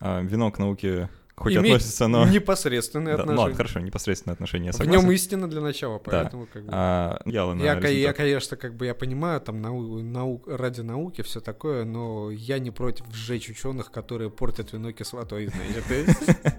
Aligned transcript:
А, 0.00 0.20
вино 0.22 0.50
к 0.50 0.58
науке 0.58 1.08
хоть 1.34 1.52
Имеет 1.54 1.76
относится, 1.76 2.08
но... 2.08 2.26
непосредственные 2.26 3.16
Да, 3.16 3.18
ну 3.18 3.22
отношения. 3.24 3.40
ладно, 3.42 3.56
хорошо, 3.56 3.80
непосредственное 3.80 4.32
отношение, 4.34 4.66
я 4.68 4.72
В 4.72 4.76
согласен. 4.76 5.02
нем 5.02 5.12
истина 5.12 5.50
для 5.50 5.60
начала, 5.60 5.98
поэтому 5.98 6.46
как 6.50 6.62
бы... 6.64 6.70
А, 6.72 7.20
Я, 7.26 7.42
я, 7.44 7.74
результат. 7.74 8.16
конечно, 8.16 8.56
как 8.56 8.74
бы 8.74 8.86
я 8.86 8.94
понимаю, 8.94 9.40
там 9.42 9.60
нау- 9.60 10.00
нау- 10.02 10.42
ради 10.46 10.80
науки 10.80 11.20
все 11.22 11.40
такое, 11.40 11.84
но 11.84 12.30
я 12.30 12.58
не 12.58 12.70
против 12.70 13.04
сжечь 13.12 13.50
ученых, 13.50 13.90
которые 13.90 14.30
портят 14.30 14.72
вино 14.72 14.92
кислотой, 14.92 15.48
знаете. 15.48 16.06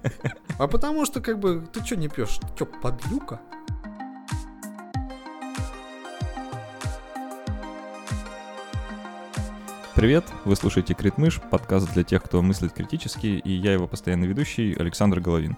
А 0.60 0.68
потому 0.68 1.06
что, 1.06 1.22
как 1.22 1.40
бы, 1.40 1.68
ты 1.72 1.84
что 1.86 1.96
не 1.96 2.08
пьешь? 2.08 2.40
Что, 2.56 2.66
подлюка? 2.66 3.40
Привет, 9.98 10.26
вы 10.46 10.56
слушаете 10.56 10.94
Критмыш, 10.94 11.42
подкаст 11.50 11.92
для 11.92 12.04
тех, 12.04 12.22
кто 12.22 12.44
мыслит 12.44 12.72
критически, 12.72 13.26
и 13.26 13.52
я 13.52 13.74
его 13.74 13.88
постоянный 13.88 14.28
ведущий 14.28 14.76
Александр 14.76 15.22
Головин. 15.22 15.58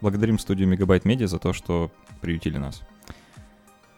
Благодарим 0.00 0.40
студию 0.40 0.66
Мегабайт 0.66 1.04
Медиа 1.04 1.28
за 1.28 1.38
то, 1.38 1.52
что 1.52 1.92
приютили 2.20 2.58
нас. 2.58 2.82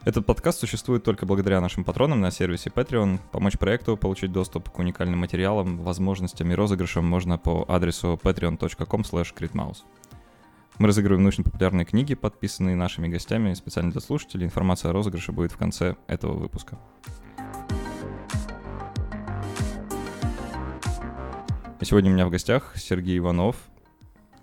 Этот 0.04 0.27
подкаст 0.27 0.60
существует 0.60 1.04
только 1.04 1.24
благодаря 1.24 1.62
нашим 1.62 1.84
патронам 1.84 2.20
на 2.20 2.30
сервисе 2.30 2.68
Patreon. 2.68 3.18
Помочь 3.32 3.56
проекту 3.56 3.96
получить 3.96 4.30
доступ 4.30 4.68
к 4.68 4.78
уникальным 4.78 5.20
материалам, 5.20 5.78
возможностям 5.78 6.52
и 6.52 6.55
розыгрышам 6.55 7.06
можно 7.06 7.38
по 7.38 7.64
адресу 7.66 8.20
patreon.com. 8.22 9.05
Мы 10.78 10.86
разыгрываем 10.86 11.22
научно-популярные 11.22 11.86
книги, 11.86 12.12
подписанные 12.12 12.77
нашими 12.77 13.08
гостями 13.08 13.55
специально 13.55 13.91
для 13.91 14.02
слушателей. 14.02 14.44
Информация 14.44 14.91
о 14.91 14.92
розыгрыше 14.92 15.32
будет 15.32 15.52
в 15.52 15.56
конце 15.56 15.96
этого 16.08 16.34
выпуска. 16.34 16.78
Сегодня 21.84 22.10
у 22.10 22.14
меня 22.14 22.27
в 22.27 22.30
гостях 22.30 22.73
Сергей 22.77 23.18
Иванов. 23.18 23.56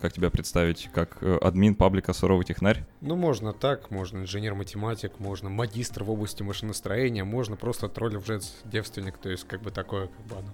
Как 0.02 0.14
тебя 0.14 0.30
представить? 0.30 0.90
Как 0.94 1.18
э, 1.22 1.38
админ 1.42 1.74
паблика 1.74 2.14
«Суровый 2.14 2.46
технарь». 2.46 2.86
Ну, 3.02 3.16
можно 3.16 3.54
так, 3.54 3.90
можно 3.92 4.20
инженер-математик, 4.20 5.20
можно 5.20 5.50
магистр 5.50 6.04
в 6.04 6.12
области 6.12 6.44
машиностроения, 6.44 7.24
можно 7.24 7.56
просто 7.56 7.88
тролль 7.88 8.18
лжец-девственник, 8.18 9.18
то 9.18 9.30
есть 9.30 9.48
как 9.48 9.62
бы 9.62 9.72
такое, 9.72 10.08
как 10.08 10.26
бы 10.28 10.36
оно. 10.36 10.54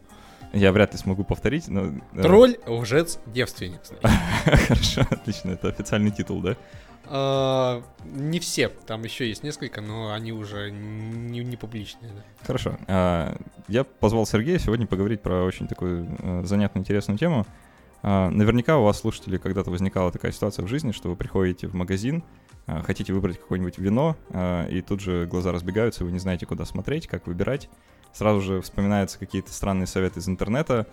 Я 0.54 0.72
вряд 0.72 0.94
ли 0.94 1.00
смогу 1.00 1.24
повторить, 1.24 1.68
но... 1.68 2.02
э, 2.14 2.22
Тролль, 2.22 2.58
лжец-девственник. 2.66 3.82
значит. 3.84 4.20
Хорошо, 4.68 5.02
отлично. 5.10 5.52
Это 5.52 5.70
официальный 5.70 6.12
титул, 6.12 6.42
да? 6.42 6.56
А, 7.06 7.84
Не 8.06 8.40
все, 8.40 8.70
там 8.70 9.04
еще 9.04 9.28
есть 9.28 9.44
несколько, 9.44 9.82
но 9.82 10.14
они 10.14 10.32
уже 10.32 10.72
не, 10.72 11.44
не 11.44 11.58
публичные. 11.58 12.12
да. 12.12 12.22
Хорошо. 12.46 12.78
А, 12.88 13.36
Я 13.68 13.84
позвал 13.84 14.26
Сергея 14.26 14.60
сегодня 14.60 14.88
поговорить 14.88 15.22
про 15.22 15.44
очень 15.44 15.68
такую 15.68 16.08
э, 16.20 16.44
занятную, 16.46 16.82
интересную 16.82 17.18
тему. 17.18 17.46
А, 18.04 18.30
Наверняка 18.30 18.78
у 18.78 18.84
вас, 18.84 19.00
слушатели, 19.00 19.38
когда-то 19.38 19.72
возникала 19.72 20.12
такая 20.12 20.32
ситуация 20.32 20.66
в 20.66 20.68
жизни, 20.68 20.92
что 20.92 21.10
вы 21.10 21.16
приходите 21.16 21.68
в 21.68 21.74
магазин, 21.74 22.24
хотите 22.68 23.12
выбрать 23.12 23.40
какое-нибудь 23.40 23.80
вино, 23.80 24.16
и 24.70 24.82
тут 24.88 25.02
же 25.02 25.26
глаза 25.26 25.52
разбегаются, 25.52 26.06
вы 26.06 26.12
не 26.12 26.20
знаете, 26.20 26.46
куда 26.46 26.64
смотреть, 26.64 27.08
как 27.08 27.28
выбирать. 27.28 27.70
Сразу 28.14 28.40
же 28.40 28.62
вспоминаются 28.62 29.18
какие-то 29.20 29.52
странные 29.52 29.88
советы 29.88 30.20
из 30.20 30.30
интернета, 30.30 30.88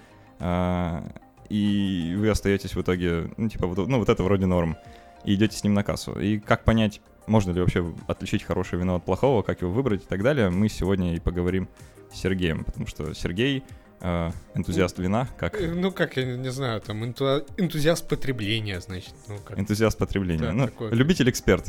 и 1.49 2.15
вы 2.19 2.29
остаетесь 2.31 2.75
в 2.75 2.81
итоге, 2.81 3.31
ну, 3.37 3.49
типа, 3.49 3.67
ну, 3.67 3.99
вот 3.99 4.09
это 4.09 4.23
вроде 4.23 4.47
норм, 4.47 4.77
и 5.25 5.35
идете 5.35 5.57
с 5.57 5.65
ним 5.65 5.75
на 5.75 5.83
кассу. 5.85 6.19
И 6.19 6.39
как 6.39 6.65
понять, 6.65 7.01
можно 7.27 7.51
ли 7.53 7.61
вообще 7.61 7.93
отличить 8.07 8.43
хорошее 8.43 8.81
вино 8.81 8.97
от 8.97 9.05
плохого, 9.05 9.43
как 9.43 9.63
его 9.63 9.73
выбрать 9.73 10.03
и 10.05 10.07
так 10.07 10.23
далее, 10.23 10.51
мы 10.51 10.69
сегодня 10.69 11.15
и 11.15 11.21
поговорим 11.21 11.69
с 12.13 12.19
Сергеем, 12.21 12.65
потому 12.65 12.87
что 12.87 13.13
Сергей 13.15 13.63
э, 14.01 14.31
энтузиаст 14.55 14.99
вина, 14.99 15.29
как 15.39 15.61
Э, 15.61 15.67
Ну, 15.71 15.93
как, 15.93 16.17
я 16.17 16.25
не 16.25 16.51
знаю, 16.51 16.81
там 16.81 17.05
энту- 17.05 17.45
энтузиаст 17.59 18.09
потребления, 18.09 18.81
значит. 18.81 19.13
Ну, 19.29 19.39
как. 19.45 19.59
энтузиаст 19.59 19.99
потребления. 19.99 20.41
Да, 20.45 20.53
ну, 20.53 20.67
такое. 20.67 20.93
любитель-эксперт. 20.93 21.67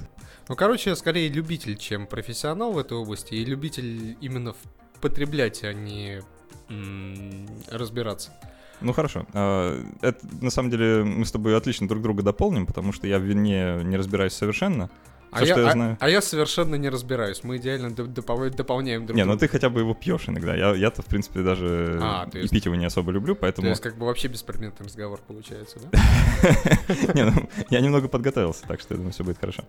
ну, 0.47 0.55
короче, 0.55 0.91
я 0.91 0.95
скорее 0.95 1.27
любитель, 1.27 1.75
чем 1.77 2.07
профессионал 2.07 2.71
в 2.71 2.77
этой 2.77 2.97
области, 2.97 3.33
и 3.33 3.43
любитель 3.43 4.15
именно 4.21 4.55
потреблять, 5.01 5.63
а 5.63 5.73
не 5.73 6.21
м, 6.69 7.47
разбираться. 7.67 8.31
Ну 8.81 8.93
хорошо. 8.93 9.25
А, 9.33 9.81
это 10.01 10.19
на 10.41 10.49
самом 10.49 10.69
деле 10.69 11.03
мы 11.03 11.25
с 11.25 11.31
тобой 11.31 11.55
отлично 11.55 11.87
друг 11.87 12.01
друга 12.01 12.23
дополним, 12.23 12.65
потому 12.65 12.91
что 12.91 13.07
я 13.07 13.19
в 13.19 13.23
вине 13.23 13.81
не 13.83 13.97
разбираюсь 13.97 14.33
совершенно. 14.33 14.89
А 15.31 15.37
Всё, 15.37 15.45
я, 15.45 15.53
что 15.53 15.61
я 15.61 15.67
а- 15.69 15.71
знаю. 15.73 15.97
а 15.99 16.09
я 16.09 16.21
совершенно 16.21 16.75
не 16.75 16.89
разбираюсь. 16.89 17.43
Мы 17.43 17.57
идеально 17.57 17.87
доп- 17.93 18.13
допол- 18.13 18.49
дополняем 18.49 19.05
друг 19.05 19.15
не, 19.15 19.23
ну 19.23 19.33
друга. 19.33 19.39
ты 19.45 19.47
хотя 19.51 19.69
бы 19.69 19.81
его 19.81 19.93
пьешь 19.93 20.27
иногда. 20.27 20.55
Я, 20.55 20.73
я-то, 20.73 21.01
в 21.03 21.05
принципе, 21.05 21.41
даже 21.41 21.99
А, 22.01 22.25
то 22.27 22.37
и 22.37 22.41
есть- 22.41 22.51
пить 22.53 22.65
его 22.65 22.75
не 22.75 22.85
особо 22.85 23.11
люблю, 23.11 23.35
То 23.35 23.41
поэтому... 23.41 23.67
есть, 23.69 23.81
как 23.81 23.97
бы 23.97 24.05
вообще 24.07 24.27
беспредметный 24.27 24.85
разговор 24.87 25.19
получается, 25.27 25.79
да? 25.79 25.99
Не, 27.13 27.25
ну, 27.25 27.49
я 27.69 27.79
немного 27.81 28.07
подготовился, 28.07 28.65
так 28.67 28.79
что 28.79 28.93
я 28.93 28.97
думаю, 28.97 29.13
все 29.13 29.23
будет 29.23 29.37
хорошо. 29.39 29.63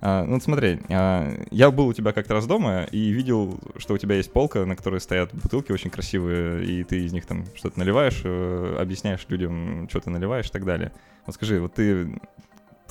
А, 0.00 0.24
ну, 0.24 0.40
смотри, 0.40 0.80
а, 0.88 1.30
я 1.50 1.70
был 1.70 1.88
у 1.88 1.92
тебя 1.92 2.12
как-то 2.12 2.34
раз 2.34 2.46
дома 2.46 2.84
и 2.90 3.10
видел, 3.10 3.60
что 3.76 3.94
у 3.94 3.98
тебя 3.98 4.16
есть 4.16 4.32
полка, 4.32 4.64
на 4.64 4.76
которой 4.76 5.00
стоят 5.00 5.30
бутылки 5.34 5.72
очень 5.72 5.90
красивые, 5.90 6.64
и 6.64 6.84
ты 6.84 7.04
из 7.04 7.12
них 7.12 7.26
там 7.26 7.44
что-то 7.54 7.78
наливаешь, 7.78 8.22
э, 8.24 8.76
объясняешь 8.80 9.24
людям, 9.28 9.88
что 9.90 10.00
ты 10.00 10.10
наливаешь 10.10 10.46
и 10.46 10.50
так 10.50 10.64
далее. 10.64 10.92
Вот 11.26 11.34
скажи, 11.34 11.60
вот 11.60 11.74
ты, 11.74 12.18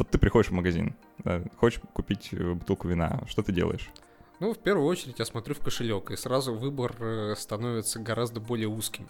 вот 0.01 0.09
ты 0.09 0.17
приходишь 0.17 0.49
в 0.49 0.53
магазин, 0.53 0.95
да, 1.19 1.43
хочешь 1.57 1.79
купить 1.93 2.29
э, 2.31 2.53
бутылку 2.53 2.87
вина, 2.87 3.21
что 3.27 3.43
ты 3.43 3.51
делаешь? 3.51 3.91
Ну, 4.39 4.51
в 4.51 4.57
первую 4.57 4.87
очередь 4.87 5.19
я 5.19 5.25
смотрю 5.25 5.53
в 5.53 5.59
кошелек, 5.59 6.09
и 6.09 6.15
сразу 6.15 6.55
выбор 6.55 6.95
э, 6.97 7.35
становится 7.37 7.99
гораздо 7.99 8.39
более 8.39 8.67
узким. 8.67 9.07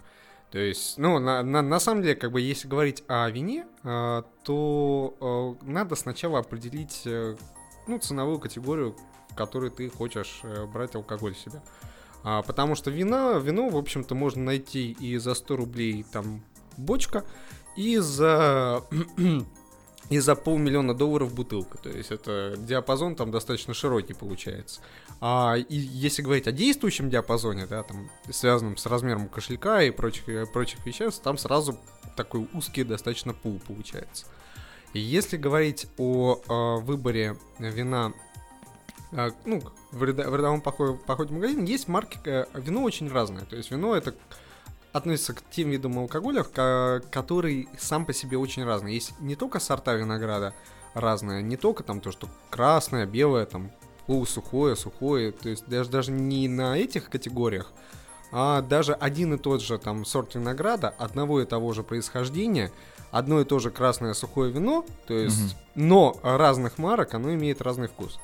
То 0.52 0.59
есть, 0.59 0.97
ну, 0.97 1.18
на, 1.19 1.44
на, 1.44 1.62
на 1.62 1.79
самом 1.79 2.02
деле, 2.02 2.16
как 2.16 2.34
бы, 2.34 2.41
если 2.41 2.68
говорить 2.68 3.06
о 3.07 3.29
вине, 3.29 3.66
э, 3.85 4.24
то 4.44 5.57
надо 5.62 5.96
сначала 5.96 6.40
определить, 6.40 7.08
ну, 7.88 7.97
ценовую 7.97 8.40
категорию, 8.40 8.97
в 9.29 9.35
которой 9.35 9.69
ты 9.69 9.90
хочешь 9.90 10.41
брать 10.73 10.96
алкоголь 10.96 11.35
себе. 11.35 11.62
А, 12.23 12.41
потому 12.41 12.75
что 12.75 12.91
вина, 12.91 13.40
вино, 13.40 13.69
в 13.69 13.78
общем-то, 13.78 14.13
можно 14.13 14.44
найти 14.44 14.91
и 14.91 15.16
за 15.16 15.35
100 15.35 15.56
рублей 15.56 16.06
там 16.12 16.44
бочка, 16.75 17.23
и 17.78 17.97
за 17.97 18.84
и 20.11 20.19
за 20.19 20.35
полмиллиона 20.35 20.94
долларов 20.94 21.33
бутылка. 21.33 21.77
То 21.77 21.89
есть 21.89 22.11
это 22.11 22.55
диапазон 22.57 23.16
там 23.16 23.31
достаточно 23.31 23.73
широкий 23.73 24.13
получается. 24.13 24.81
А 25.22 25.55
и 25.55 25.75
если 25.75 26.22
говорить 26.22 26.47
о 26.47 26.51
действующем 26.51 27.09
диапазоне, 27.09 27.66
да, 27.66 27.81
там, 27.83 28.11
связанном 28.29 28.75
с 28.75 28.85
размером 28.85 29.29
кошелька 29.29 29.81
и 29.81 29.89
прочих, 29.89 30.27
э, 30.27 30.45
прочих 30.45 30.85
веществ, 30.85 31.23
там 31.23 31.38
сразу 31.38 31.79
такой 32.17 32.45
узкий 32.53 32.83
достаточно 32.83 33.33
пул 33.33 33.61
получается. 33.66 34.25
И 34.91 34.99
если 34.99 35.38
говорить 35.38 35.88
о 35.97 36.35
э, 36.35 36.83
выборе 36.83 37.38
вина, 37.57 38.11
э, 39.13 39.31
ну, 39.45 39.61
в, 39.93 40.03
рядовом 40.03 40.59
походе, 40.59 40.99
походе 41.07 41.29
в 41.29 41.35
магазин, 41.35 41.63
есть 41.63 41.88
марки, 41.88 42.19
э, 42.25 42.47
вино 42.55 42.83
очень 42.83 43.09
разное. 43.09 43.45
То 43.45 43.55
есть 43.55 43.72
вино 43.72 43.95
это 43.95 44.13
относится 44.94 45.34
к 45.34 45.41
тем 45.50 45.69
видам 45.69 45.97
алкоголя, 46.00 46.44
ко- 46.44 47.02
который 47.12 47.69
сам 47.79 48.06
по 48.06 48.13
себе 48.13 48.38
очень 48.38 48.63
разный. 48.66 48.94
Есть 48.94 49.13
не 49.19 49.35
только 49.35 49.59
сорта 49.59 49.94
винограда 49.94 50.53
разные, 50.94 51.41
не 51.41 51.57
только 51.57 51.84
там 51.84 52.02
то, 52.02 52.12
что 52.12 52.28
красное, 52.50 53.06
белое, 53.06 53.46
там 53.46 53.72
полусухое, 54.07 54.75
сухое, 54.75 55.31
то 55.31 55.47
есть 55.50 55.66
даже, 55.68 55.90
даже 55.90 56.12
не 56.12 56.47
на 56.47 56.78
этих 56.78 57.09
категориях, 57.09 57.72
а 58.34 58.62
даже 58.62 58.94
один 58.94 59.34
и 59.34 59.38
тот 59.38 59.62
же 59.62 59.78
там 59.78 60.03
сорт 60.06 60.35
винограда, 60.35 60.90
одного 60.97 61.41
и 61.41 61.46
того 61.46 61.72
же 61.73 61.84
происхождения, 61.84 62.72
одно 63.12 63.41
и 63.41 63.46
то 63.46 63.59
же 63.59 63.72
красное 63.72 64.13
сухое 64.13 64.52
вино, 64.52 64.85
то 65.08 65.13
есть, 65.13 65.56
но 65.75 66.18
разных 66.23 66.78
марок, 66.78 67.13
оно 67.13 67.34
имеет 67.34 67.62
разный 67.62 67.88
вкус. 67.88 68.19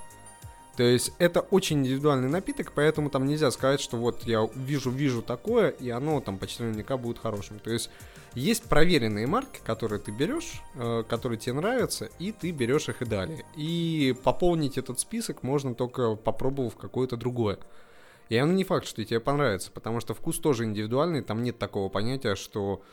То 0.77 0.83
есть 0.83 1.11
это 1.17 1.41
очень 1.41 1.79
индивидуальный 1.79 2.29
напиток, 2.29 2.71
поэтому 2.71 3.09
там 3.09 3.25
нельзя 3.25 3.49
сказать, 3.49 3.81
что 3.81 3.97
вот 3.97 4.23
я 4.25 4.47
вижу, 4.53 4.91
вижу 4.91 5.23
такое, 5.23 5.69
и 5.69 5.89
оно 5.89 6.21
там 6.21 6.37
почти 6.37 6.61
наверняка 6.61 6.97
будет 6.97 7.17
хорошим. 7.17 7.57
То 7.57 7.71
есть 7.71 7.89
есть 8.35 8.65
проверенные 8.65 9.25
марки, 9.25 9.59
которые 9.65 9.99
ты 9.99 10.11
берешь, 10.11 10.61
э, 10.75 11.03
которые 11.09 11.39
тебе 11.39 11.53
нравятся, 11.53 12.11
и 12.19 12.31
ты 12.31 12.51
берешь 12.51 12.89
их 12.89 13.01
и 13.01 13.05
далее. 13.05 13.43
И 13.55 14.15
пополнить 14.23 14.77
этот 14.77 14.99
список 14.99 15.41
можно 15.41 15.73
только 15.73 16.15
попробовав 16.15 16.75
какое-то 16.75 17.17
другое. 17.17 17.57
И 18.29 18.37
оно 18.37 18.53
не 18.53 18.63
факт, 18.63 18.85
что 18.85 19.03
тебе 19.03 19.19
понравится, 19.19 19.71
потому 19.71 19.99
что 19.99 20.13
вкус 20.13 20.37
тоже 20.37 20.65
индивидуальный, 20.65 21.23
там 21.23 21.41
нет 21.41 21.57
такого 21.57 21.89
понятия, 21.89 22.35
что 22.35 22.83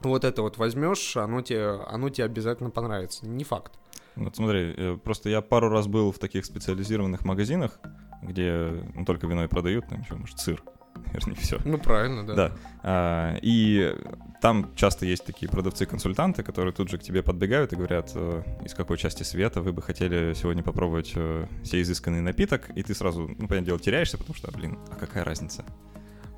вот 0.00 0.24
это 0.24 0.40
вот 0.40 0.56
возьмешь, 0.56 1.14
оно 1.18 1.42
тебе, 1.42 1.78
оно 1.88 2.08
тебе 2.08 2.24
обязательно 2.24 2.70
понравится. 2.70 3.26
Не 3.26 3.44
факт. 3.44 3.72
Вот 4.16 4.36
смотри, 4.36 4.74
э, 4.76 4.98
просто 5.02 5.28
я 5.28 5.40
пару 5.40 5.68
раз 5.68 5.86
был 5.86 6.12
в 6.12 6.18
таких 6.18 6.44
специализированных 6.44 7.24
магазинах, 7.24 7.78
где 8.22 8.84
ну, 8.94 9.04
только 9.04 9.26
вино 9.26 9.44
и 9.44 9.48
продают, 9.48 9.88
там 9.88 10.00
еще, 10.00 10.14
может, 10.14 10.38
сыр, 10.38 10.62
наверное, 11.06 11.34
все. 11.34 11.58
Ну 11.64 11.78
правильно, 11.78 12.26
да. 12.26 12.34
Да. 12.34 12.52
А, 12.82 13.36
и 13.42 13.94
там 14.40 14.74
часто 14.74 15.06
есть 15.06 15.24
такие 15.24 15.48
продавцы-консультанты, 15.48 16.42
которые 16.42 16.72
тут 16.72 16.90
же 16.90 16.98
к 16.98 17.02
тебе 17.02 17.22
подбегают 17.22 17.72
и 17.72 17.76
говорят, 17.76 18.12
э, 18.14 18.42
из 18.64 18.74
какой 18.74 18.98
части 18.98 19.22
света 19.22 19.62
вы 19.62 19.72
бы 19.72 19.82
хотели 19.82 20.34
сегодня 20.34 20.62
попробовать 20.62 21.12
э, 21.14 21.46
сей 21.64 21.82
изысканный 21.82 22.20
напиток, 22.20 22.70
и 22.74 22.82
ты 22.82 22.94
сразу, 22.94 23.22
ну, 23.22 23.48
понятное 23.48 23.62
дело, 23.62 23.78
теряешься, 23.78 24.18
потому 24.18 24.34
что, 24.34 24.50
блин, 24.52 24.78
а 24.90 24.96
какая 24.96 25.24
разница? 25.24 25.64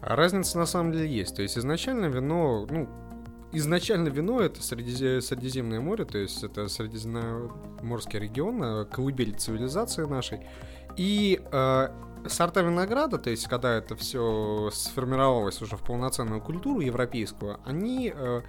А 0.01 0.17
разница 0.17 0.59
на 0.59 0.67
самом 0.67 0.93
деле 0.93 1.09
есть. 1.09 1.35
То 1.35 1.43
есть 1.43 1.57
изначально 1.57 2.07
вино, 2.07 2.67
ну, 2.69 2.89
изначально 3.55 4.09
вино 4.09 4.41
это 4.41 4.61
Средизе- 4.61 5.21
Средиземное 5.21 5.81
море, 5.81 6.05
то 6.05 6.19
есть 6.19 6.43
это 6.45 6.69
Средиземноморский 6.69 8.19
регион, 8.19 8.63
э, 8.63 8.85
колыбель 8.87 9.35
цивилизации 9.35 10.05
нашей. 10.05 10.47
И 10.97 11.41
э, 11.51 11.89
сорта 12.29 12.63
винограда, 12.63 13.19
то 13.19 13.31
есть 13.31 13.47
когда 13.49 13.75
это 13.75 13.97
все 13.97 14.71
сформировалось 14.73 15.61
уже 15.63 15.77
в 15.77 15.83
полноценную 15.83 16.41
культуру 16.41 16.81
европейскую, 16.81 17.59
они, 17.65 18.13
э, 18.15 18.43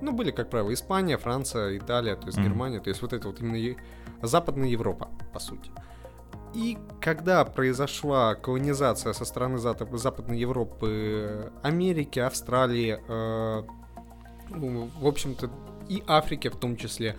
ну, 0.00 0.12
были, 0.12 0.30
как 0.30 0.50
правило, 0.50 0.72
Испания, 0.72 1.16
Франция, 1.18 1.76
Италия, 1.76 2.16
то 2.16 2.26
есть 2.26 2.38
Мгм. 2.38 2.48
Германия, 2.48 2.80
то 2.80 2.88
есть 2.90 3.02
вот 3.02 3.12
это 3.12 3.28
вот 3.28 3.40
именно 3.40 3.56
е- 3.56 3.76
Западная 4.22 4.68
Европа, 4.68 5.08
по 5.32 5.38
сути. 5.38 5.70
И 6.54 6.78
когда 7.00 7.44
произошла 7.44 8.36
колонизация 8.36 9.12
со 9.12 9.24
стороны 9.24 9.58
Западной 9.58 10.38
Европы, 10.38 11.50
Америки, 11.62 12.20
Австралии, 12.20 13.00
э, 13.08 13.62
в 14.54 15.06
общем-то, 15.06 15.50
и 15.88 16.02
Африки 16.06 16.48
в 16.48 16.56
том 16.56 16.76
числе, 16.76 17.16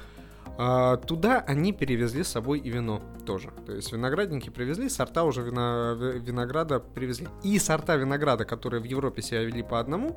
а, 0.57 0.97
туда 0.97 1.43
они 1.47 1.73
перевезли 1.73 2.23
с 2.23 2.29
собой 2.29 2.59
и 2.59 2.69
вино 2.69 3.01
тоже. 3.25 3.51
То 3.65 3.73
есть 3.73 3.91
виноградники 3.91 4.49
привезли, 4.49 4.89
сорта 4.89 5.23
уже 5.23 5.41
вина- 5.41 5.95
ви- 5.95 6.19
винограда 6.19 6.79
привезли. 6.79 7.27
И 7.43 7.59
сорта 7.59 7.95
винограда, 7.95 8.45
которые 8.45 8.81
в 8.81 8.85
Европе 8.85 9.21
себя 9.21 9.43
вели 9.43 9.63
по 9.63 9.79
одному, 9.79 10.15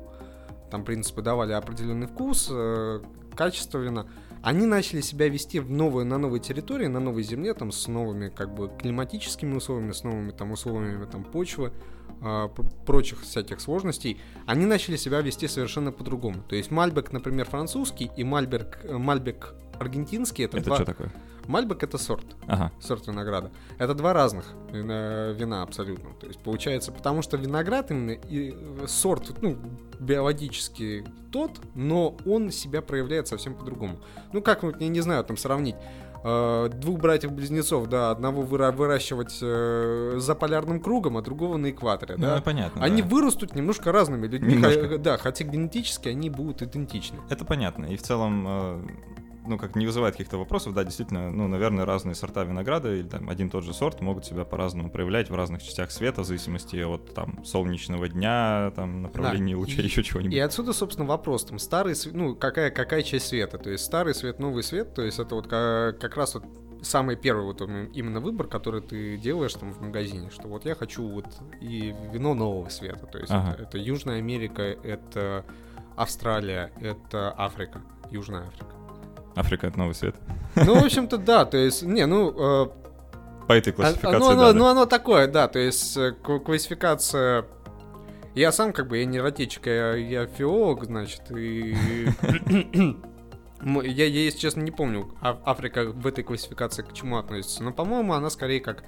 там 0.71 0.83
принципы 0.85 1.21
давали 1.21 1.53
определенный 1.53 2.07
вкус, 2.07 2.47
э, 2.51 3.01
качество 3.35 3.79
вина, 3.79 4.07
они 4.41 4.65
начали 4.65 5.01
себя 5.01 5.27
вести 5.27 5.59
в 5.59 5.69
новые, 5.69 6.05
на 6.05 6.17
новой 6.17 6.39
территории, 6.39 6.87
на 6.87 6.99
новой 6.99 7.23
земле, 7.23 7.53
там, 7.53 7.71
с 7.71 7.87
новыми, 7.87 8.29
как 8.29 8.53
бы, 8.53 8.69
климатическими 8.79 9.55
условиями, 9.55 9.91
с 9.91 10.03
новыми, 10.03 10.31
там, 10.31 10.51
условиями, 10.51 11.05
там, 11.05 11.23
почвы, 11.23 11.73
прочих 12.85 13.21
всяких 13.21 13.61
сложностей, 13.61 14.19
они 14.45 14.65
начали 14.65 14.97
себя 14.97 15.21
вести 15.21 15.47
совершенно 15.47 15.91
по-другому. 15.91 16.43
То 16.47 16.55
есть 16.55 16.71
Мальбек, 16.71 17.11
например, 17.11 17.45
французский 17.45 18.11
и 18.17 18.23
Мальбек, 18.23 18.79
э, 18.83 18.97
Мальбек 18.97 19.53
аргентинский, 19.79 20.43
это, 20.43 20.57
Это 20.57 20.65
два... 20.65 20.75
что 20.75 20.85
такое? 20.85 21.11
Мальбек 21.47 21.81
это 21.81 21.97
сорт, 21.97 22.25
Ага. 22.47 22.71
сорт 22.79 23.07
винограда. 23.07 23.51
Это 23.79 23.95
два 23.95 24.13
разных 24.13 24.45
вина, 24.71 25.31
вина 25.31 25.63
абсолютно. 25.63 26.11
То 26.19 26.27
есть 26.27 26.39
получается, 26.41 26.91
потому 26.91 27.23
что 27.23 27.37
виноград 27.37 27.89
именно 27.89 28.11
и 28.11 28.53
э, 28.53 28.85
сорт, 28.87 29.41
ну, 29.41 29.57
биологически 29.99 31.05
тот, 31.31 31.59
но 31.73 32.17
он 32.25 32.51
себя 32.51 32.81
проявляет 32.81 33.27
совсем 33.27 33.55
по-другому. 33.55 33.99
Ну, 34.31 34.41
как, 34.41 34.63
вот, 34.63 34.79
я 34.79 34.87
не 34.89 35.01
знаю, 35.01 35.23
там 35.23 35.37
сравнить 35.37 35.75
двух 36.23 36.99
братьев-близнецов, 36.99 37.87
да, 37.87 38.11
одного 38.11 38.43
выра- 38.43 38.71
выращивать 38.71 39.37
э, 39.41 40.15
за 40.17 40.35
полярным 40.35 40.81
кругом, 40.81 41.17
а 41.17 41.21
другого 41.21 41.57
на 41.57 41.69
экваторе, 41.71 42.15
Ну, 42.17 42.25
да. 42.25 42.41
понятно. 42.41 42.83
Они 42.83 43.01
да. 43.01 43.07
вырастут 43.07 43.55
немножко 43.55 43.91
разными 43.91 44.27
людьми, 44.27 44.53
Немножко. 44.55 44.87
ха- 44.89 44.97
да, 44.97 45.17
хотя 45.17 45.45
генетически 45.45 46.09
они 46.09 46.29
будут 46.29 46.61
идентичны. 46.61 47.19
Это 47.29 47.45
понятно. 47.45 47.85
И 47.85 47.95
в 47.95 48.01
целом, 48.01 48.45
э, 48.47 48.81
ну, 49.49 49.57
как 49.57 49.75
не 49.75 49.85
вызывает 49.85 50.13
каких-то 50.15 50.37
вопросов, 50.37 50.73
да, 50.73 50.83
действительно, 50.83 51.31
ну, 51.31 51.47
наверное, 51.47 51.85
разные 51.85 52.15
сорта 52.15 52.43
винограда 52.43 52.93
или 52.95 53.07
там 53.07 53.29
один 53.29 53.47
и 53.47 53.49
тот 53.49 53.63
же 53.63 53.73
сорт 53.73 53.99
могут 54.01 54.25
себя 54.25 54.45
по-разному 54.45 54.89
проявлять 54.89 55.29
в 55.29 55.35
разных 55.35 55.61
частях 55.63 55.91
света, 55.91 56.21
в 56.21 56.25
зависимости 56.25 56.77
от 56.77 57.13
там 57.13 57.43
солнечного 57.43 58.07
дня, 58.07 58.71
там 58.75 59.01
направления 59.01 59.53
Да, 59.55 59.59
луча, 59.59 59.81
и- 59.81 59.85
еще 59.85 60.03
чего-нибудь. 60.03 60.33
И 60.35 60.39
отсюда, 60.39 60.71
собственно, 60.73 61.07
вопрос, 61.07 61.43
там, 61.45 61.59
старый 61.59 61.95
свет, 61.95 62.13
ну, 62.15 62.35
какая, 62.35 62.69
какая 62.69 63.01
часть 63.03 63.27
света, 63.27 63.57
то 63.57 63.69
есть 63.69 63.83
старый 63.83 64.13
свет, 64.13 64.39
новый 64.39 64.63
свет, 64.63 64.93
то 64.93 65.01
есть 65.01 65.19
это 65.19 65.35
вот 65.35 65.47
ка- 65.47 65.95
как, 65.99 66.15
раз 66.15 66.35
вот 66.35 66.43
самый 66.81 67.15
первый 67.17 67.43
вот 67.45 67.59
им- 67.61 67.87
именно 67.87 68.19
выбор, 68.21 68.47
который 68.47 68.81
ты 68.81 69.17
делаешь 69.17 69.53
там 69.55 69.73
в 69.73 69.81
магазине, 69.81 70.29
что 70.29 70.47
вот 70.47 70.65
я 70.65 70.75
хочу 70.75 71.05
вот 71.07 71.25
и 71.59 71.93
вино 72.13 72.33
нового 72.35 72.69
света, 72.69 73.05
то 73.07 73.17
есть 73.17 73.31
Ага. 73.31 73.53
это, 73.53 73.63
это 73.63 73.77
Южная 73.79 74.19
Америка, 74.19 74.61
это 74.61 75.43
Австралия, 75.97 76.71
это 76.79 77.33
Африка, 77.37 77.81
Южная 78.11 78.47
Африка. 78.47 78.75
Африка— 79.35 79.67
это 79.67 79.77
новый 79.77 79.95
свет. 79.95 80.15
Ну, 80.55 80.79
в 80.79 80.83
общем-то, 80.83 81.17
да, 81.17 81.45
то 81.45 81.57
есть, 81.57 81.83
не, 81.83 82.05
ну, 82.05 82.31
э, 82.31 82.67
По 83.47 83.53
этой 83.53 83.73
классификации, 83.73 84.15
оно, 84.15 84.27
да, 84.27 84.33
оно, 84.33 84.41
да. 84.41 84.53
ну, 84.53 84.65
оно 84.65 84.85
такое, 84.85 85.27
да, 85.27 85.47
то 85.47 85.59
есть 85.59 85.95
э, 85.97 86.11
классификация... 86.11 87.45
Я 88.35 88.51
сам 88.51 88.73
как 88.73 88.87
бы, 88.87 88.99
я 88.99 89.05
не 89.05 89.19
ротечек, 89.19 89.65
я, 89.67 89.95
я 89.95 90.27
филолог, 90.27 90.85
значит, 90.85 91.23
и... 91.31 91.75
Я, 93.61 94.05
я, 94.05 94.05
если 94.05 94.39
честно, 94.39 94.61
не 94.61 94.71
помню, 94.71 95.11
А- 95.19 95.37
Африка 95.43 95.91
в 95.91 96.07
этой 96.07 96.23
классификации 96.23 96.81
к 96.81 96.93
чему 96.93 97.17
относится, 97.17 97.61
но, 97.61 97.73
по-моему, 97.73 98.13
она 98.13 98.29
скорее 98.29 98.61
как 98.61 98.85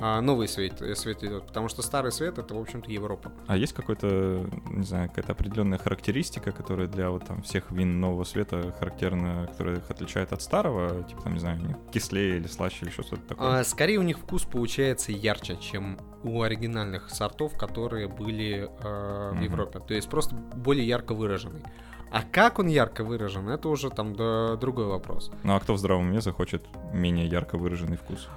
новый 0.00 0.48
свет, 0.48 0.80
э, 0.82 0.94
свет 0.94 1.22
идет, 1.24 1.46
потому 1.46 1.68
что 1.68 1.82
старый 1.82 2.12
свет 2.12 2.38
это, 2.38 2.54
в 2.54 2.58
общем-то, 2.60 2.90
Европа. 2.90 3.32
А 3.46 3.56
есть 3.56 3.72
какой-то, 3.72 4.48
не 4.70 4.84
знаю, 4.84 5.08
какая-то 5.08 5.32
определенная 5.32 5.78
характеристика, 5.78 6.52
которая 6.52 6.86
для 6.86 7.10
вот 7.10 7.26
там 7.26 7.42
всех 7.42 7.70
вин 7.70 8.00
нового 8.00 8.24
света 8.24 8.74
характерна, 8.78 9.46
которая 9.50 9.76
их 9.76 9.90
отличает 9.90 10.32
от 10.32 10.42
старого? 10.42 11.02
Типа 11.04 11.22
там, 11.22 11.34
не 11.34 11.40
знаю, 11.40 11.76
кислее 11.92 12.36
или 12.38 12.46
слаще 12.46 12.86
или 12.86 12.90
что-то 12.90 13.16
такое? 13.16 13.60
А, 13.60 13.64
скорее 13.64 13.98
у 13.98 14.02
них 14.02 14.18
вкус 14.18 14.44
получается 14.44 15.12
ярче, 15.12 15.56
чем 15.56 15.98
у 16.22 16.42
оригинальных 16.42 17.10
сортов, 17.10 17.56
которые 17.56 18.08
были 18.08 18.68
э, 18.82 19.30
в 19.30 19.34
Мгм. 19.34 19.42
Европе. 19.44 19.80
То 19.80 19.94
есть 19.94 20.08
просто 20.08 20.34
более 20.34 20.86
ярко 20.86 21.14
выраженный. 21.14 21.62
А 22.10 22.22
как 22.22 22.58
он 22.58 22.68
ярко 22.68 23.04
выражен, 23.04 23.48
это 23.50 23.68
уже 23.68 23.90
там 23.90 24.14
да, 24.16 24.56
другой 24.56 24.86
вопрос. 24.86 25.30
Ну 25.42 25.54
а 25.54 25.60
кто 25.60 25.74
в 25.74 25.78
здравом 25.78 26.08
уме 26.08 26.20
захочет 26.20 26.64
менее 26.92 27.26
ярко 27.26 27.58
выраженный 27.58 27.96
вкус? 27.98 28.28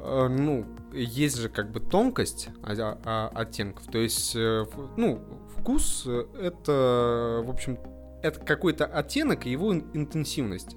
Э, 0.00 0.28
ну, 0.28 0.64
есть 0.92 1.36
же 1.36 1.48
как 1.48 1.70
бы 1.70 1.80
тонкость 1.80 2.48
оттенков. 2.62 3.86
То 3.86 3.98
есть, 3.98 4.34
э, 4.36 4.64
ну, 4.96 5.20
вкус 5.56 6.04
э, 6.06 6.24
это, 6.40 7.42
в 7.44 7.50
общем, 7.50 7.78
это 8.22 8.40
какой-то 8.40 8.86
оттенок 8.86 9.46
и 9.46 9.50
его 9.50 9.72
ин- 9.72 9.90
интенсивность. 9.94 10.76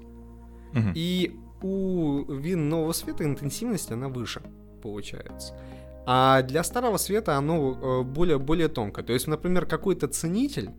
Мгм. 0.72 0.92
И 0.94 1.36
у 1.62 2.24
вин 2.32 2.68
нового 2.68 2.92
света 2.92 3.24
интенсивность 3.24 3.90
она 3.92 4.08
выше, 4.08 4.42
получается. 4.82 5.54
А 6.04 6.42
для 6.42 6.64
старого 6.64 6.96
света 6.96 7.36
оно 7.36 8.02
более, 8.02 8.38
более 8.38 8.66
тонкое. 8.66 9.04
То 9.04 9.12
есть, 9.12 9.28
например, 9.28 9.66
какой-то 9.66 10.08
ценитель, 10.08 10.70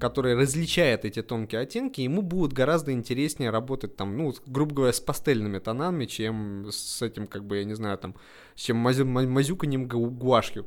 который 0.00 0.34
различает 0.34 1.04
эти 1.04 1.22
тонкие 1.22 1.60
оттенки, 1.60 2.00
ему 2.00 2.22
будет 2.22 2.52
гораздо 2.52 2.92
интереснее 2.92 3.50
работать 3.50 3.96
там, 3.96 4.16
ну, 4.16 4.34
грубо 4.46 4.74
говоря, 4.74 4.92
с 4.92 5.00
пастельными 5.00 5.58
тонами, 5.58 6.06
чем 6.06 6.66
с 6.70 7.02
этим, 7.02 7.26
как 7.26 7.44
бы, 7.44 7.58
я 7.58 7.64
не 7.64 7.74
знаю, 7.74 7.98
там, 7.98 8.14
с 8.56 8.62
чем 8.62 8.78
мазю- 8.78 9.04
ма- 9.04 9.28
мазюканьем 9.28 9.86
гу- 9.86 10.10
гуашью. 10.10 10.66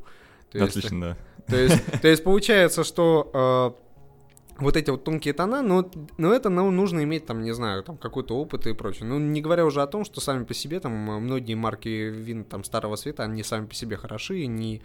То 0.51 0.59
есть, 0.59 0.77
Отлично, 0.77 0.99
да. 0.99 1.17
то 1.47 1.55
есть, 1.57 2.01
то 2.01 2.07
есть 2.07 2.23
получается, 2.23 2.83
что 2.83 3.75
э, 4.59 4.61
вот 4.61 4.77
эти 4.77 4.91
вот 4.91 5.03
тонкие 5.03 5.33
тона, 5.33 5.63
но, 5.63 5.89
но 6.17 6.31
это 6.31 6.49
ну, 6.49 6.69
нужно 6.69 7.03
иметь 7.03 7.25
там, 7.25 7.41
не 7.41 7.53
знаю, 7.53 7.83
там 7.83 7.97
какой-то 7.97 8.37
опыт 8.37 8.67
и 8.67 8.73
прочее. 8.73 9.05
Ну, 9.05 9.17
не 9.17 9.41
говоря 9.41 9.65
уже 9.65 9.81
о 9.81 9.87
том, 9.87 10.05
что 10.05 10.21
сами 10.21 10.45
по 10.45 10.53
себе 10.53 10.79
там 10.79 11.09
э, 11.09 11.19
многие 11.19 11.55
марки 11.55 11.89
вин 11.89 12.43
там 12.43 12.63
старого 12.63 12.95
света, 12.95 13.23
они 13.23 13.43
сами 13.43 13.65
по 13.65 13.73
себе 13.73 13.97
хороши, 13.97 14.45
не 14.45 14.83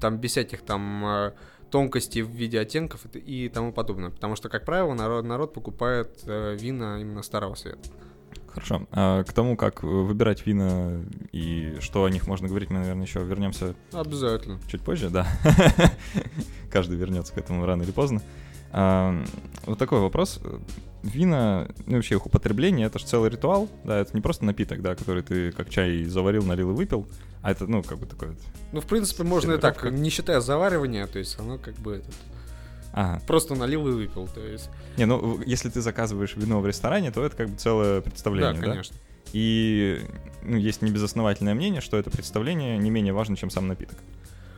там 0.00 0.16
без 0.16 0.30
всяких 0.30 0.62
там 0.62 1.34
тонкостей 1.72 2.22
в 2.22 2.30
виде 2.30 2.60
оттенков 2.60 3.06
и, 3.14 3.48
тому 3.48 3.72
подобное. 3.72 4.10
Потому 4.10 4.36
что, 4.36 4.48
как 4.48 4.64
правило, 4.64 4.92
народ, 4.94 5.24
народ 5.24 5.54
покупает 5.54 6.20
э, 6.26 6.56
вина 6.60 7.00
именно 7.00 7.22
старого 7.22 7.54
света. 7.54 7.80
Хорошо. 8.46 8.86
А 8.92 9.24
к 9.24 9.32
тому, 9.32 9.56
как 9.56 9.82
выбирать 9.82 10.46
вина 10.46 11.00
и 11.32 11.78
что 11.80 12.04
о 12.04 12.10
них 12.10 12.26
можно 12.26 12.48
говорить, 12.48 12.68
мы, 12.68 12.80
наверное, 12.80 13.06
еще 13.06 13.24
вернемся 13.24 13.74
Обязательно. 13.92 14.60
чуть 14.70 14.82
позже, 14.82 15.08
да. 15.08 15.26
Каждый 16.70 16.98
вернется 16.98 17.32
к 17.32 17.38
этому 17.38 17.64
рано 17.64 17.82
или 17.82 17.90
поздно. 17.90 18.20
А, 18.70 19.24
вот 19.64 19.78
такой 19.78 20.00
вопрос. 20.00 20.40
Вина, 21.02 21.68
ну 21.86 21.96
вообще 21.96 22.16
их 22.16 22.26
употребление, 22.26 22.86
это 22.86 22.98
же 22.98 23.06
целый 23.06 23.30
ритуал, 23.30 23.68
да, 23.84 23.98
это 23.98 24.14
не 24.14 24.20
просто 24.20 24.44
напиток, 24.44 24.82
да, 24.82 24.94
который 24.94 25.22
ты 25.22 25.50
как 25.50 25.68
чай 25.68 26.04
заварил, 26.04 26.44
налил 26.44 26.70
и 26.70 26.74
выпил, 26.74 27.08
а 27.42 27.50
это, 27.50 27.66
ну, 27.66 27.82
как 27.82 27.98
бы 27.98 28.06
такой 28.06 28.28
вот... 28.28 28.38
Ну, 28.72 28.80
в 28.80 28.86
принципе, 28.86 29.24
можно 29.24 29.52
и 29.52 29.58
так, 29.58 29.74
Сервировка. 29.76 30.02
не 30.02 30.10
считая 30.10 30.40
заваривания, 30.40 31.06
то 31.06 31.18
есть 31.18 31.38
оно 31.38 31.58
как 31.58 31.74
бы 31.74 31.96
этот, 31.96 32.14
Ага. 32.92 33.20
просто 33.26 33.54
налил 33.54 33.86
и 33.88 33.92
выпил. 33.92 34.28
То 34.28 34.40
есть, 34.40 34.70
Не, 34.96 35.06
ну, 35.06 35.40
если 35.44 35.68
ты 35.68 35.80
заказываешь 35.80 36.36
вино 36.36 36.60
в 36.60 36.66
ресторане, 36.66 37.10
то 37.10 37.24
это 37.24 37.36
как 37.36 37.50
бы 37.50 37.56
целое 37.56 38.00
представление, 38.00 38.54
да, 38.54 38.60
да? 38.60 38.72
конечно. 38.72 38.96
И 39.32 40.00
ну, 40.42 40.56
есть 40.56 40.82
небезосновательное 40.82 41.54
мнение, 41.54 41.80
что 41.80 41.96
это 41.96 42.10
представление 42.10 42.76
не 42.78 42.90
менее 42.90 43.12
важно, 43.12 43.36
чем 43.36 43.50
сам 43.50 43.66
напиток. 43.66 43.96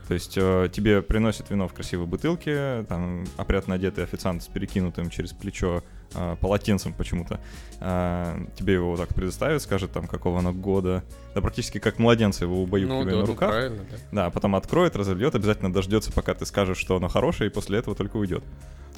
То 0.09 0.15
есть 0.15 0.35
э, 0.37 0.69
тебе 0.71 1.01
приносят 1.01 1.51
вино 1.51 1.67
в 1.67 1.73
красивой 1.73 2.07
бутылке, 2.07 2.85
там 2.89 3.25
опрятно 3.37 3.75
одетый 3.75 4.05
официант 4.05 4.43
с 4.43 4.47
перекинутым 4.49 5.09
через 5.09 5.33
плечо 5.33 5.83
э, 6.15 6.37
полотенцем 6.41 6.93
почему-то. 6.93 7.41
э, 7.81 8.47
тебе 8.57 8.75
его 8.75 8.91
вот 8.91 9.01
так 9.01 9.15
предоставит, 9.15 9.63
скажет 9.63 9.93
там, 9.93 10.07
какого 10.07 10.41
оно 10.41 10.53
года. 10.53 11.03
Да 11.35 11.41
практически 11.41 11.79
как 11.79 11.99
младенца 11.99 12.45
его 12.45 12.57
Ну, 12.57 12.63
убаюкивая 12.65 13.05
да, 13.05 13.11
на 13.13 13.17
ну, 13.21 13.27
руках. 13.27 13.51
правильно, 13.51 13.83
да. 13.91 13.97
Да, 14.13 14.31
потом 14.31 14.57
откроет, 14.57 14.95
разольет, 14.95 15.35
обязательно 15.35 15.73
дождется, 15.73 16.13
пока 16.13 16.35
ты 16.35 16.45
скажешь, 16.45 16.79
что 16.79 16.97
оно 16.97 17.09
хорошее, 17.09 17.49
и 17.49 17.53
после 17.53 17.79
этого 17.79 17.97
только 17.97 18.17
уйдет. 18.19 18.45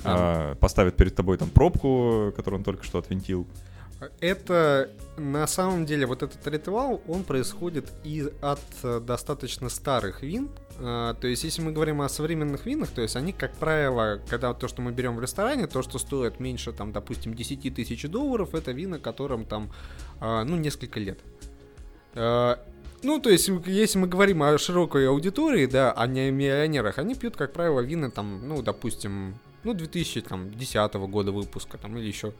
А, 0.04 0.54
поставит 0.56 0.96
перед 0.96 1.14
тобой 1.14 1.36
там 1.38 1.50
пробку, 1.50 2.32
которую 2.36 2.58
он 2.60 2.64
только 2.64 2.84
что 2.84 2.98
отвинтил. 2.98 3.46
Это 4.20 4.90
на 5.16 5.46
самом 5.46 5.86
деле 5.86 6.06
вот 6.06 6.22
этот 6.22 6.46
ритуал, 6.46 7.00
он 7.08 7.24
происходит 7.24 7.90
и 8.04 8.28
от 8.42 8.60
э, 8.82 9.00
достаточно 9.00 9.70
старых 9.70 10.22
вин, 10.22 10.50
то 10.78 11.18
есть, 11.22 11.44
если 11.44 11.62
мы 11.62 11.72
говорим 11.72 12.02
о 12.02 12.08
современных 12.08 12.66
винах, 12.66 12.90
то 12.90 13.00
есть 13.00 13.16
они, 13.16 13.32
как 13.32 13.54
правило, 13.54 14.20
когда 14.28 14.52
то, 14.52 14.68
что 14.68 14.82
мы 14.82 14.92
берем 14.92 15.16
в 15.16 15.20
ресторане, 15.20 15.66
то, 15.66 15.82
что 15.82 15.98
стоит 15.98 16.38
меньше, 16.38 16.72
там, 16.72 16.92
допустим, 16.92 17.34
10 17.34 17.74
тысяч 17.74 18.02
долларов, 18.08 18.54
это 18.54 18.72
вина, 18.72 18.98
которым 18.98 19.46
там, 19.46 19.72
а, 20.20 20.44
ну, 20.44 20.56
несколько 20.56 21.00
лет. 21.00 21.18
А, 22.14 22.62
ну, 23.02 23.20
то 23.20 23.30
есть, 23.30 23.48
если 23.66 23.98
мы 23.98 24.06
говорим 24.06 24.42
о 24.42 24.58
широкой 24.58 25.08
аудитории, 25.08 25.66
да, 25.66 25.92
а 25.92 26.06
не 26.06 26.20
о 26.20 26.30
миллионерах, 26.30 26.98
они 26.98 27.14
пьют, 27.14 27.36
как 27.36 27.52
правило, 27.52 27.80
вина 27.80 28.10
там, 28.10 28.46
ну, 28.46 28.60
допустим, 28.62 29.38
ну, 29.64 29.72
2010 29.72 30.94
года 30.94 31.32
выпуска, 31.32 31.78
там, 31.78 31.96
или 31.96 32.06
еще 32.06 32.34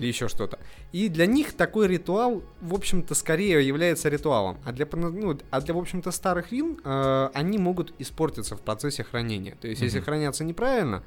или 0.00 0.06
еще 0.06 0.28
что-то. 0.28 0.58
И 0.92 1.08
для 1.08 1.26
них 1.26 1.52
такой 1.52 1.86
ритуал, 1.86 2.42
в 2.60 2.74
общем-то, 2.74 3.14
скорее 3.14 3.66
является 3.66 4.08
ритуалом. 4.08 4.56
А 4.64 4.72
для, 4.72 4.86
ну, 4.92 5.38
а 5.50 5.60
для 5.60 5.74
в 5.74 5.78
общем-то, 5.78 6.10
старых 6.10 6.52
вин 6.52 6.80
э, 6.82 7.30
они 7.34 7.58
могут 7.58 7.92
испортиться 7.98 8.56
в 8.56 8.60
процессе 8.62 9.04
хранения. 9.04 9.56
То 9.60 9.68
есть, 9.68 9.82
mm-hmm. 9.82 9.84
если 9.84 10.00
хранятся 10.00 10.44
неправильно, 10.44 11.02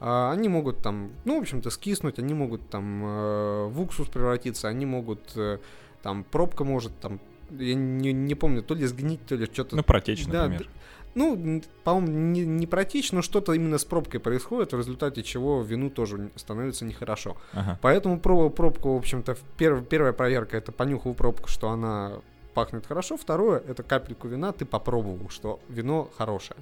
э, 0.00 0.30
они 0.32 0.48
могут 0.48 0.82
там, 0.82 1.12
ну, 1.24 1.38
в 1.38 1.42
общем-то, 1.42 1.70
скиснуть, 1.70 2.18
они 2.18 2.34
могут 2.34 2.68
там 2.68 3.04
э, 3.04 3.66
в 3.68 3.80
уксус 3.80 4.08
превратиться, 4.08 4.68
они 4.68 4.86
могут 4.86 5.36
э, 5.36 5.58
там 6.02 6.24
пробка 6.24 6.64
может 6.64 6.98
там 6.98 7.20
я 7.58 7.74
не, 7.74 8.14
не 8.14 8.34
помню, 8.34 8.62
то 8.62 8.74
ли 8.74 8.86
сгнить, 8.86 9.20
то 9.26 9.34
ли 9.34 9.44
что-то. 9.44 9.76
Ну, 9.76 9.82
протечь, 9.82 10.24
да, 10.24 10.48
например. 10.48 10.68
Ну, 11.14 11.62
по-моему, 11.84 12.08
не, 12.08 12.44
не 12.46 12.66
протечь, 12.66 13.12
но 13.12 13.20
что-то 13.20 13.52
именно 13.52 13.76
с 13.76 13.84
пробкой 13.84 14.18
происходит, 14.18 14.72
в 14.72 14.78
результате 14.78 15.22
чего 15.22 15.62
вину 15.62 15.90
тоже 15.90 16.30
становится 16.36 16.84
нехорошо. 16.84 17.36
Ага. 17.52 17.78
Поэтому 17.82 18.18
пробовал 18.18 18.50
пробку, 18.50 18.94
в 18.94 18.96
общем-то, 18.96 19.36
перв, 19.58 19.86
первая 19.86 20.12
проверка 20.12 20.56
это 20.56 20.72
понюхал 20.72 21.14
пробку, 21.14 21.48
что 21.48 21.70
она 21.70 22.20
пахнет 22.54 22.86
хорошо. 22.86 23.16
Второе, 23.16 23.62
это 23.66 23.82
капельку 23.82 24.28
вина 24.28 24.52
ты 24.52 24.64
попробовал, 24.64 25.28
что 25.28 25.60
вино 25.68 26.10
хорошее. 26.16 26.60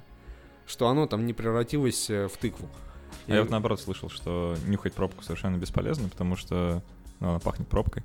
Что 0.67 0.87
оно 0.87 1.07
там 1.07 1.25
не 1.25 1.33
превратилось 1.33 2.09
э, 2.09 2.27
в 2.27 2.37
тыкву. 2.37 2.69
А 3.27 3.31
И... 3.31 3.35
я 3.35 3.41
вот 3.41 3.51
наоборот 3.51 3.79
слышал, 3.79 4.09
что 4.09 4.55
нюхать 4.67 4.93
пробку 4.93 5.23
совершенно 5.23 5.57
бесполезно, 5.57 6.09
потому 6.09 6.35
что 6.35 6.81
ну, 7.19 7.29
она 7.29 7.39
пахнет 7.39 7.67
пробкой. 7.67 8.03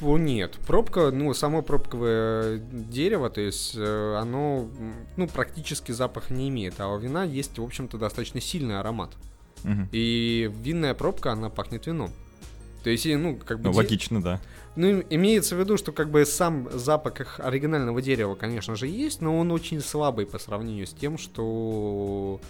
Нет, 0.00 0.58
пробка, 0.66 1.10
ну, 1.10 1.32
само 1.34 1.62
пробковое 1.62 2.58
дерево, 2.58 3.30
то 3.30 3.40
есть 3.40 3.74
э, 3.76 4.16
оно, 4.16 4.68
ну, 5.16 5.28
практически 5.28 5.92
запах 5.92 6.30
не 6.30 6.48
имеет, 6.48 6.80
а 6.80 6.88
у 6.88 6.98
вина 6.98 7.24
есть, 7.24 7.58
в 7.58 7.62
общем-то, 7.62 7.96
достаточно 7.96 8.40
сильный 8.40 8.78
аромат. 8.78 9.10
Угу. 9.64 9.88
И 9.92 10.50
винная 10.62 10.94
пробка, 10.94 11.32
она 11.32 11.48
пахнет 11.48 11.86
вином. 11.86 12.10
То 12.82 12.90
есть, 12.90 13.06
ну, 13.06 13.36
как 13.36 13.60
бы... 13.60 13.70
Ну, 13.70 13.72
логично, 13.72 14.22
да. 14.22 14.40
Ну, 14.76 15.02
имеется 15.08 15.56
в 15.56 15.60
виду, 15.60 15.78
что 15.78 15.92
как 15.92 16.10
бы 16.10 16.26
сам 16.26 16.68
запах 16.72 17.40
оригинального 17.40 18.02
дерева, 18.02 18.34
конечно 18.34 18.76
же, 18.76 18.88
есть, 18.88 19.22
но 19.22 19.38
он 19.38 19.52
очень 19.52 19.80
слабый 19.80 20.26
по 20.26 20.38
сравнению 20.38 20.86
с 20.86 20.90
тем, 20.90 21.16
что, 21.16 22.40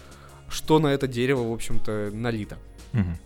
что 0.49 0.79
на 0.79 0.87
это 0.87 1.07
дерево, 1.07 1.47
в 1.49 1.53
общем-то, 1.53 2.09
налито. 2.11 2.57
Угу. 2.93 3.17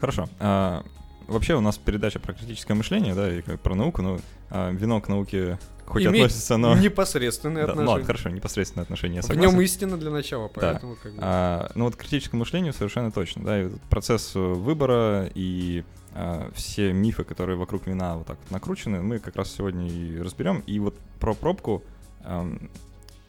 Хорошо. 0.00 0.28
А, 0.40 0.84
вообще 1.28 1.54
у 1.54 1.60
нас 1.60 1.78
передача 1.78 2.18
про 2.18 2.32
критическое 2.32 2.74
мышление, 2.74 3.14
да, 3.14 3.32
и 3.32 3.42
как 3.42 3.60
про 3.60 3.74
науку, 3.74 4.02
но 4.02 4.18
а, 4.50 4.70
вино 4.70 5.00
к 5.00 5.08
науке 5.08 5.58
хоть 5.86 6.04
Имеет 6.04 6.26
относится, 6.26 6.56
но... 6.56 6.76
непосредственные 6.76 7.66
да, 7.66 7.72
отношения. 7.72 7.84
Ну 7.84 7.90
ладно, 7.90 8.06
хорошо, 8.06 8.28
непосредственные 8.30 8.82
отношения, 8.82 9.16
я 9.16 9.22
В 9.22 9.36
нем 9.36 9.60
истина 9.60 9.96
для 9.98 10.10
начала, 10.10 10.48
поэтому 10.48 10.94
да. 10.94 11.00
как 11.02 11.12
бы... 11.12 11.18
а, 11.20 11.70
Ну 11.74 11.84
вот 11.84 11.96
к 11.96 12.00
критическому 12.00 12.40
мышлению 12.40 12.72
совершенно 12.72 13.10
точно, 13.10 13.44
да, 13.44 13.62
и 13.62 13.68
процесс 13.90 14.34
выбора 14.34 15.30
и 15.34 15.84
а, 16.14 16.50
все 16.54 16.92
мифы, 16.92 17.24
которые 17.24 17.56
вокруг 17.56 17.86
вина 17.86 18.16
вот 18.16 18.26
так 18.26 18.38
вот 18.42 18.50
накручены, 18.50 19.02
мы 19.02 19.18
как 19.18 19.36
раз 19.36 19.52
сегодня 19.52 19.88
и 19.88 20.18
разберем. 20.18 20.62
И 20.66 20.78
вот 20.78 20.96
про 21.18 21.34
пробку 21.34 21.82
а, 22.20 22.46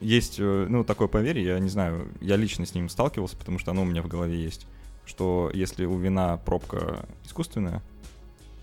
есть, 0.00 0.36
э, 0.38 0.66
ну, 0.68 0.84
такое 0.84 1.08
поверье, 1.08 1.44
я 1.44 1.58
не 1.58 1.68
знаю, 1.68 2.08
я 2.20 2.36
лично 2.36 2.66
с 2.66 2.74
ним 2.74 2.88
сталкивался, 2.88 3.36
потому 3.36 3.58
что 3.58 3.70
оно 3.70 3.82
у 3.82 3.84
меня 3.84 4.02
в 4.02 4.08
голове 4.08 4.42
есть, 4.42 4.66
что 5.06 5.50
если 5.52 5.84
у 5.84 5.98
вина 5.98 6.36
пробка 6.38 7.06
искусственная, 7.24 7.82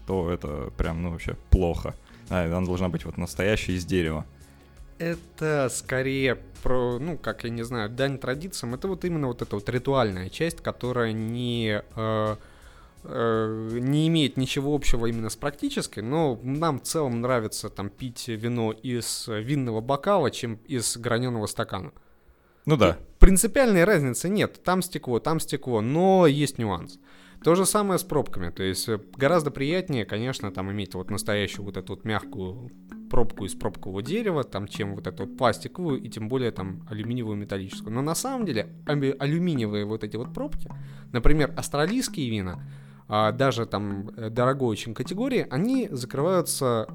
то 0.07 0.29
это 0.29 0.71
прям, 0.77 1.01
ну, 1.03 1.11
вообще 1.11 1.35
плохо. 1.49 1.95
Да, 2.29 2.43
она 2.43 2.65
должна 2.65 2.89
быть 2.89 3.05
вот 3.05 3.17
настоящая 3.17 3.73
из 3.73 3.85
дерева. 3.85 4.25
Это 4.97 5.69
скорее 5.71 6.37
про, 6.61 6.99
ну, 6.99 7.17
как 7.17 7.43
я 7.43 7.49
не 7.49 7.63
знаю, 7.63 7.89
дань 7.89 8.17
традициям. 8.17 8.75
Это 8.75 8.87
вот 8.87 9.03
именно 9.03 9.27
вот 9.27 9.41
эта 9.41 9.55
вот 9.55 9.67
ритуальная 9.69 10.29
часть, 10.29 10.61
которая 10.61 11.11
не, 11.11 11.81
э, 11.95 12.35
э, 13.03 13.79
не 13.81 14.07
имеет 14.07 14.37
ничего 14.37 14.75
общего 14.75 15.07
именно 15.07 15.29
с 15.29 15.35
практической, 15.35 16.01
но 16.01 16.39
нам 16.43 16.79
в 16.79 16.83
целом 16.83 17.21
нравится 17.21 17.69
там 17.69 17.89
пить 17.89 18.27
вино 18.27 18.71
из 18.71 19.27
винного 19.27 19.81
бокала, 19.81 20.29
чем 20.29 20.59
из 20.67 20.97
граненого 20.97 21.47
стакана. 21.47 21.91
Ну 22.71 22.77
да. 22.77 22.97
Принципиальной 23.19 23.83
разницы 23.83 24.29
нет. 24.29 24.63
Там 24.63 24.81
стекло, 24.81 25.19
там 25.19 25.39
стекло, 25.39 25.81
но 25.81 26.25
есть 26.25 26.57
нюанс. 26.57 26.99
То 27.43 27.55
же 27.55 27.65
самое 27.65 27.99
с 27.99 28.03
пробками. 28.03 28.49
То 28.49 28.63
есть 28.63 28.87
э, 28.87 28.99
гораздо 29.17 29.51
приятнее, 29.51 30.05
конечно, 30.05 30.51
там 30.51 30.71
иметь 30.71 30.95
вот 30.95 31.11
настоящую 31.11 31.65
вот 31.65 31.75
эту 31.75 31.93
вот 31.95 32.05
мягкую 32.05 32.71
пробку 33.09 33.45
из 33.45 33.55
пробкового 33.55 34.01
дерева, 34.01 34.45
там, 34.45 34.67
чем 34.67 34.95
вот 34.95 35.05
эту 35.05 35.25
вот 35.25 35.37
пластиковую 35.37 36.01
и 36.01 36.07
тем 36.07 36.29
более 36.29 36.51
там 36.51 36.87
алюминиевую 36.89 37.35
металлическую. 37.35 37.93
Но 37.93 38.01
на 38.01 38.15
самом 38.15 38.45
деле 38.45 38.69
алюминиевые 38.85 39.85
вот 39.85 40.05
эти 40.05 40.15
вот 40.15 40.33
пробки, 40.33 40.71
например, 41.11 41.53
австралийские 41.57 42.29
вина, 42.29 42.63
а, 43.09 43.33
даже 43.33 43.65
там 43.65 44.11
э, 44.15 44.29
дорогой 44.29 44.69
очень 44.69 44.93
категории, 44.93 45.45
они 45.49 45.89
закрываются 45.91 46.87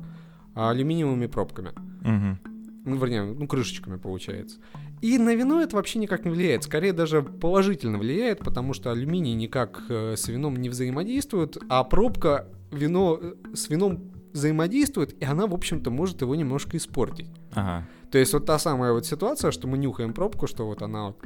алюминиевыми 0.54 1.26
пробками. 1.26 1.73
Угу. 2.00 2.56
Ну, 2.87 2.97
вернее, 2.97 3.25
ну, 3.25 3.49
крышечками 3.49 3.97
получается. 3.97 4.59
И 5.02 5.19
на 5.19 5.35
вино 5.35 5.61
это 5.61 5.75
вообще 5.75 5.99
никак 5.99 6.25
не 6.25 6.31
влияет, 6.31 6.62
скорее 6.62 6.93
даже 6.93 7.21
положительно 7.21 7.99
влияет, 7.99 8.38
потому 8.38 8.75
что 8.75 8.93
алюминий 8.93 9.35
никак 9.35 9.83
э, 9.88 10.14
с 10.16 10.28
вином 10.28 10.55
не 10.57 10.69
взаимодействует, 10.69 11.59
а 11.69 11.83
пробка 11.83 12.47
вино 12.71 13.19
э, 13.21 13.35
с 13.55 13.69
вином 13.69 14.12
взаимодействует, 14.33 15.21
и 15.21 15.25
она, 15.25 15.49
в 15.49 15.55
общем-то, 15.55 15.90
может 15.90 16.23
его 16.23 16.37
немножко 16.37 16.76
испортить. 16.76 17.28
Ага. 17.55 17.88
То 18.12 18.19
есть 18.19 18.33
вот 18.33 18.47
та 18.47 18.57
самая 18.59 18.93
вот 18.93 19.05
ситуация, 19.05 19.50
что 19.50 19.66
мы 19.66 19.78
нюхаем 19.78 20.12
пробку, 20.12 20.47
что 20.47 20.64
вот 20.66 20.81
она 20.81 21.09
вот, 21.09 21.19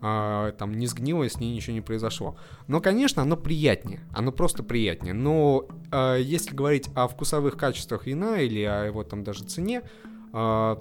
а, 0.00 0.50
там 0.52 0.74
не 0.74 0.88
сгнила, 0.88 1.28
с 1.28 1.38
ней 1.38 1.54
ничего 1.54 1.74
не 1.74 1.80
произошло. 1.80 2.36
Но, 2.66 2.80
конечно, 2.80 3.22
оно 3.22 3.36
приятнее, 3.36 4.00
оно 4.12 4.32
просто 4.32 4.64
приятнее. 4.64 5.14
Но 5.14 5.68
а, 5.92 6.16
если 6.16 6.54
говорить 6.56 6.88
о 6.96 7.06
вкусовых 7.06 7.56
качествах 7.56 8.06
вина 8.06 8.40
или 8.40 8.62
о 8.62 8.84
его 8.84 9.04
там 9.04 9.22
даже 9.22 9.44
цене, 9.44 9.82
э, 10.32 10.76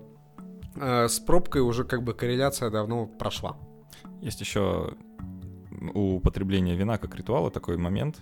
с 0.76 1.20
пробкой 1.20 1.62
уже 1.62 1.84
как 1.84 2.04
бы 2.04 2.14
корреляция 2.14 2.70
давно 2.70 3.06
прошла. 3.06 3.58
Есть 4.22 4.42
еще 4.42 4.96
у 5.94 6.16
употребления 6.18 6.76
вина 6.76 6.98
как 6.98 7.16
ритуала 7.16 7.52
такой 7.52 7.78
момент, 7.78 8.20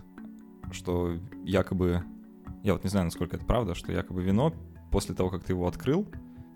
что 0.71 1.17
якобы, 1.43 2.03
я 2.63 2.73
вот 2.73 2.83
не 2.83 2.89
знаю, 2.89 3.05
насколько 3.05 3.35
это 3.35 3.45
правда, 3.45 3.75
что 3.75 3.91
якобы 3.91 4.23
вино 4.23 4.53
после 4.89 5.15
того, 5.15 5.29
как 5.29 5.43
ты 5.43 5.53
его 5.53 5.67
открыл, 5.67 6.07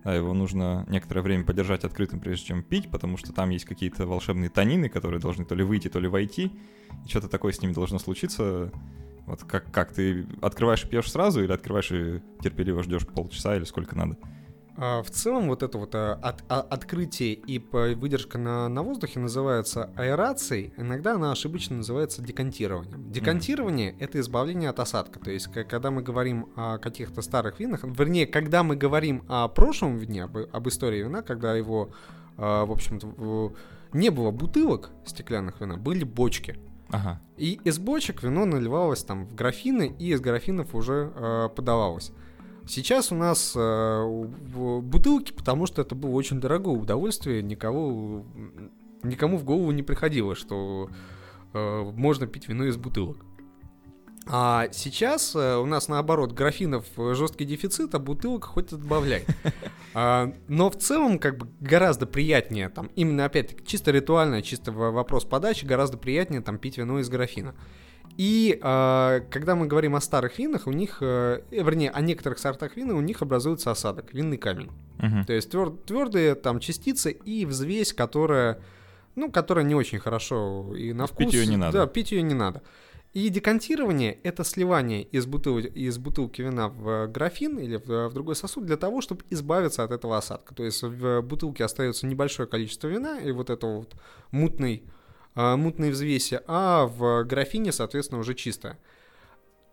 да, 0.04 0.14
его 0.14 0.34
нужно 0.34 0.86
некоторое 0.88 1.22
время 1.22 1.46
подержать 1.46 1.84
открытым, 1.84 2.20
прежде 2.20 2.46
чем 2.46 2.64
пить, 2.64 2.92
потому 2.92 3.18
что 3.18 3.34
там 3.34 3.50
есть 3.50 3.66
какие-то 3.66 4.06
волшебные 4.06 4.50
тонины, 4.50 4.88
которые 4.88 5.20
должны 5.20 5.46
то 5.46 5.56
ли 5.56 5.64
выйти, 5.64 5.90
то 5.90 6.00
ли 6.00 6.08
войти, 6.08 6.52
и 7.04 7.10
что-то 7.10 7.28
такое 7.28 7.54
с 7.54 7.62
ними 7.62 7.74
должно 7.74 7.98
случиться. 7.98 8.72
Вот 9.26 9.44
как, 9.44 9.72
как 9.72 9.92
ты 9.92 10.28
открываешь 10.42 10.84
и 10.84 10.88
пьешь 10.88 11.12
сразу, 11.12 11.44
или 11.44 11.52
открываешь 11.52 11.92
и 11.92 12.22
терпеливо 12.42 12.84
ждешь 12.84 13.08
полчаса, 13.08 13.56
или 13.56 13.64
сколько 13.64 13.96
надо? 13.96 14.18
А, 14.78 15.02
в 15.02 15.10
целом 15.10 15.48
вот 15.48 15.64
это 15.64 15.78
вот 15.78 15.96
а, 15.96 16.14
от, 16.22 16.44
а, 16.50 16.62
открытие 16.62 17.34
и 17.34 17.60
выдержка 17.60 18.38
на, 18.38 18.68
на 18.68 18.84
воздухе 18.84 19.20
называется 19.20 19.90
аэрацией, 19.96 20.74
иногда 20.78 21.14
она 21.14 21.32
ошибочно 21.32 21.78
называется 21.78 22.22
декантированием. 22.22 23.12
Декантирование 23.12 23.92
mm-hmm.— 23.92 23.98
это 24.00 24.20
избавление 24.20 24.70
от 24.70 24.80
осадка, 24.80 25.20
то 25.20 25.32
есть 25.32 25.52
когда 25.52 25.92
мы 25.92 26.02
говорим 26.02 26.50
о 26.56 26.78
каких-то 26.78 27.22
старых 27.22 27.60
винах, 27.60 27.84
вернее, 27.84 28.28
когда 28.28 28.64
мы 28.64 28.76
говорим 28.76 29.24
о 29.28 29.48
прошлом 29.48 29.98
вине, 29.98 30.26
об, 30.26 30.38
об 30.38 30.68
истории 30.68 31.04
вина, 31.04 31.22
когда 31.22 31.56
его, 31.56 31.92
в 32.38 32.72
общем-то, 32.72 33.54
не 33.94 34.10
было 34.10 34.32
бутылок 34.32 34.90
стеклянных 35.06 35.62
вина, 35.62 35.78
были 35.78 36.04
бочки. 36.04 36.60
Ага. 36.90 37.22
И 37.38 37.60
из 37.64 37.80
бочек 37.80 38.24
вино 38.24 38.46
наливалось 38.46 39.04
там 39.04 39.26
в 39.26 39.36
графины, 39.36 39.96
и 39.98 40.12
из 40.12 40.22
графинов 40.22 40.76
уже 40.76 41.12
э, 41.16 41.50
подавалось. 41.56 42.12
Сейчас 42.68 43.12
у 43.12 43.16
нас 43.16 43.54
э, 43.56 44.26
бутылки, 44.82 45.32
потому 45.32 45.68
что 45.68 45.82
это 45.82 45.94
было 45.94 46.12
очень 46.12 46.40
дорогое 46.40 46.76
удовольствие, 46.76 47.44
никого, 47.44 48.26
никому 49.04 49.38
в 49.38 49.44
голову 49.44 49.72
не 49.72 49.84
приходило, 49.84 50.36
что 50.36 50.90
э, 51.54 51.92
можно 51.96 52.26
пить 52.26 52.48
вино 52.48 52.66
из 52.66 52.78
бутылок. 52.78 53.18
А 54.28 54.70
сейчас 54.72 55.36
э, 55.36 55.58
у 55.58 55.68
нас 55.68 55.88
наоборот 55.88 56.32
графинов 56.32 56.86
жесткий 56.98 57.46
дефицит, 57.46 57.94
а 57.94 58.00
бутылок 58.00 58.46
хоть 58.46 58.74
отбавляй. 58.74 59.26
А, 59.98 60.34
но 60.50 60.70
в 60.70 60.76
целом 60.76 61.20
как 61.20 61.38
бы 61.38 61.48
гораздо 61.62 62.06
приятнее 62.06 62.68
там, 62.68 62.88
именно 62.98 63.24
опять-таки 63.24 63.66
чисто 63.66 63.92
ритуально, 63.92 64.42
чисто 64.42 64.74
вопрос 64.74 65.24
подачи, 65.24 65.64
гораздо 65.64 65.96
приятнее 65.98 66.42
там 66.42 66.58
пить 66.58 66.78
вино 66.78 67.00
из 67.00 67.08
графина. 67.08 67.56
И 68.18 68.58
э, 68.62 69.22
когда 69.30 69.56
мы 69.56 69.68
говорим 69.68 69.96
о 69.96 70.02
старых 70.02 70.38
винах, 70.40 70.68
у 70.68 70.72
них, 70.72 70.98
э, 71.02 71.42
вернее, 71.52 71.92
о 71.92 72.02
некоторых 72.02 72.40
сортах 72.40 72.76
вина, 72.78 72.96
у 72.96 73.02
них 73.02 73.22
образуется 73.22 73.72
осадок, 73.72 74.14
винный 74.14 74.38
камень. 74.38 74.72
Мгм. 75.00 75.26
То 75.26 75.34
есть 75.34 75.50
твер- 75.50 75.76
твердые 75.86 76.36
там 76.36 76.60
частицы 76.60 77.12
и 77.12 77.46
взвесь, 77.46 77.94
которая, 77.94 78.62
ну, 79.16 79.30
которая 79.32 79.66
не 79.66 79.76
очень 79.76 80.00
хорошо 80.00 80.74
и 80.76 80.94
на 80.94 81.08
вкус. 81.08 81.26
пить 81.26 81.34
её 81.34 81.46
не 81.50 81.58
надо. 81.58 81.80
Да, 81.80 81.88
пить 81.88 82.12
ее 82.12 82.22
не 82.22 82.34
надо. 82.34 82.62
И 83.14 83.30
декантирование— 83.30 84.18
это 84.24 84.44
сливание 84.44 85.04
из, 85.04 85.26
бутыл- 85.26 85.60
из 85.60 85.98
бутылки 85.98 86.42
вина 86.42 86.68
в 86.68 87.08
графин 87.08 87.58
или 87.58 87.78
в, 87.78 88.10
в 88.10 88.14
другой 88.14 88.36
сосуд 88.36 88.66
для 88.66 88.76
того, 88.76 89.00
чтобы 89.02 89.24
избавиться 89.30 89.84
от 89.84 89.92
этого 89.92 90.18
осадка. 90.18 90.54
То 90.54 90.64
есть 90.66 90.84
в 90.84 91.22
бутылке 91.22 91.64
остается 91.64 92.08
небольшое 92.08 92.48
количество 92.48 92.88
вина 92.90 93.18
и 93.20 93.32
вот 93.32 93.50
этого 93.50 93.78
вот 93.78 93.96
мутной, 94.32 94.84
а, 94.86 94.95
мутной 95.36 95.92
взвеси, 95.92 96.40
а 96.48 96.86
в 96.86 97.24
графине, 97.26 97.72
соответственно, 97.72 98.20
уже 98.22 98.34
чистое. 98.34 98.78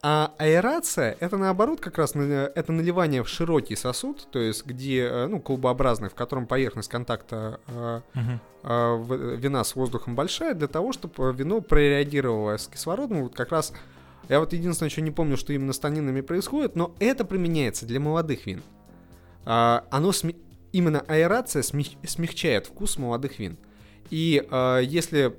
А 0.05 0.35
аэрация 0.39 1.17
это 1.21 1.37
наоборот 1.37 1.81
как 1.81 1.97
раз 1.97 2.17
это 2.17 2.73
наливание 2.73 3.23
в 3.23 3.29
широкий 3.29 3.77
сосуд, 3.77 4.27
то 4.33 4.41
есть 4.41 4.67
где 4.67 5.05
э, 5.05 5.27
ну 5.29 5.39
колбообразный, 5.41 6.09
в 6.09 6.15
котором 6.17 6.49
поверхность 6.49 6.89
контакта 6.91 7.61
э, 7.69 8.01
Мгм. 8.15 8.41
э, 8.65 9.37
вина 9.39 9.63
с 9.63 9.77
воздухом 9.77 10.17
большая, 10.17 10.55
для 10.55 10.67
того, 10.67 10.91
чтобы 10.93 11.33
вино 11.33 11.61
прореагировало 11.61 12.57
с 12.57 12.67
кислородом. 12.67 13.23
Вот 13.23 13.37
как 13.37 13.53
раз 13.53 13.73
я 14.29 14.41
вот 14.41 14.53
единственное, 14.53 14.91
что 14.91 15.01
не 15.03 15.13
помню, 15.13 15.37
что 15.37 15.53
именно 15.53 15.73
с 15.73 15.79
танинами 15.79 16.21
происходит, 16.21 16.75
но 16.75 16.97
это 16.99 17.25
применяется 17.25 17.87
для 17.87 18.01
молодых 18.01 18.45
вин. 18.47 18.63
А, 19.45 19.85
оно 19.93 20.11
сме- 20.11 20.37
именно 20.73 20.99
аэрация 21.07 21.63
смех- 21.63 21.97
смягчает 22.09 22.67
вкус 22.67 22.99
молодых 22.99 23.39
вин. 23.39 23.57
И 24.11 24.45
а, 24.51 24.81
если 24.81 25.27
а, 25.29 25.35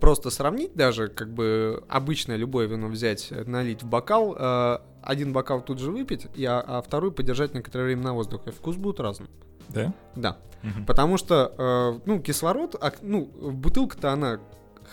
просто 0.00 0.30
сравнить 0.30 0.74
даже, 0.74 1.08
как 1.08 1.32
бы 1.32 1.84
обычное 1.88 2.36
любое 2.36 2.66
вино 2.66 2.88
взять, 2.88 3.28
э, 3.30 3.44
налить 3.44 3.82
в 3.82 3.86
бокал, 3.86 4.34
а, 4.38 4.82
один 5.02 5.32
бокал 5.32 5.60
тут 5.62 5.78
же 5.78 5.90
выпить, 5.90 6.26
и, 6.34 6.44
а, 6.44 6.60
а 6.66 6.82
второй 6.82 7.12
подержать 7.12 7.54
некоторое 7.54 7.84
время 7.84 8.02
на 8.02 8.12
воздухе, 8.14 8.50
вкус 8.50 8.76
будет 8.76 9.00
разным. 9.00 9.28
Да? 9.68 9.92
Да. 10.16 10.38
Мгм. 10.62 10.86
Потому 10.86 11.16
что, 11.18 11.54
э, 11.56 12.00
ну, 12.06 12.20
кислород, 12.20 12.74
ак- 12.80 13.02
ну, 13.02 13.24
бутылка-то 13.24 14.10
она 14.10 14.40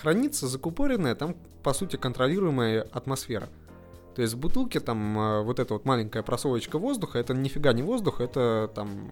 хранится 0.01 0.47
закупоренная, 0.47 1.15
там, 1.15 1.35
по 1.63 1.73
сути, 1.73 1.95
контролируемая 1.95 2.87
атмосфера. 2.91 3.49
То 4.15 4.21
есть 4.21 4.33
в 4.33 4.37
бутылке 4.37 4.79
там 4.79 5.17
э, 5.19 5.41
вот 5.43 5.59
эта 5.59 5.73
вот 5.73 5.85
маленькая 5.85 6.23
просовочка 6.23 6.77
воздуха, 6.79 7.19
это 7.19 7.33
нифига 7.33 7.73
не 7.73 7.83
воздух, 7.83 8.21
это 8.21 8.71
там 8.73 9.11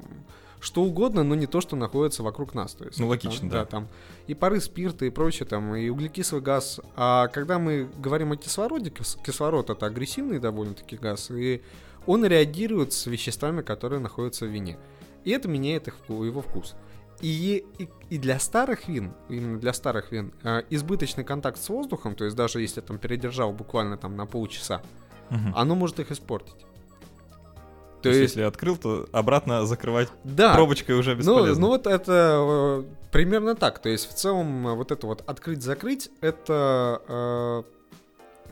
что 0.62 0.82
угодно, 0.84 1.24
но 1.24 1.36
не 1.36 1.46
то, 1.46 1.60
что 1.60 1.76
находится 1.76 2.24
вокруг 2.24 2.54
нас. 2.54 2.74
То 2.74 2.86
есть, 2.86 2.98
Ну, 2.98 3.04
там, 3.04 3.10
логично, 3.10 3.50
да. 3.50 3.66
там 3.66 3.90
и 4.28 4.34
пары 4.34 4.62
спирта, 4.62 5.04
и 5.06 5.10
прочее, 5.10 5.46
там, 5.46 5.76
и 5.76 5.90
углекислый 5.90 6.42
газ. 6.42 6.80
А 6.96 7.28
когда 7.28 7.60
мы 7.60 7.90
говорим 8.00 8.32
о 8.32 8.38
кислороде, 8.38 8.90
кис- 8.90 9.18
кислород 9.26 9.70
это 9.70 9.86
агрессивный 9.86 10.40
довольно-таки 10.40 10.96
газ, 10.96 11.32
и 11.32 11.62
он 12.06 12.26
реагирует 12.26 12.94
с 12.94 13.06
веществами, 13.08 13.62
которые 13.62 14.00
находятся 14.00 14.46
в 14.46 14.50
вине. 14.50 14.78
И 15.26 15.32
это 15.32 15.50
меняет 15.50 15.90
их, 15.90 15.96
его 16.08 16.42
вкус. 16.42 16.76
И, 17.24 17.66
и, 17.80 17.88
и 18.10 18.18
для 18.18 18.38
старых 18.38 18.90
вин, 18.90 19.14
именно 19.30 19.58
для 19.58 19.72
старых 19.72 20.12
вин, 20.12 20.34
э, 20.44 20.64
избыточный 20.70 21.24
контакт 21.24 21.58
с 21.58 21.70
воздухом, 21.70 22.16
то 22.16 22.26
есть 22.26 22.36
даже 22.36 22.60
если 22.60 22.82
там 22.82 22.98
передержал 22.98 23.54
буквально 23.54 23.98
там 23.98 24.18
на 24.18 24.26
полчаса, 24.26 24.82
Мгм. 25.30 25.54
оно 25.56 25.76
может 25.76 26.00
их 26.02 26.12
испортить. 26.12 26.66
То 28.02 28.10
есть, 28.10 28.22
если 28.22 28.42
открыл, 28.42 28.76
то 28.76 29.08
обратно 29.14 29.66
закрывать 29.66 30.10
да, 30.26 30.54
пробочкой 30.54 30.96
уже 30.96 31.12
ну, 31.12 31.18
бесполезно. 31.20 31.62
ну 31.62 31.68
вот 31.70 31.88
это 31.88 32.84
э, 32.84 32.84
примерно 33.14 33.56
так. 33.56 33.80
То 33.80 33.88
есть 33.88 34.10
в 34.10 34.14
целом 34.14 34.68
э, 34.68 34.74
вот 34.76 34.92
это 34.92 35.08
вот 35.08 35.24
открыть-закрыть, 35.26 36.10
это 36.20 37.02
э, 37.08 37.64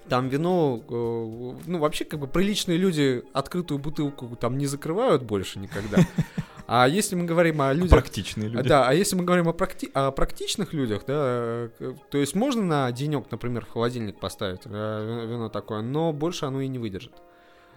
там 0.07 0.29
вино, 0.29 0.81
э, 0.87 1.61
ну 1.67 1.79
вообще 1.79 2.05
как 2.05 2.21
бы 2.21 2.27
приличные 2.27 2.77
люди 2.77 3.23
открытую 3.33 3.79
бутылку 3.79 4.33
там 4.39 4.57
не 4.57 4.67
закрывают 4.67 5.23
больше 5.23 5.59
никогда. 5.59 5.97
А 6.73 6.87
если 6.87 7.15
мы 7.17 7.25
говорим 7.25 7.61
о 7.61 7.73
людях... 7.73 7.89
Практичные 7.89 8.47
люди. 8.47 8.65
Да, 8.69 8.87
а 8.87 8.93
если 8.93 9.17
мы 9.17 9.25
говорим 9.25 9.49
о, 9.49 9.51
практи- 9.51 9.91
о 9.93 10.09
практичных 10.11 10.71
людях, 10.71 11.03
да, 11.05 11.13
э, 11.17 11.69
то 12.09 12.17
есть 12.17 12.33
можно 12.33 12.63
на 12.63 12.91
денек, 12.93 13.29
например, 13.29 13.65
в 13.65 13.69
холодильник 13.71 14.21
поставить 14.21 14.61
э, 14.63 14.69
вино- 15.29 15.49
такое, 15.49 15.81
но 15.81 16.13
больше 16.13 16.45
оно 16.45 16.61
и 16.61 16.69
не 16.69 16.79
выдержит. 16.79 17.11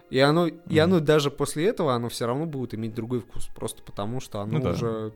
И 0.09 0.17
оно, 0.19 0.47
и 0.47 0.53
Мгм. 0.53 0.79
оно 0.79 0.99
даже 1.01 1.29
после 1.29 1.65
этого, 1.65 1.93
оно 1.93 2.07
все 2.07 2.25
равно 2.25 2.45
будет 2.45 2.73
иметь 2.73 2.93
другой 2.93 3.19
вкус, 3.19 3.49
просто 3.53 3.83
потому 3.83 4.21
что 4.21 4.39
оно 4.39 4.59
Ну 4.59 4.63
да. 4.63 4.69
уже... 4.69 5.11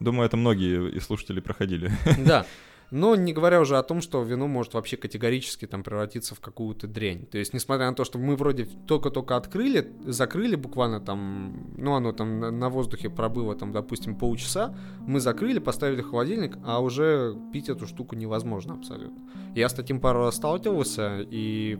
Думаю, 0.00 0.26
это 0.26 0.36
многие 0.36 0.90
и 0.90 0.98
слушатели 0.98 1.38
проходили. 1.38 1.92
Да. 2.26 2.44
Но 2.92 3.16
не 3.16 3.32
говоря 3.32 3.58
уже 3.58 3.78
о 3.78 3.82
том, 3.82 4.02
что 4.02 4.22
вино 4.22 4.46
может 4.48 4.74
вообще 4.74 4.98
категорически 4.98 5.66
там 5.66 5.82
превратиться 5.82 6.34
в 6.34 6.40
какую-то 6.40 6.86
дрянь. 6.86 7.24
То 7.24 7.38
есть, 7.38 7.54
несмотря 7.54 7.88
на 7.88 7.96
то, 7.96 8.04
что 8.04 8.18
мы 8.18 8.36
вроде 8.36 8.66
только-только 8.86 9.34
открыли, 9.34 9.90
закрыли 10.04 10.56
буквально 10.56 11.00
там, 11.00 11.72
ну 11.78 11.94
оно 11.94 12.12
там 12.12 12.38
на, 12.58 12.68
воздухе 12.68 13.08
пробыло 13.08 13.56
там, 13.56 13.72
допустим, 13.72 14.14
полчаса, 14.14 14.76
мы 15.00 15.20
закрыли, 15.20 15.58
поставили 15.58 16.02
в 16.02 16.10
холодильник, 16.10 16.58
а 16.66 16.80
уже 16.82 17.34
пить 17.50 17.70
эту 17.70 17.86
штуку 17.86 18.14
невозможно 18.14 18.74
абсолютно. 18.74 19.22
Я 19.54 19.70
с 19.70 19.72
таким 19.72 19.98
пару 19.98 20.20
раз 20.20 20.36
сталкивался, 20.36 21.26
и 21.30 21.78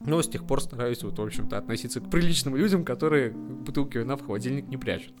ну, 0.00 0.22
с 0.22 0.28
тех 0.28 0.46
пор 0.46 0.62
стараюсь, 0.62 1.02
вот, 1.02 1.18
в 1.18 1.22
общем-то, 1.22 1.58
относиться 1.58 2.00
к 2.00 2.08
приличным 2.08 2.56
людям, 2.56 2.86
которые 2.86 3.30
бутылки 3.30 3.98
вина 3.98 4.16
в 4.16 4.24
холодильник 4.24 4.68
не 4.68 4.78
прячут. 4.78 5.12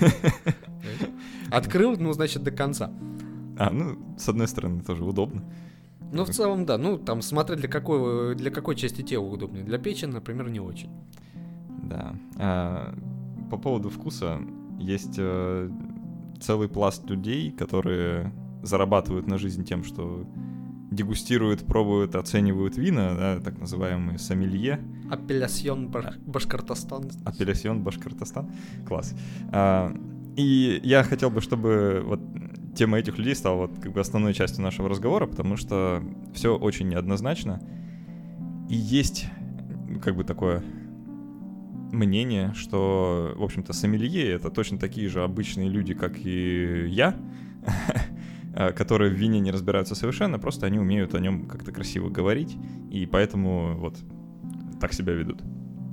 Открыл, 1.50 1.96
ну, 1.98 2.12
значит, 2.12 2.42
до 2.42 2.50
конца. 2.50 2.90
А, 3.58 3.70
ну, 3.70 3.98
с 4.18 4.28
одной 4.28 4.48
стороны, 4.48 4.82
тоже 4.82 5.04
удобно. 5.04 5.42
Ну, 6.12 6.24
в 6.24 6.30
целом, 6.30 6.66
да. 6.66 6.78
Ну, 6.78 6.98
там, 6.98 7.22
смотря 7.22 7.56
для 7.56 7.68
какой, 7.68 8.34
для 8.36 8.50
какой 8.50 8.76
части 8.76 9.02
тела 9.02 9.24
удобнее. 9.24 9.64
Для 9.64 9.78
печени, 9.78 10.12
например, 10.12 10.50
не 10.50 10.60
очень. 10.60 10.90
Да. 11.84 12.14
А, 12.36 12.94
по 13.50 13.56
поводу 13.56 13.90
вкуса, 13.90 14.38
есть 14.78 15.16
э, 15.18 15.70
целый 16.40 16.68
пласт 16.68 17.08
людей, 17.08 17.50
которые 17.50 18.32
зарабатывают 18.62 19.26
на 19.26 19.38
жизнь 19.38 19.64
тем, 19.64 19.84
что 19.84 20.26
дегустируют, 20.90 21.66
пробуют, 21.66 22.14
оценивают 22.14 22.76
вина, 22.76 23.14
да, 23.14 23.40
так 23.40 23.58
называемые 23.58 24.18
сомелье. 24.18 24.80
Апеллясьон 25.10 25.88
Баш- 25.88 26.18
Башкортостан. 26.26 27.10
Апеллясьон 27.24 27.82
Башкортостан. 27.82 28.50
Класс. 28.86 29.14
А, 29.50 29.92
и 30.36 30.80
я 30.82 31.02
хотел 31.02 31.30
бы, 31.30 31.40
чтобы 31.40 32.02
вот 32.04 32.20
тема 32.76 32.98
этих 32.98 33.18
людей 33.18 33.34
стала 33.34 33.66
вот 33.66 33.78
как 33.80 33.92
бы 33.92 34.00
основной 34.00 34.34
частью 34.34 34.62
нашего 34.62 34.88
разговора, 34.88 35.26
потому 35.26 35.56
что 35.56 36.02
все 36.34 36.56
очень 36.56 36.88
неоднозначно. 36.88 37.60
И 38.68 38.76
есть 38.76 39.26
ну, 39.88 40.00
как 40.00 40.16
бы 40.16 40.24
такое 40.24 40.62
мнение, 41.92 42.52
что, 42.54 43.32
в 43.36 43.42
общем-то, 43.42 43.72
сомелье— 43.72 44.28
это 44.32 44.50
точно 44.50 44.78
такие 44.78 45.08
же 45.08 45.22
обычные 45.22 45.68
люди, 45.68 45.94
как 45.94 46.18
и 46.24 46.86
я, 46.88 47.16
а, 48.54 48.72
которые 48.72 49.10
в 49.10 49.14
вине 49.14 49.40
не 49.40 49.50
разбираются 49.50 49.94
совершенно, 49.94 50.38
просто 50.38 50.66
они 50.66 50.78
умеют 50.78 51.14
о 51.14 51.20
нем 51.20 51.46
как-то 51.46 51.72
красиво 51.72 52.10
говорить, 52.10 52.56
и 52.90 53.06
поэтому 53.06 53.76
вот 53.78 53.96
так 54.80 54.92
себя 54.92 55.12
ведут. 55.12 55.42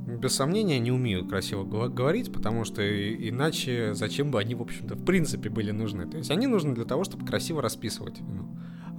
Без 0.08 0.34
сомнения, 0.36 0.80
не 0.80 0.92
умеют 0.92 1.30
красиво 1.30 1.64
го- 1.64 1.88
говорить, 1.90 2.32
потому 2.32 2.66
что 2.66 2.82
иначе 2.82 3.94
зачем 3.94 4.32
бы 4.32 4.40
они, 4.40 4.54
в 4.56 4.62
общем-то, 4.62 4.96
в 4.96 5.06
принципе 5.06 5.50
были 5.50 5.72
нужны. 5.72 6.06
То 6.06 6.18
есть 6.18 6.30
они 6.32 6.46
нужны 6.48 6.74
для 6.76 6.86
того, 6.86 7.04
чтобы 7.04 7.26
красиво 7.26 7.62
расписывать 7.62 8.20
вино. 8.20 8.50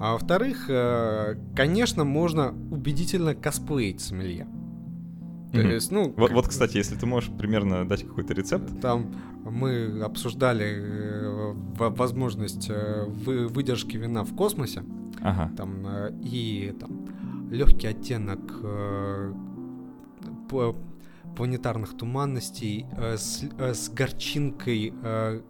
А 0.01 0.13
во-вторых, 0.15 0.67
э, 0.69 1.37
конечно, 1.55 2.05
можно 2.05 2.55
убедительно 2.71 3.35
косплеить 3.35 4.01
сомелье. 4.01 4.47
То 5.53 5.61
Мгм. 5.61 5.71
есть, 5.71 5.93
ну... 5.93 6.13
Вот, 6.17 6.29
как 6.29 6.33
вот, 6.37 6.49
кстати, 6.49 6.79
если 6.79 6.97
ты 6.97 7.07
можешь 7.07 7.31
примерно 7.39 7.87
дать 7.87 8.03
какой-то 8.03 8.35
рецепт. 8.35 8.81
Там 8.81 9.15
мы 9.45 10.01
обсуждали 10.03 10.65
э, 10.67 11.53
во- 11.79 11.91
возможность 11.91 12.69
э, 12.71 13.05
вы- 13.07 13.47
выдержки 13.47 13.97
вина 13.97 14.25
в 14.25 14.35
космосе. 14.35 14.83
Ага. 15.21 15.53
Там 15.57 15.87
и 16.23 16.75
там 16.81 17.07
легкий 17.51 17.87
оттенок 17.87 18.41
планетарных 21.37 21.97
туманностей 21.97 22.87
э, 22.97 23.17
с, 23.17 23.43
э, 23.59 23.75
с 23.75 23.89
горчинкой 23.89 24.93
э, 25.03 25.41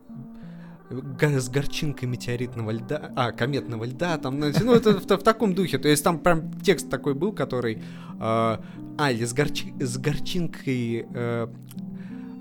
с 0.90 1.49
горчинкой 1.49 2.09
метеоритного 2.09 2.70
льда, 2.70 3.11
а, 3.16 3.33
кометного 3.33 3.85
льда, 3.85 4.18
там, 4.18 4.38
ну, 4.38 4.47
ну, 4.62 4.75
это 4.75 4.92
в, 4.92 5.05
в 5.05 5.23
таком 5.23 5.55
духе, 5.55 5.79
то 5.79 5.88
есть 5.88 6.05
там 6.05 6.18
прям 6.18 6.53
текст 6.61 6.90
такой 6.90 7.14
был, 7.14 7.33
который, 7.33 7.77
э, 7.77 7.81
а, 8.20 9.11
или 9.11 9.25
с, 9.25 9.35
горчи- 9.35 9.83
с 9.83 9.97
горчинкой 9.97 11.07
э, 11.12 11.49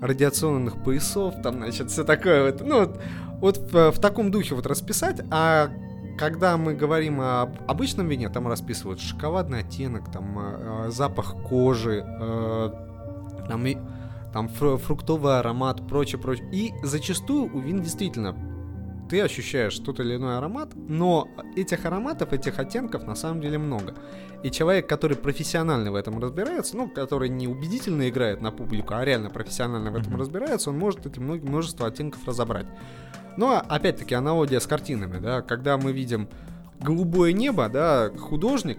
радиационных 0.00 0.82
поясов, 0.82 1.34
там, 1.42 1.56
значит, 1.56 1.90
все 1.90 2.04
такое 2.04 2.52
вот, 2.52 2.60
ну, 2.60 2.80
вот, 2.80 3.00
вот 3.40 3.72
в, 3.72 3.90
в 3.92 4.00
таком 4.00 4.30
духе 4.30 4.54
вот 4.54 4.66
расписать, 4.66 5.20
а 5.30 5.70
когда 6.18 6.56
мы 6.56 6.74
говорим 6.74 7.20
о 7.20 7.52
обычном 7.66 8.08
вине, 8.08 8.28
там 8.28 8.46
расписывают 8.46 9.00
шоколадный 9.00 9.60
оттенок, 9.60 10.12
там 10.12 10.38
э, 10.38 10.90
запах 10.90 11.34
кожи, 11.48 12.04
э, 12.06 12.70
там, 13.48 13.66
и, 13.66 13.76
там 14.32 14.46
фру- 14.48 14.78
фруктовый 14.78 15.38
аромат, 15.38 15.86
прочее, 15.86 16.20
прочее. 16.20 16.48
И 16.52 16.72
зачастую 16.82 17.54
у 17.54 17.60
вин 17.60 17.82
действительно 17.82 18.36
ты 19.08 19.20
ощущаешь 19.20 19.78
тот 19.78 20.00
или 20.00 20.16
иной 20.16 20.38
аромат, 20.38 20.70
но 20.74 21.28
этих 21.56 21.84
ароматов, 21.84 22.32
этих 22.32 22.58
оттенков 22.58 23.06
на 23.06 23.14
самом 23.14 23.40
деле 23.40 23.58
много. 23.58 23.94
И 24.42 24.50
человек, 24.50 24.88
который 24.88 25.16
профессионально 25.16 25.92
в 25.92 25.94
этом 25.94 26.18
разбирается, 26.18 26.76
ну, 26.76 26.88
который 26.88 27.28
не 27.28 27.46
убедительно 27.46 28.08
играет 28.08 28.40
на 28.40 28.50
публику, 28.50 28.94
а 28.94 29.04
реально 29.04 29.30
профессионально 29.30 29.90
в 29.90 29.96
этом 29.96 30.14
mm-hmm. 30.14 30.18
разбирается, 30.18 30.70
он 30.70 30.78
может 30.78 31.06
эти 31.06 31.18
множество 31.18 31.86
оттенков 31.86 32.26
разобрать. 32.26 32.66
Но, 33.36 33.48
ну, 33.48 33.52
а 33.52 33.60
опять-таки, 33.60 34.14
аналогия 34.14 34.60
с 34.60 34.66
картинами, 34.66 35.18
да, 35.18 35.42
когда 35.42 35.76
мы 35.76 35.92
видим 35.92 36.28
голубое 36.80 37.32
небо, 37.32 37.68
да, 37.68 38.10
художник, 38.10 38.78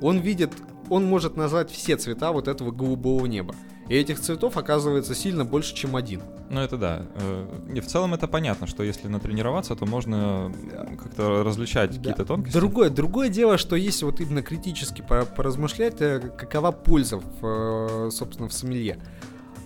он 0.00 0.18
видит, 0.18 0.52
он 0.90 1.04
может 1.04 1.36
назвать 1.36 1.70
все 1.70 1.96
цвета 1.96 2.32
вот 2.32 2.48
этого 2.48 2.70
голубого 2.70 3.26
неба. 3.26 3.54
И 3.88 3.94
этих 3.94 4.18
цветов 4.20 4.56
оказывается 4.56 5.14
сильно 5.14 5.44
больше, 5.44 5.74
чем 5.74 5.94
один. 5.94 6.22
Ну 6.48 6.60
это 6.60 6.76
да. 6.78 7.06
Э, 7.16 7.46
и 7.74 7.80
в 7.80 7.86
целом 7.86 8.14
это 8.14 8.26
понятно, 8.26 8.66
что 8.66 8.82
если 8.82 9.08
натренироваться, 9.08 9.76
то 9.76 9.84
можно 9.84 10.52
как-то 10.98 11.42
различать 11.44 11.90
да. 11.90 11.96
какие-то 11.96 12.24
тонкости. 12.24 12.56
Другое, 12.56 12.90
другое 12.90 13.28
дело, 13.28 13.58
что 13.58 13.76
если 13.76 14.04
вот 14.04 14.20
именно 14.20 14.42
критически 14.42 15.02
поразмышлять, 15.02 16.00
э, 16.00 16.20
какова 16.36 16.72
польза, 16.72 17.18
в, 17.18 18.06
э, 18.06 18.10
собственно, 18.10 18.48
в 18.48 18.52
сомелье. 18.54 18.98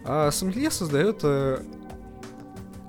А 0.04 0.31
сомелье 0.31 0.70
создает 0.70 1.22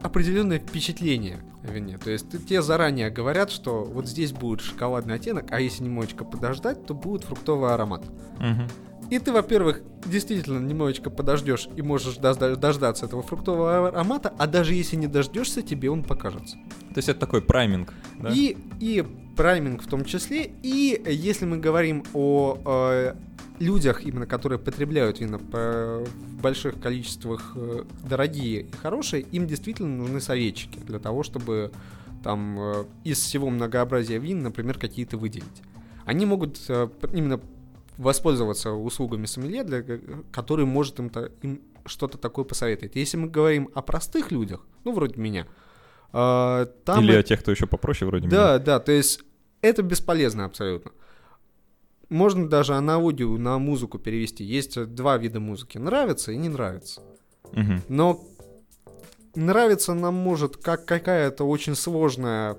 определенное 0.02 0.60
впечатление 0.60 1.40
вине. 1.64 1.98
То 1.98 2.10
есть 2.10 2.48
те 2.48 2.62
заранее 2.62 3.10
говорят, 3.10 3.52
что 3.52 3.84
вот 3.84 4.08
здесь 4.08 4.32
будет 4.32 4.62
шоколадный 4.62 5.16
оттенок, 5.16 5.52
а 5.52 5.60
если 5.60 5.84
немножечко 5.84 6.24
подождать, 6.24 6.86
то 6.86 6.94
будет 6.94 7.24
фруктовый 7.24 7.74
аромат. 7.74 8.04
Угу. 8.40 8.89
И 9.10 9.20
ты, 9.20 9.32
во-первых, 9.32 9.82
действительно 10.06 10.60
немножечко 10.60 11.10
подождешь 11.10 11.68
и 11.76 11.82
можешь 11.82 12.18
дождаться 12.18 13.06
этого 13.06 13.24
фруктового 13.24 13.88
аромата, 13.88 14.34
а 14.38 14.48
даже 14.48 14.74
если 14.74 14.96
не 14.96 15.08
дождешься, 15.08 15.62
тебе 15.62 15.90
он 15.90 16.04
покажется. 16.04 16.58
То 16.90 16.98
есть 16.98 17.10
это 17.10 17.20
такой 17.20 17.42
прайминг, 17.42 17.94
да? 18.20 18.30
И, 18.34 18.58
и 18.80 19.04
прайминг 19.36 19.84
в 19.84 19.88
том 19.88 20.06
числе. 20.06 20.52
И 20.62 21.02
если 21.08 21.46
мы 21.46 21.58
говорим 21.58 22.04
о 22.14 22.58
э, 22.66 23.16
людях, 23.60 24.04
именно 24.04 24.26
которые 24.26 24.60
потребляют 24.60 25.20
вина 25.20 25.38
в 25.38 26.08
больших 26.42 26.80
количествах 26.80 27.54
э, 27.56 27.84
дорогие 28.08 28.62
и 28.62 28.72
хорошие, 28.72 29.24
им 29.24 29.48
действительно 29.48 29.96
нужны 29.96 30.22
советчики 30.22 30.80
для 30.80 31.00
того, 31.00 31.24
чтобы 31.24 31.72
там 32.24 32.60
э, 32.60 32.86
из 33.04 33.20
всего 33.20 33.50
многообразия 33.50 34.18
вин, 34.18 34.44
например, 34.44 34.78
какие-то 34.78 35.18
выделить. 35.18 35.46
Они 36.06 36.26
могут 36.26 36.60
э, 36.68 36.90
именно 37.14 37.40
воспользоваться 38.00 38.72
услугами 38.72 39.26
сомелье, 39.26 39.64
для, 39.64 39.84
который 40.32 40.66
может 40.66 41.00
им, 41.00 41.12
им 41.42 41.62
что-то 41.86 42.18
такое 42.18 42.46
посоветовать. 42.46 42.96
Если 42.96 43.18
мы 43.18 43.28
говорим 43.28 43.70
о 43.76 43.82
простых 43.82 44.32
людях, 44.32 44.66
ну, 44.86 44.94
вроде 44.94 45.20
меня, 45.20 45.48
там... 46.12 47.04
Или 47.04 47.14
о 47.14 47.24
тех, 47.24 47.42
кто 47.42 47.52
еще 47.52 47.68
попроще, 47.68 48.08
вроде 48.10 48.28
да, 48.28 48.36
меня. 48.36 48.46
Да, 48.58 48.60
да, 48.60 48.80
то 48.80 48.92
есть 48.92 49.22
это 49.62 49.84
бесполезно 49.84 50.46
абсолютно. 50.46 50.92
Можно 52.08 52.50
даже 52.50 52.74
аналогию 52.74 53.38
на 53.38 53.60
музыку 53.60 54.00
перевести. 54.00 54.44
Есть 54.44 54.84
два 54.96 55.18
вида 55.18 55.40
музыки. 55.40 55.78
Нравится 55.78 56.32
и 56.32 56.38
не 56.38 56.50
нравится. 56.50 57.02
Угу. 57.52 57.82
Но 57.90 58.24
нравится 59.36 59.94
нам 59.94 60.16
может 60.16 60.58
как 60.58 60.86
какая-то 60.86 61.44
очень 61.44 61.76
сложная 61.76 62.58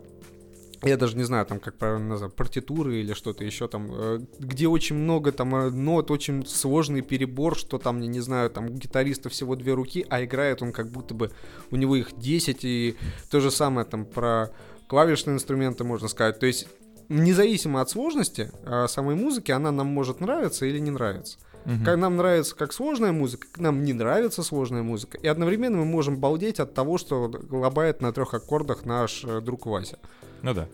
я 0.83 0.97
даже 0.97 1.17
не 1.17 1.25
знаю, 1.25 1.45
там, 1.47 1.61
как 1.61 1.77
правильно 1.77 2.09
назвать, 2.09 2.35
партитуры 2.35 3.01
или 3.01 3.13
что-то 3.13 3.45
еще 3.45 3.69
там, 3.69 3.89
э, 3.91 4.21
где 4.39 4.67
очень 4.67 4.97
много 4.97 5.31
там 5.31 5.55
э, 5.55 5.71
нот, 5.71 6.11
очень 6.11 6.47
сложный 6.47 7.03
перебор, 7.03 7.57
что 7.57 7.79
там, 7.79 8.01
я 8.01 8.07
не 8.07 8.21
знаю, 8.21 8.51
там 8.51 8.67
у 8.67 8.75
гитариста 8.75 9.29
всего 9.29 9.57
две 9.57 9.75
руки, 9.75 10.07
а 10.09 10.25
играет 10.25 10.63
он 10.63 10.73
как 10.73 10.91
будто 10.91 11.15
бы, 11.15 11.31
у 11.71 11.77
него 11.77 11.97
их 11.97 12.19
10, 12.19 12.65
и 12.65 12.97
то 13.31 13.41
же 13.41 13.51
самое 13.51 13.87
там 13.87 14.07
про 14.07 14.51
клавишные 14.89 15.35
инструменты 15.35 15.85
можно 15.85 16.09
сказать. 16.09 16.39
То 16.39 16.47
есть 16.47 16.67
независимо 17.11 17.81
от 17.81 17.91
сложности 17.91 18.51
а, 18.65 18.89
самой 18.89 19.17
музыки, 19.17 19.51
она 19.51 19.71
нам 19.71 19.89
может 19.89 20.21
нравиться 20.21 20.65
или 20.65 20.79
не 20.79 20.91
нравиться. 20.91 21.39
Угу. 21.67 21.85
Как 21.85 21.97
нам 21.99 22.17
нравится 22.17 22.57
как 22.57 22.73
сложная 22.73 23.13
музыка, 23.13 23.47
нам 23.57 23.85
не 23.85 23.93
нравится 23.93 24.43
сложная 24.43 24.83
музыка. 24.83 25.19
И 25.19 25.27
одновременно 25.27 25.79
мы 25.79 25.85
можем 25.85 26.19
балдеть 26.19 26.61
от 26.61 26.75
того, 26.75 26.99
что 26.99 27.31
лобает 27.51 28.01
на 28.01 28.13
трех 28.13 28.35
аккордах 28.35 28.85
наш 28.85 29.25
э, 29.25 29.41
друг 29.41 29.67
Вася. 29.67 29.99
Ну 30.43 30.55
да. 30.55 30.69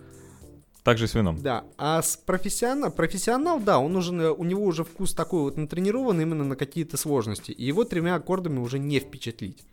Так 0.85 0.99
же 0.99 1.09
с 1.09 1.15
вином. 1.15 1.43
Да. 1.43 1.65
А 1.77 2.01
с 2.01 2.17
профессионал, 2.17 2.93
профессионал, 2.93 3.59
да, 3.59 3.81
он 3.81 3.97
уже, 3.97 4.31
у 4.31 4.45
него 4.45 4.65
уже 4.65 4.85
вкус 4.85 5.15
такой 5.15 5.43
вот 5.43 5.57
натренирован 5.57 6.21
именно 6.21 6.45
на 6.45 6.55
какие-то 6.55 6.97
сложности. 6.97 7.51
И 7.51 7.65
его 7.65 7.83
тремя 7.83 8.15
аккордами 8.15 8.61
уже 8.61 8.79
не 8.79 9.01
впечатлить. 9.01 9.65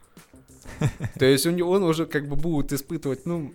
То 1.20 1.26
есть 1.26 1.46
он 1.46 1.84
уже 1.84 2.08
как 2.08 2.28
бы 2.28 2.36
будет 2.36 2.74
испытывать, 2.74 3.28
ну, 3.28 3.54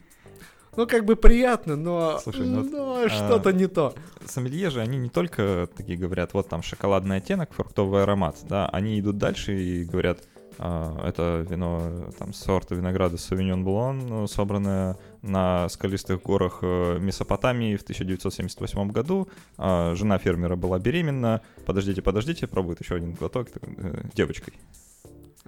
ну, 0.79 0.87
как 0.87 1.05
бы 1.05 1.17
приятно, 1.17 1.75
но, 1.75 2.21
Слушай, 2.23 2.47
ну, 2.47 2.63
но 2.63 3.03
а, 3.03 3.09
что-то 3.09 3.53
не 3.53 3.67
то. 3.67 3.95
Сомелье 4.25 4.71
же, 4.71 4.81
они 4.81 4.97
не 4.97 5.09
только 5.09 5.69
такие 5.77 5.99
говорят, 5.99 6.35
вот 6.35 6.49
там 6.49 6.63
шоколадный 6.63 7.17
оттенок, 7.17 7.53
фруктовый 7.53 8.05
аромат, 8.05 8.37
да, 8.49 8.69
они 8.69 9.01
идут 9.01 9.19
дальше 9.19 9.61
и 9.61 9.85
говорят, 9.85 10.21
а, 10.57 11.05
это 11.05 11.45
вино 11.51 12.13
там 12.17 12.33
сорта 12.33 12.77
винограда 12.77 13.17
Sauvignon 13.17 13.65
Blanc, 13.65 14.07
ну, 14.09 14.27
собранное 14.29 14.97
на 15.21 15.69
скалистых 15.69 16.23
горах 16.23 16.61
э, 16.63 16.99
Месопотамии 17.01 17.75
в 17.75 17.83
1978 17.83 18.89
году. 18.93 19.29
А, 19.57 19.97
жена 19.97 20.19
фермера 20.19 20.55
была 20.55 20.79
беременна. 20.79 21.43
Подождите, 21.67 22.03
подождите, 22.03 22.47
пробует 22.47 22.81
еще 22.81 22.95
один 22.95 23.15
глоток 23.15 23.49
э, 23.53 24.03
девочкой. 24.15 24.55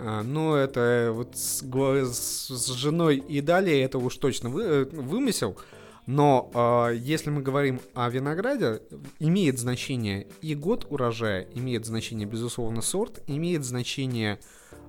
А, 0.02 0.22
ну, 0.22 0.54
это 0.54 1.10
вот 1.12 1.36
с, 1.36 1.62
с 1.62 2.66
женой 2.74 3.18
и 3.18 3.40
далее 3.40 3.82
это 3.82 3.98
уж 3.98 4.16
точно 4.16 4.48
вы, 4.48 4.62
э, 4.62 4.84
вымысел. 4.84 5.58
Но 6.06 6.50
э, 6.54 6.96
если 6.96 7.30
мы 7.30 7.42
говорим 7.42 7.80
о 7.94 8.08
винограде, 8.08 8.80
имеет 9.18 9.58
значение 9.58 10.26
и 10.40 10.54
год 10.54 10.86
урожая, 10.88 11.46
имеет 11.54 11.84
значение, 11.84 12.26
безусловно, 12.26 12.80
сорт, 12.80 13.22
имеет 13.26 13.64
значение, 13.64 14.40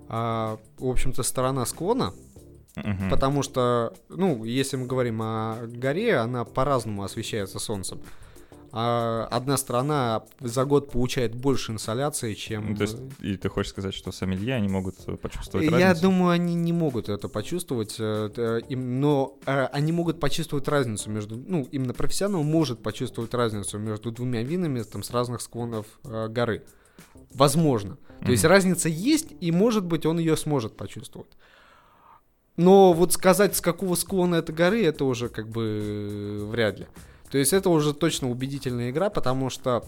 э, 0.07 0.57
в 0.77 0.87
общем-то, 0.87 1.23
сторона 1.23 1.65
склона, 1.65 2.13
угу. 2.77 3.09
потому 3.09 3.43
что, 3.43 3.93
ну, 4.07 4.45
если 4.45 4.77
мы 4.77 4.87
говорим 4.87 5.21
о 5.21 5.67
горе, 5.67 6.15
она 6.17 6.45
по-разному 6.45 7.03
освещается 7.03 7.59
солнцем 7.59 8.01
а 8.73 9.27
одна 9.29 9.57
страна 9.57 10.23
за 10.39 10.63
год 10.63 10.91
получает 10.91 11.35
больше 11.35 11.73
инсоляции, 11.73 12.33
чем... 12.33 12.71
Ну, 12.71 12.75
то 12.77 12.83
есть, 12.83 12.97
и 13.19 13.35
ты 13.35 13.49
хочешь 13.49 13.71
сказать, 13.71 13.93
что 13.93 14.11
сомелье, 14.11 14.55
они 14.55 14.69
могут 14.69 14.95
почувствовать 15.21 15.65
Я 15.65 15.71
разницу? 15.71 15.95
Я 15.95 16.01
думаю, 16.01 16.29
они 16.31 16.55
не 16.55 16.71
могут 16.71 17.09
это 17.09 17.27
почувствовать, 17.27 17.95
э, 17.99 18.61
но 18.69 19.37
э, 19.45 19.65
они 19.73 19.91
могут 19.91 20.21
почувствовать 20.21 20.69
разницу 20.69 21.09
между... 21.09 21.35
Ну, 21.35 21.67
именно 21.71 21.93
профессионал 21.93 22.43
может 22.43 22.81
почувствовать 22.81 23.33
разницу 23.33 23.77
между 23.77 24.11
двумя 24.11 24.41
винами 24.41 24.81
там, 24.83 25.03
с 25.03 25.11
разных 25.11 25.41
склонов 25.41 25.85
э, 26.05 26.29
горы. 26.29 26.63
Возможно. 27.33 27.97
То 27.97 28.27
mm-hmm. 28.27 28.31
есть 28.31 28.45
разница 28.45 28.87
есть, 28.87 29.27
и, 29.41 29.51
может 29.51 29.85
быть, 29.85 30.05
он 30.05 30.17
ее 30.17 30.37
сможет 30.37 30.77
почувствовать. 30.77 31.31
Но 32.55 32.93
вот 32.93 33.11
сказать, 33.11 33.55
с 33.55 33.61
какого 33.61 33.95
склона 33.95 34.35
это 34.35 34.53
горы, 34.53 34.83
это 34.85 35.03
уже 35.03 35.27
как 35.29 35.49
бы 35.49 36.47
вряд 36.49 36.79
ли. 36.79 36.87
То 37.31 37.37
есть 37.37 37.53
это 37.53 37.69
уже 37.69 37.93
точно 37.93 38.29
убедительная 38.29 38.91
игра, 38.91 39.09
потому 39.09 39.49
что 39.49 39.85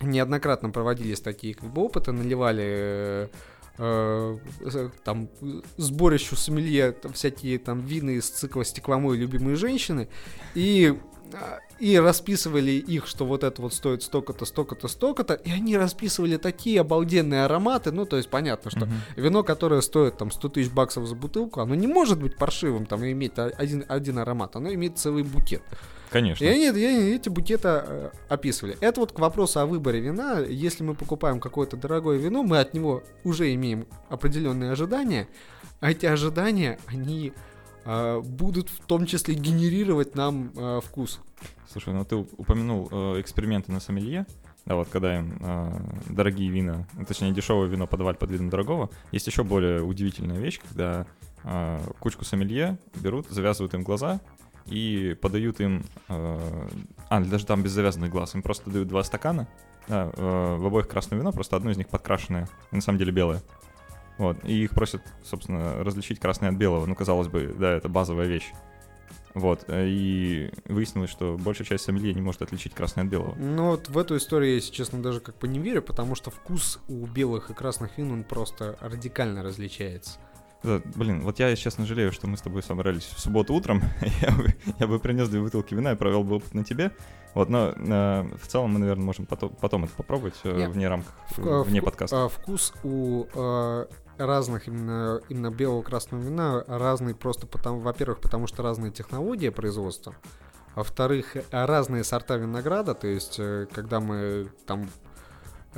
неоднократно 0.00 0.70
проводились 0.70 1.20
такие 1.20 1.54
как 1.54 1.70
бы 1.70 1.82
опыты, 1.82 2.12
наливали 2.12 3.30
э, 3.78 4.38
э, 4.60 4.90
там 5.04 5.28
сборищу 5.76 6.36
сомелье 6.36 6.92
там, 6.92 7.12
всякие 7.12 7.58
там 7.58 7.80
вины 7.80 8.16
из 8.16 8.28
цикла 8.28 8.64
стекломой 8.64 9.16
любимые 9.16 9.56
женщины 9.56 10.08
и 10.54 10.98
и 11.78 11.98
расписывали 11.98 12.70
их, 12.70 13.06
что 13.06 13.26
вот 13.26 13.44
это 13.44 13.60
вот 13.60 13.74
стоит 13.74 14.02
столько-то, 14.02 14.46
столько-то, 14.46 14.88
столько-то, 14.88 15.34
и 15.34 15.50
они 15.50 15.76
расписывали 15.76 16.36
такие 16.36 16.80
обалденные 16.80 17.44
ароматы, 17.44 17.92
ну, 17.92 18.06
то 18.06 18.16
есть 18.16 18.30
понятно, 18.30 18.70
что 18.70 18.80
uh-huh. 18.86 18.92
вино, 19.16 19.42
которое 19.42 19.80
стоит 19.82 20.16
там 20.16 20.30
100 20.30 20.48
тысяч 20.50 20.70
баксов 20.70 21.06
за 21.06 21.14
бутылку, 21.14 21.60
оно 21.60 21.74
не 21.74 21.86
может 21.86 22.18
быть 22.18 22.36
паршивым, 22.36 22.86
там, 22.86 23.04
и 23.04 23.12
иметь 23.12 23.32
один, 23.36 23.84
один 23.88 24.18
аромат, 24.18 24.56
оно 24.56 24.72
имеет 24.72 24.98
целый 24.98 25.22
букет. 25.22 25.62
Конечно. 26.10 26.44
И 26.44 26.46
они, 26.46 26.66
и 26.66 27.14
эти 27.14 27.28
букеты 27.28 27.68
э, 27.68 28.10
описывали. 28.28 28.76
Это 28.80 29.00
вот 29.00 29.12
к 29.12 29.18
вопросу 29.18 29.60
о 29.60 29.66
выборе 29.66 30.00
вина. 30.00 30.40
Если 30.40 30.84
мы 30.84 30.94
покупаем 30.94 31.40
какое-то 31.40 31.76
дорогое 31.76 32.18
вино, 32.18 32.42
мы 32.42 32.58
от 32.58 32.74
него 32.74 33.02
уже 33.24 33.52
имеем 33.54 33.86
определенные 34.08 34.72
ожидания. 34.72 35.28
А 35.80 35.90
эти 35.90 36.06
ожидания, 36.06 36.78
они 36.86 37.32
э, 37.84 38.20
будут 38.20 38.68
в 38.68 38.80
том 38.86 39.06
числе 39.06 39.34
генерировать 39.34 40.14
нам 40.14 40.52
э, 40.56 40.80
вкус. 40.84 41.20
Слушай, 41.70 41.94
ну 41.94 42.04
ты 42.04 42.16
упомянул 42.16 42.88
э, 42.90 43.20
эксперименты 43.20 43.72
на 43.72 43.80
сомелье. 43.80 44.26
Да, 44.64 44.74
вот 44.74 44.88
когда 44.88 45.18
им 45.18 45.38
э, 45.40 45.80
дорогие 46.08 46.50
вина, 46.50 46.88
точнее 47.06 47.32
дешевое 47.32 47.68
вино 47.68 47.86
подавать 47.86 48.18
под 48.18 48.30
видом 48.30 48.50
дорогого, 48.50 48.90
есть 49.12 49.26
еще 49.26 49.44
более 49.44 49.82
удивительная 49.82 50.38
вещь, 50.38 50.60
когда 50.60 51.06
э, 51.44 51.80
кучку 52.00 52.24
сомелье 52.24 52.78
берут, 52.96 53.28
завязывают 53.28 53.74
им 53.74 53.82
глаза 53.82 54.20
и 54.66 55.16
подают 55.20 55.60
им... 55.60 55.84
Э, 56.08 56.68
а, 57.08 57.20
даже 57.20 57.46
там 57.46 57.62
без 57.62 57.72
завязанных 57.72 58.10
глаз. 58.10 58.34
Им 58.34 58.42
просто 58.42 58.70
дают 58.70 58.88
два 58.88 59.02
стакана, 59.02 59.48
да, 59.88 60.10
э, 60.12 60.56
в 60.58 60.66
обоих 60.66 60.88
красное 60.88 61.18
вино, 61.18 61.32
просто 61.32 61.56
одно 61.56 61.70
из 61.70 61.76
них 61.76 61.88
подкрашенное, 61.88 62.48
на 62.70 62.80
самом 62.80 62.98
деле 62.98 63.12
белое. 63.12 63.42
Вот, 64.18 64.38
и 64.44 64.64
их 64.64 64.70
просят, 64.70 65.02
собственно, 65.24 65.84
различить 65.84 66.18
красное 66.18 66.50
от 66.50 66.56
белого. 66.56 66.86
Ну, 66.86 66.94
казалось 66.94 67.28
бы, 67.28 67.54
да, 67.58 67.72
это 67.72 67.88
базовая 67.88 68.26
вещь. 68.26 68.50
Вот, 69.34 69.66
и 69.68 70.50
выяснилось, 70.64 71.10
что 71.10 71.36
большая 71.38 71.66
часть 71.66 71.84
сомелье 71.84 72.14
не 72.14 72.22
может 72.22 72.40
отличить 72.40 72.72
красное 72.72 73.04
от 73.04 73.10
белого. 73.10 73.34
Ну 73.34 73.72
вот 73.72 73.90
в 73.90 73.98
эту 73.98 74.16
историю 74.16 74.48
я, 74.48 74.54
если 74.54 74.72
честно, 74.72 75.02
даже 75.02 75.20
как 75.20 75.36
бы 75.36 75.46
не 75.46 75.58
верю, 75.58 75.82
потому 75.82 76.14
что 76.14 76.30
вкус 76.30 76.80
у 76.88 77.04
белых 77.04 77.50
и 77.50 77.54
красных 77.54 77.98
вин, 77.98 78.12
он 78.12 78.24
просто 78.24 78.78
радикально 78.80 79.42
различается. 79.42 80.18
Блин, 80.62 81.22
вот 81.22 81.38
я, 81.38 81.54
честно, 81.54 81.86
жалею, 81.86 82.10
что 82.12 82.26
мы 82.26 82.36
с 82.36 82.40
тобой 82.42 82.62
собрались 82.62 83.04
в 83.04 83.20
субботу 83.20 83.54
утром. 83.54 83.82
я, 84.22 84.30
бы, 84.32 84.54
я 84.78 84.86
бы 84.86 84.98
принес 84.98 85.28
две 85.28 85.40
бутылки 85.40 85.74
вина 85.74 85.92
и 85.92 85.96
провел 85.96 86.24
бы 86.24 86.36
опыт 86.36 86.54
на 86.54 86.64
тебе. 86.64 86.90
Вот, 87.34 87.48
но 87.50 87.68
э, 87.76 88.36
в 88.36 88.46
целом 88.48 88.70
мы, 88.72 88.78
наверное, 88.78 89.04
можем 89.04 89.26
потом, 89.26 89.50
потом 89.60 89.84
это 89.84 89.92
попробовать 89.94 90.34
э, 90.44 90.56
Нет. 90.56 90.70
вне 90.70 90.88
рамках, 90.88 91.14
В- 91.36 91.62
вне 91.64 91.80
вку- 91.80 91.84
подкаста. 91.84 92.24
а, 92.24 92.28
Вкус 92.28 92.72
у 92.82 93.26
э, 93.34 93.86
разных 94.16 94.66
именно, 94.68 95.20
именно 95.28 95.50
белого 95.50 95.82
красного 95.82 96.22
вина 96.22 96.64
разный 96.66 97.14
просто 97.14 97.46
потому, 97.46 97.80
во-первых, 97.80 98.20
потому 98.20 98.46
что 98.46 98.62
разные 98.62 98.90
технологии 98.90 99.50
производства, 99.50 100.14
а 100.74 100.78
во-вторых, 100.78 101.36
э, 101.36 101.42
разные 101.50 102.02
сорта 102.04 102.36
винограда, 102.38 102.94
то 102.94 103.06
есть 103.06 103.36
э, 103.38 103.66
когда 103.70 104.00
мы 104.00 104.50
там 104.66 104.84
э, 104.84 104.86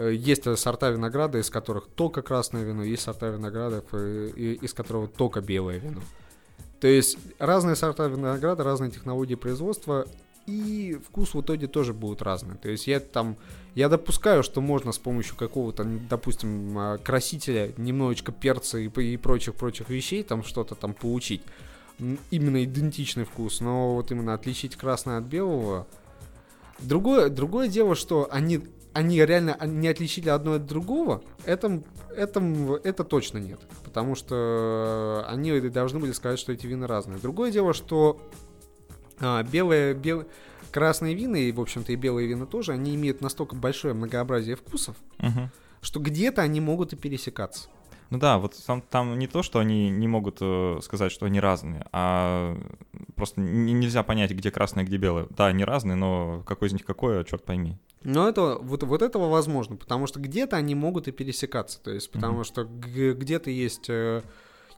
есть 0.03 0.47
э, 0.47 0.57
сорта 0.57 0.91
винограда, 0.91 1.39
из 1.39 1.51
которых 1.51 1.89
только 1.89 2.23
красное 2.23 2.65
вино, 2.65 2.83
есть 2.85 3.03
сорта 3.03 3.29
виноградов, 3.29 3.85
э, 3.93 4.31
из 4.61 4.73
которого 4.73 5.09
только 5.09 5.41
белое 5.41 5.79
вино. 5.79 6.01
То 6.81 6.87
есть 6.87 7.19
разные 7.39 7.77
сорта 7.77 8.07
винограда, 8.07 8.63
разные 8.63 8.91
технологии 8.91 9.35
производства, 9.35 10.07
и 10.49 10.99
вкус 11.07 11.35
в 11.35 11.41
итоге 11.43 11.67
тоже 11.67 11.93
будет 11.93 12.23
разный. 12.23 12.57
То 12.57 12.71
есть 12.71 12.87
я 12.87 13.01
там, 13.01 13.37
я 13.75 13.89
допускаю, 13.89 14.43
что 14.43 14.61
можно 14.61 14.93
с 14.93 14.99
помощью 14.99 15.37
какого-то, 15.37 15.85
допустим, 15.85 16.79
а, 16.79 16.99
красителя, 16.99 17.73
немножечко 17.77 18.33
перца 18.33 18.79
и, 18.79 19.17
прочих-прочих 19.19 19.91
вещей 19.91 20.23
там 20.23 20.43
что-то 20.43 20.75
там 20.75 20.95
получить. 20.95 21.43
Именно 22.31 22.65
идентичный 22.65 23.25
вкус, 23.25 23.61
но 23.61 23.95
вот 23.97 24.11
именно 24.11 24.33
отличить 24.33 24.77
красное 24.77 25.19
от 25.19 25.25
белого. 25.25 25.87
Другое, 26.79 27.29
другое 27.29 27.69
дело, 27.69 27.95
что 27.95 28.29
они, 28.31 28.61
они 28.99 29.25
реально 29.25 29.57
не 29.65 29.87
отличили 29.87 30.29
одно 30.29 30.55
от 30.55 30.67
другого, 30.67 31.23
это, 31.45 31.85
это, 32.17 32.41
это 32.83 33.05
точно 33.05 33.39
нет. 33.39 33.61
Потому 33.85 34.17
что 34.17 35.25
они 35.29 35.61
должны 35.61 36.01
были 36.01 36.11
сказать, 36.11 36.41
что 36.41 36.53
эти 36.53 36.67
вина 36.67 36.89
разные. 36.89 37.21
Другое 37.21 37.53
дело, 37.53 37.73
что 37.75 38.21
а, 39.21 39.45
белые, 39.45 39.95
бел... 39.95 40.25
красные 40.73 41.15
вина 41.15 41.37
и, 41.37 41.53
в 41.53 41.61
общем-то, 41.61 41.93
и 41.93 41.97
белые 41.97 42.27
вина 42.27 42.45
тоже, 42.45 42.73
они 42.73 42.97
имеют 42.97 43.21
настолько 43.21 43.55
большое 43.55 43.95
многообразие 43.95 44.57
вкусов, 44.57 44.97
Мгм. 45.19 45.53
что 45.81 46.01
где-то 46.01 46.43
они 46.43 46.61
могут 46.61 46.93
и 46.93 46.97
пересекаться. 46.97 47.69
Ну 48.11 48.19
да, 48.19 48.39
вот 48.39 48.57
там, 48.67 48.81
там 48.81 49.19
не 49.19 49.27
то, 49.27 49.43
что 49.43 49.59
они 49.59 49.91
не 49.91 50.09
могут 50.09 50.39
э, 50.41 50.79
сказать, 50.83 51.13
что 51.13 51.27
они 51.27 51.41
разные, 51.41 51.85
а 51.93 52.57
просто 53.17 53.41
нельзя 53.41 54.03
понять, 54.03 54.31
где 54.31 54.51
красное, 54.51 54.85
где 54.85 54.97
белое. 54.97 55.27
Да, 55.31 55.47
они 55.47 55.65
разные, 55.65 55.95
но 55.97 56.43
какой 56.47 56.69
из 56.69 56.73
них 56.73 56.85
какой, 56.87 57.23
черт 57.25 57.45
пойми. 57.45 57.77
Но 58.05 58.29
это, 58.29 58.57
вот, 58.61 58.83
вот 58.85 59.03
этого 59.03 59.29
возможно, 59.29 59.77
потому 59.77 60.07
что 60.07 60.21
где-то 60.21 60.57
они 60.57 60.75
могут 60.75 61.09
и 61.09 61.13
пересекаться. 61.13 61.83
То 61.83 61.91
есть, 61.91 62.11
потому 62.11 62.37
Мгм. 62.37 62.45
что 62.45 62.65
где-то 62.65 63.51
есть 63.51 63.91
э, 63.91 64.23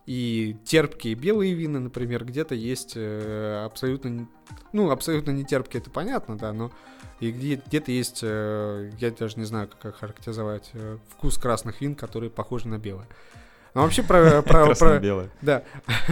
и 0.06 0.56
терпкие 0.64 1.14
белые 1.14 1.54
вина, 1.54 1.78
например, 1.78 2.24
где-то 2.24 2.54
есть 2.54 2.94
э, 2.96 3.62
абсолютно, 3.64 4.26
ну, 4.72 4.90
абсолютно 4.90 5.30
не 5.30 5.44
терпкие, 5.44 5.80
это 5.82 5.90
понятно, 5.90 6.36
да, 6.36 6.52
но 6.52 6.72
и 7.20 7.30
где- 7.30 7.62
где-то 7.64 7.92
есть, 7.92 8.20
э, 8.22 8.90
я 8.98 9.10
даже 9.10 9.38
не 9.38 9.44
знаю, 9.44 9.68
как 9.80 9.96
характеризовать, 9.96 10.70
э, 10.72 10.98
вкус 11.10 11.38
красных 11.38 11.80
вин, 11.80 11.94
которые 11.94 12.30
похожи 12.30 12.66
на 12.66 12.78
белые. 12.78 13.06
Но 13.74 13.82
вообще 13.82 14.02
про, 14.02 14.42
про, 14.42 14.74
про, 14.74 14.98
да. 15.42 15.62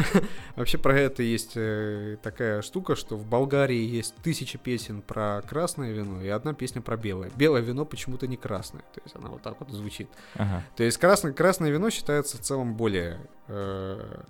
Вообще 0.57 0.79
про 0.79 0.97
это 0.97 1.23
есть 1.23 1.53
э, 1.57 2.17
такая 2.23 2.63
штука, 2.63 2.95
что 2.95 3.17
в 3.17 3.27
Болгарии 3.27 3.81
есть 3.81 4.15
тысяча 4.23 4.59
песен 4.59 5.03
про 5.03 5.43
красное 5.49 5.93
вино 5.93 6.23
и 6.23 6.29
одна 6.29 6.53
песня 6.55 6.81
про 6.83 6.97
белое. 6.97 7.31
Белое 7.37 7.61
вино 7.63 7.85
почему-то 7.85 8.27
не 8.27 8.37
красное. 8.37 8.83
То 8.95 9.01
есть 9.05 9.17
она 9.17 9.29
вот 9.29 9.43
так 9.43 9.59
вот 9.59 9.71
звучит. 9.71 10.09
Ага. 10.35 10.63
То 10.77 10.85
есть 10.85 10.99
красное, 10.99 11.33
красное 11.33 11.71
вино 11.71 11.91
считается 11.91 12.37
в 12.37 12.41
целом 12.41 12.75
более, 12.75 13.19
э, 13.49 14.21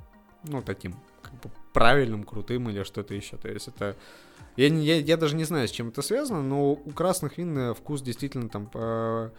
ну, 0.44 0.62
таким, 0.62 0.94
как 1.22 1.34
бы 1.34 1.50
правильным, 1.74 2.24
крутым 2.24 2.70
или 2.70 2.82
что-то 2.82 3.14
еще. 3.14 3.36
То 3.36 3.48
есть 3.48 3.68
это... 3.68 3.94
Я, 4.58 4.66
я, 4.66 4.96
я 4.96 5.16
даже 5.16 5.36
не 5.36 5.44
знаю, 5.44 5.68
с 5.68 5.70
чем 5.70 5.90
это 5.90 6.02
связано, 6.02 6.42
но 6.42 6.72
у 6.72 6.90
красных 6.90 7.38
вин 7.38 7.56
э, 7.56 7.74
вкус 7.74 8.02
действительно 8.02 8.48
там 8.48 8.68
э, 8.74 9.30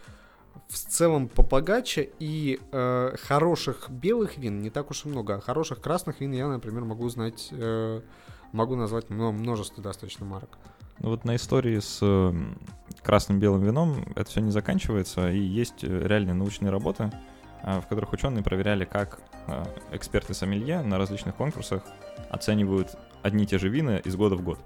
в 0.66 0.74
целом 0.74 1.28
побогаче, 1.28 2.08
и 2.18 2.58
э, 2.72 3.16
хороших 3.22 3.90
белых 3.90 4.38
вин 4.38 4.62
не 4.62 4.70
так 4.70 4.90
уж 4.90 5.04
и 5.04 5.08
много. 5.10 5.34
А 5.34 5.40
хороших 5.42 5.82
красных 5.82 6.22
вин 6.22 6.32
я, 6.32 6.48
например, 6.48 6.84
могу 6.84 7.06
знать, 7.10 7.48
э, 7.52 8.00
могу 8.52 8.76
назвать 8.76 9.10
мно- 9.10 9.30
множество 9.30 9.82
достаточно 9.82 10.24
марок. 10.24 10.56
Ну 11.00 11.10
вот 11.10 11.26
на 11.26 11.36
истории 11.36 11.78
с 11.80 11.98
э, 12.00 12.32
красным 13.02 13.40
белым 13.40 13.62
вином 13.62 14.02
это 14.16 14.30
все 14.30 14.40
не 14.40 14.50
заканчивается, 14.50 15.30
и 15.30 15.38
есть 15.38 15.84
э, 15.84 15.86
реальные 15.86 16.32
научные 16.32 16.70
работы, 16.70 17.12
в 17.62 17.82
которых 17.90 18.14
ученые 18.14 18.42
проверяли, 18.42 18.86
как 18.86 19.20
эксперты 19.92 20.32
сомелье 20.32 20.80
на 20.80 20.96
различных 20.96 21.34
конкурсах 21.34 21.82
оценивают 22.30 22.96
одни 23.20 23.44
и 23.44 23.46
те 23.46 23.58
же 23.58 23.68
вина 23.68 23.98
из 23.98 24.16
года 24.16 24.36
в 24.36 24.42
год. 24.42 24.58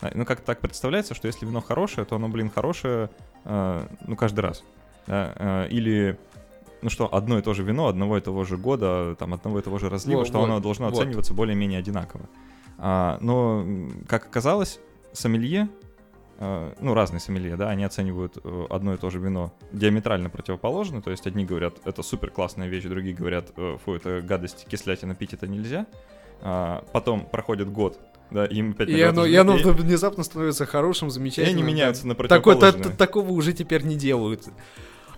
А, 0.00 0.10
Ну, 0.14 0.24
как 0.24 0.40
так 0.40 0.60
представляется, 0.60 1.14
что 1.14 1.26
если 1.26 1.46
вино 1.46 1.60
хорошее, 1.60 2.04
то 2.04 2.16
оно, 2.16 2.28
блин, 2.28 2.50
хорошее, 2.50 3.10
а, 3.44 3.86
ну, 4.06 4.16
каждый 4.16 4.40
раз. 4.40 4.62
да, 5.06 5.32
а, 5.36 5.66
Или, 5.66 6.18
ну 6.82 6.90
что, 6.90 7.12
одно 7.14 7.38
и 7.38 7.42
то 7.42 7.54
же 7.54 7.62
вино, 7.62 7.88
одного 7.88 8.18
и 8.18 8.20
того 8.20 8.44
же 8.44 8.56
года, 8.56 9.14
там, 9.18 9.34
одного 9.34 9.58
и 9.58 9.62
того 9.62 9.78
же 9.78 9.88
разлива, 9.88 10.20
Вот, 10.20 10.28
что 10.28 10.38
вот, 10.38 10.44
оно 10.44 10.60
должно 10.60 10.88
вот. 10.88 10.98
оцениваться 10.98 11.34
более-менее 11.34 11.78
одинаково. 11.78 12.28
А, 12.78 13.18
но, 13.20 13.66
как 14.08 14.26
оказалось, 14.26 14.80
сомелье, 15.12 15.68
э, 16.38 16.72
ну, 16.80 16.94
разные 16.94 17.20
сомелье, 17.20 17.56
да, 17.56 17.68
они 17.68 17.84
оценивают 17.84 18.38
э, 18.42 18.66
одно 18.70 18.94
и 18.94 18.96
то 18.96 19.10
же 19.10 19.18
вино 19.18 19.52
диаметрально 19.72 20.30
противоположно, 20.30 21.02
то 21.02 21.10
есть 21.10 21.26
одни 21.26 21.44
говорят, 21.44 21.74
это 21.84 22.02
супер 22.02 22.30
классная 22.30 22.68
вещь, 22.68 22.84
другие 22.84 23.14
говорят, 23.14 23.52
э, 23.56 23.76
фу, 23.84 23.94
это 23.94 24.22
гадость, 24.22 24.66
кислятина, 24.66 25.14
пить 25.14 25.34
это 25.34 25.46
нельзя. 25.46 25.86
А, 26.42 26.84
потом 26.92 27.26
проходит 27.26 27.70
год, 27.70 28.00
да, 28.30 28.44
им 28.46 28.70
опять 28.72 28.88
И 28.88 29.00
оно, 29.02 29.24
и 29.26 29.34
оно 29.34 29.56
и- 29.56 29.62
внезапно 29.64 30.22
становится 30.24 30.66
хорошим, 30.66 31.08
и 31.08 31.10
замечательным. 31.10 31.54
они 31.58 31.62
да. 31.62 31.68
меняются 31.68 32.06
на 32.06 32.14
Такой- 32.14 32.28
та- 32.28 32.38
противоположные. 32.40 32.84
та- 32.84 32.90
такого 32.96 33.30
уже 33.32 33.52
теперь 33.52 33.84
не 33.84 33.96
делают. 33.96 34.44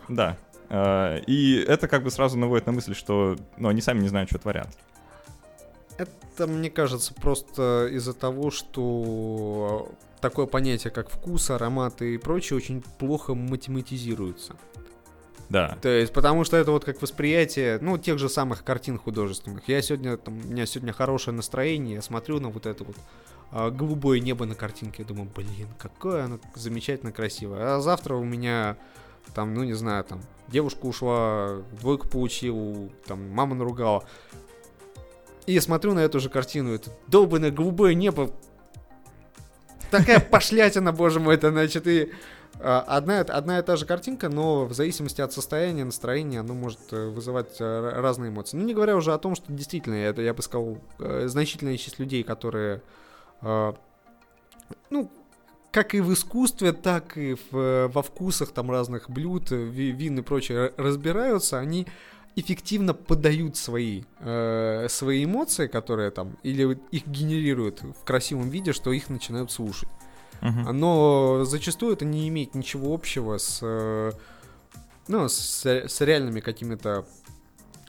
Да. 0.09 0.37
А, 0.70 1.18
И 1.27 1.57
это 1.68 1.88
как 1.88 2.03
бы 2.03 2.11
сразу 2.11 2.38
наводит 2.38 2.66
на 2.66 2.72
мысль, 2.72 2.94
что 2.94 3.37
ну, 3.59 3.68
они 3.68 3.81
сами 3.83 4.01
не 4.01 4.09
знают, 4.09 4.31
что 4.31 4.38
творят. 4.38 4.68
Это, 5.98 6.46
мне 6.46 6.70
кажется, 6.70 7.12
просто 7.14 7.88
из-за 7.92 8.14
того, 8.14 8.51
что 8.51 9.90
такое 10.20 10.46
понятие, 10.46 10.90
как 10.90 11.11
вкус, 11.11 11.51
ароматы 11.51 12.14
и 12.14 12.18
прочее, 12.18 12.57
очень 12.57 12.83
плохо 12.98 13.35
математизируется. 13.35 14.57
Да. 15.52 15.76
То 15.82 15.90
есть, 15.90 16.14
потому 16.14 16.44
что 16.44 16.56
это 16.56 16.70
вот 16.70 16.86
как 16.86 17.02
восприятие, 17.02 17.78
ну, 17.82 17.98
тех 17.98 18.18
же 18.18 18.30
самых 18.30 18.64
картин 18.64 18.96
художественных. 18.96 19.68
Я 19.68 19.82
сегодня, 19.82 20.16
там, 20.16 20.38
у 20.38 20.48
меня 20.48 20.64
сегодня 20.64 20.94
хорошее 20.94 21.36
настроение, 21.36 21.96
я 21.96 22.02
смотрю 22.02 22.40
на 22.40 22.48
вот 22.48 22.64
это 22.64 22.84
вот 22.84 22.96
а, 23.50 23.68
голубое 23.70 24.18
небо 24.20 24.46
на 24.46 24.54
картинке, 24.54 25.02
я 25.02 25.04
думаю, 25.04 25.28
блин, 25.36 25.68
какое 25.78 26.24
оно 26.24 26.40
замечательно 26.54 27.12
красивое. 27.12 27.76
А 27.76 27.80
завтра 27.82 28.14
у 28.14 28.24
меня, 28.24 28.78
там, 29.34 29.52
ну, 29.52 29.62
не 29.62 29.74
знаю, 29.74 30.04
там, 30.04 30.22
девушка 30.48 30.86
ушла, 30.86 31.58
двойку 31.78 32.08
получил, 32.08 32.90
там, 33.04 33.28
мама 33.28 33.54
наругала. 33.54 34.04
И 35.44 35.52
я 35.52 35.60
смотрю 35.60 35.92
на 35.92 35.98
эту 35.98 36.18
же 36.18 36.30
картину, 36.30 36.72
это 36.72 36.88
долбанное 37.08 37.50
голубое 37.50 37.92
небо, 37.92 38.30
такая 39.90 40.18
пошлятина, 40.30 40.92
боже 40.92 41.20
мой, 41.20 41.34
это 41.34 41.50
значит 41.50 41.86
и 41.86 42.10
одна, 42.62 43.20
одна 43.20 43.59
и 43.59 43.62
та 43.62 43.77
же 43.77 43.87
картинка, 43.87 44.29
но 44.29 44.66
в 44.66 44.72
зависимости 44.72 45.20
от 45.20 45.33
состояния, 45.33 45.85
настроения, 45.85 46.40
оно 46.40 46.55
может 46.55 46.81
э, 46.92 47.09
вызывать 47.09 47.57
э, 47.61 47.92
разные 48.01 48.31
эмоции. 48.31 48.57
Ну, 48.57 48.64
не 48.64 48.75
говоря 48.75 48.96
уже 48.96 49.12
о 49.12 49.18
том, 49.18 49.35
что 49.35 49.53
действительно, 49.53 49.94
это, 49.94 50.22
я 50.22 50.35
бы 50.35 50.42
сказал, 50.42 50.79
э, 50.98 51.29
значительная 51.29 51.77
часть 51.77 51.98
людей, 51.98 52.22
которые, 52.22 52.83
ну, 54.90 55.11
как 55.72 55.94
и 55.94 56.01
в 56.01 56.12
искусстве, 56.12 56.72
так 56.72 57.16
и 57.16 57.35
в, 57.51 57.88
во 57.88 58.03
вкусах 58.03 58.53
там 58.53 58.70
разных 58.70 59.11
блюд, 59.11 59.51
ви- 59.51 59.90
вин 59.90 60.18
и 60.18 60.22
прочее 60.22 60.72
разбираются, 60.77 61.59
они 61.59 61.87
эффективно 62.37 62.94
подают 62.94 63.57
свои, 63.57 64.05
э, 64.20 64.87
свои 64.88 65.25
эмоции, 65.25 65.66
которые 65.66 66.11
там, 66.11 66.37
или 66.42 66.79
их 66.90 67.07
генерируют 67.07 67.83
в 67.83 68.05
красивом 68.05 68.51
виде, 68.51 68.72
что 68.72 68.92
их 68.92 69.11
начинают 69.11 69.51
слушать. 69.51 69.88
Мгм. 70.42 70.78
Но 70.78 71.44
зачастую 71.44 71.94
это 71.94 72.05
не 72.05 72.28
имеет 72.28 72.55
ничего 72.55 72.92
общего 72.92 73.38
с, 73.38 73.61
э, 73.62 74.12
ну, 75.07 75.28
с, 75.28 75.64
с 75.64 76.00
реальными 76.00 76.40
какими-то 76.40 77.07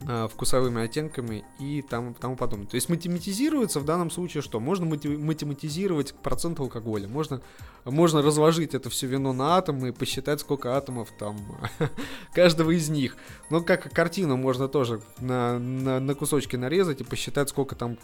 э, 0.07 0.27
вкусовыми 0.31 0.83
оттенками 0.83 1.43
и 1.59 1.81
там, 1.81 2.13
тому 2.13 2.35
подобное. 2.35 2.67
То 2.67 2.75
есть 2.75 2.89
математизируется 2.89 3.79
в 3.79 3.85
данном 3.85 4.11
случае 4.11 4.43
что? 4.43 4.59
Можно 4.59 4.85
мати- 4.85 5.17
математизировать 5.17 6.13
процент 6.13 6.59
алкоголя, 6.59 7.07
можно, 7.07 7.41
можно 7.85 8.21
разложить 8.21 8.75
это 8.75 8.91
все 8.91 9.07
вино 9.07 9.33
на 9.33 9.57
атомы 9.57 9.89
и 9.89 9.91
посчитать, 9.91 10.39
сколько 10.39 10.77
атомов 10.77 11.09
там 11.17 11.39
каждого 12.33 12.69
из 12.69 12.87
них. 12.87 13.17
Ну, 13.49 13.63
как 13.63 13.91
картину 13.91 14.37
можно 14.37 14.67
тоже 14.67 15.01
на, 15.19 15.57
на, 15.57 15.99
на 15.99 16.13
кусочки 16.13 16.55
нарезать 16.55 17.01
и 17.01 17.03
посчитать, 17.03 17.49
сколько 17.49 17.75
там 17.75 17.97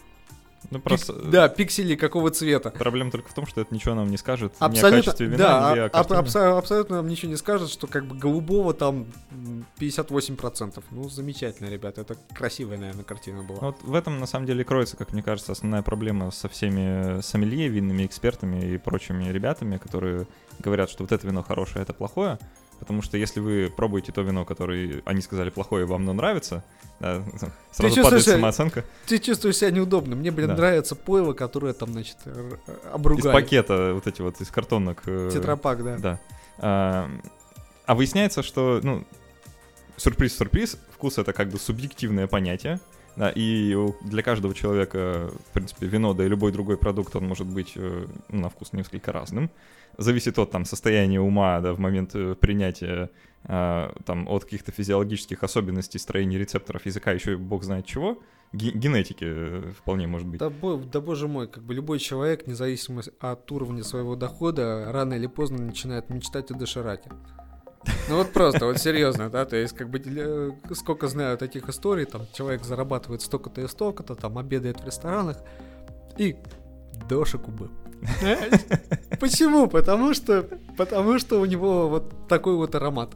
Ну, 0.70 0.78
просто... 0.78 1.12
Пик- 1.14 1.30
Да, 1.30 1.48
пиксели 1.48 1.94
какого 1.94 2.30
цвета. 2.30 2.70
Проблема 2.70 3.10
только 3.10 3.28
в 3.30 3.34
том, 3.34 3.46
что 3.46 3.60
это 3.62 3.74
ничего 3.74 3.94
нам 3.94 4.08
не 4.10 4.16
скажет 4.18 4.52
ни 4.60 4.64
о 4.64 4.66
Абсолютно, 4.66 5.02
качестве 5.02 5.26
вина, 5.26 5.38
да, 5.38 5.74
ни 5.74 5.78
о 5.78 5.84
а- 5.86 6.00
аб- 6.00 6.12
абсо- 6.12 6.58
абсолютно 6.58 6.96
нам 6.96 7.08
ничего 7.08 7.30
не 7.30 7.36
скажет, 7.36 7.70
что 7.70 7.86
как 7.86 8.04
бы 8.04 8.14
голубого 8.16 8.74
там 8.74 9.06
м, 9.30 9.64
58%. 9.80 10.82
Ну, 10.90 11.08
замечательно, 11.08 11.68
ребята, 11.68 12.02
это 12.02 12.16
красивая, 12.34 12.76
наверное, 12.78 13.04
картина 13.04 13.42
была. 13.42 13.58
Вот 13.60 13.82
в 13.82 13.94
этом, 13.94 14.20
на 14.20 14.26
самом 14.26 14.46
деле, 14.46 14.64
кроется, 14.64 14.96
как 14.96 15.12
мне 15.12 15.22
кажется, 15.22 15.52
основная 15.52 15.82
проблема 15.82 16.30
со 16.30 16.48
всеми 16.48 17.20
сомелье, 17.22 17.68
винными 17.68 18.04
экспертами 18.04 18.74
и 18.74 18.78
прочими 18.78 19.24
ребятами, 19.30 19.78
которые 19.78 20.26
говорят, 20.58 20.90
что 20.90 21.04
вот 21.04 21.12
это 21.12 21.26
вино 21.26 21.42
хорошее, 21.42 21.80
а 21.80 21.82
это 21.82 21.94
плохое. 21.94 22.38
Потому 22.80 23.02
что 23.02 23.16
если 23.18 23.38
вы 23.40 23.70
пробуете 23.74 24.10
то 24.10 24.22
вино, 24.22 24.44
которое 24.44 25.02
они 25.04 25.20
сказали 25.20 25.50
плохое, 25.50 25.84
вам 25.86 26.02
оно 26.02 26.14
нравится, 26.14 26.64
да, 26.98 27.22
сразу 27.72 28.02
падает 28.02 28.24
себя- 28.24 28.32
самооценка. 28.32 28.84
Ты 29.06 29.18
чувствуешь 29.18 29.58
себя 29.58 29.70
неудобно. 29.70 30.16
Мне, 30.16 30.30
блин, 30.32 30.48
Да. 30.48 30.56
нравится 30.56 30.96
пойло, 30.96 31.32
которое 31.34 31.72
там, 31.74 31.92
значит, 31.92 32.16
р- 32.24 32.54
Из 32.54 32.92
обругали. 32.92 33.32
пакета 33.32 33.92
вот 33.94 34.06
эти 34.06 34.22
вот, 34.22 34.40
из 34.40 34.48
картонок. 34.48 35.02
э, 35.06 35.30
Тетрапак, 35.32 35.84
да. 35.84 35.96
Да. 35.98 36.20
А, 36.58 37.10
а 37.86 37.94
выясняется, 37.94 38.42
что, 38.42 38.80
ну, 38.82 39.04
сюрприз-сюрприз, 39.96 40.78
вкус 40.94 41.18
это 41.18 41.32
как 41.32 41.48
бы 41.50 41.58
субъективное 41.58 42.26
понятие, 42.26 42.80
да, 43.16 43.30
и 43.34 43.76
для 44.02 44.22
каждого 44.22 44.54
человека, 44.54 45.30
в 45.50 45.52
принципе, 45.52 45.86
вино, 45.86 46.14
да 46.14 46.24
и 46.24 46.28
любой 46.28 46.52
другой 46.52 46.76
продукт, 46.78 47.14
он 47.16 47.26
может 47.26 47.46
быть 47.46 47.72
э, 47.76 48.06
на 48.28 48.48
вкус 48.48 48.72
несколько 48.72 49.12
разным. 49.12 49.50
Зависит 50.00 50.38
от 50.38 50.50
там 50.50 50.64
состояния 50.64 51.20
ума, 51.20 51.60
да, 51.60 51.74
в 51.74 51.78
момент 51.78 52.14
э, 52.14 52.34
принятия, 52.34 53.10
а, 53.44 53.94
там, 54.06 54.26
от 54.28 54.44
каких-то 54.44 54.72
физиологических 54.72 55.42
особенностей 55.42 55.98
строения 55.98 56.38
рецепторов 56.38 56.86
языка, 56.86 57.12
еще 57.12 57.36
бог 57.36 57.62
знает 57.64 57.84
чего, 57.84 58.18
Ге- 58.54 58.72
генетики 58.72 59.24
э, 59.26 59.72
вполне 59.78 60.06
может 60.06 60.26
быть. 60.26 60.40
Да, 60.40 60.50
да 60.92 61.00
боже 61.02 61.28
мой, 61.28 61.48
как 61.48 61.62
бы 61.64 61.74
любой 61.74 61.98
человек, 61.98 62.46
независимо 62.46 63.02
от 63.20 63.52
уровня 63.52 63.84
своего 63.84 64.16
дохода, 64.16 64.90
рано 64.90 65.14
или 65.14 65.26
поздно 65.26 65.62
начинает 65.62 66.08
мечтать 66.08 66.50
о 66.50 66.54
дошираке. 66.54 67.10
Ну 68.08 68.16
вот 68.16 68.32
просто, 68.32 68.66
вот 68.66 68.78
серьезно, 68.78 69.28
да, 69.28 69.44
то 69.44 69.56
есть 69.56 69.76
как 69.76 69.90
бы 69.90 70.02
э, 70.04 70.50
сколько 70.72 71.08
знаю 71.08 71.36
таких 71.36 71.68
историй, 71.68 72.06
там 72.06 72.22
человек 72.32 72.64
зарабатывает 72.64 73.20
столько-то 73.20 73.60
и 73.60 73.68
столько-то, 73.68 74.14
там 74.14 74.38
обедает 74.38 74.80
в 74.80 74.86
ресторанах 74.86 75.36
и 76.16 76.36
дошику 77.08 77.50
бы. 77.50 77.70
Почему? 79.20 79.68
Потому 79.68 80.14
что, 80.14 80.46
потому 80.76 81.18
что 81.18 81.40
у 81.40 81.44
него 81.44 81.88
вот 81.88 82.28
такой 82.28 82.56
вот 82.56 82.74
аромат, 82.74 83.10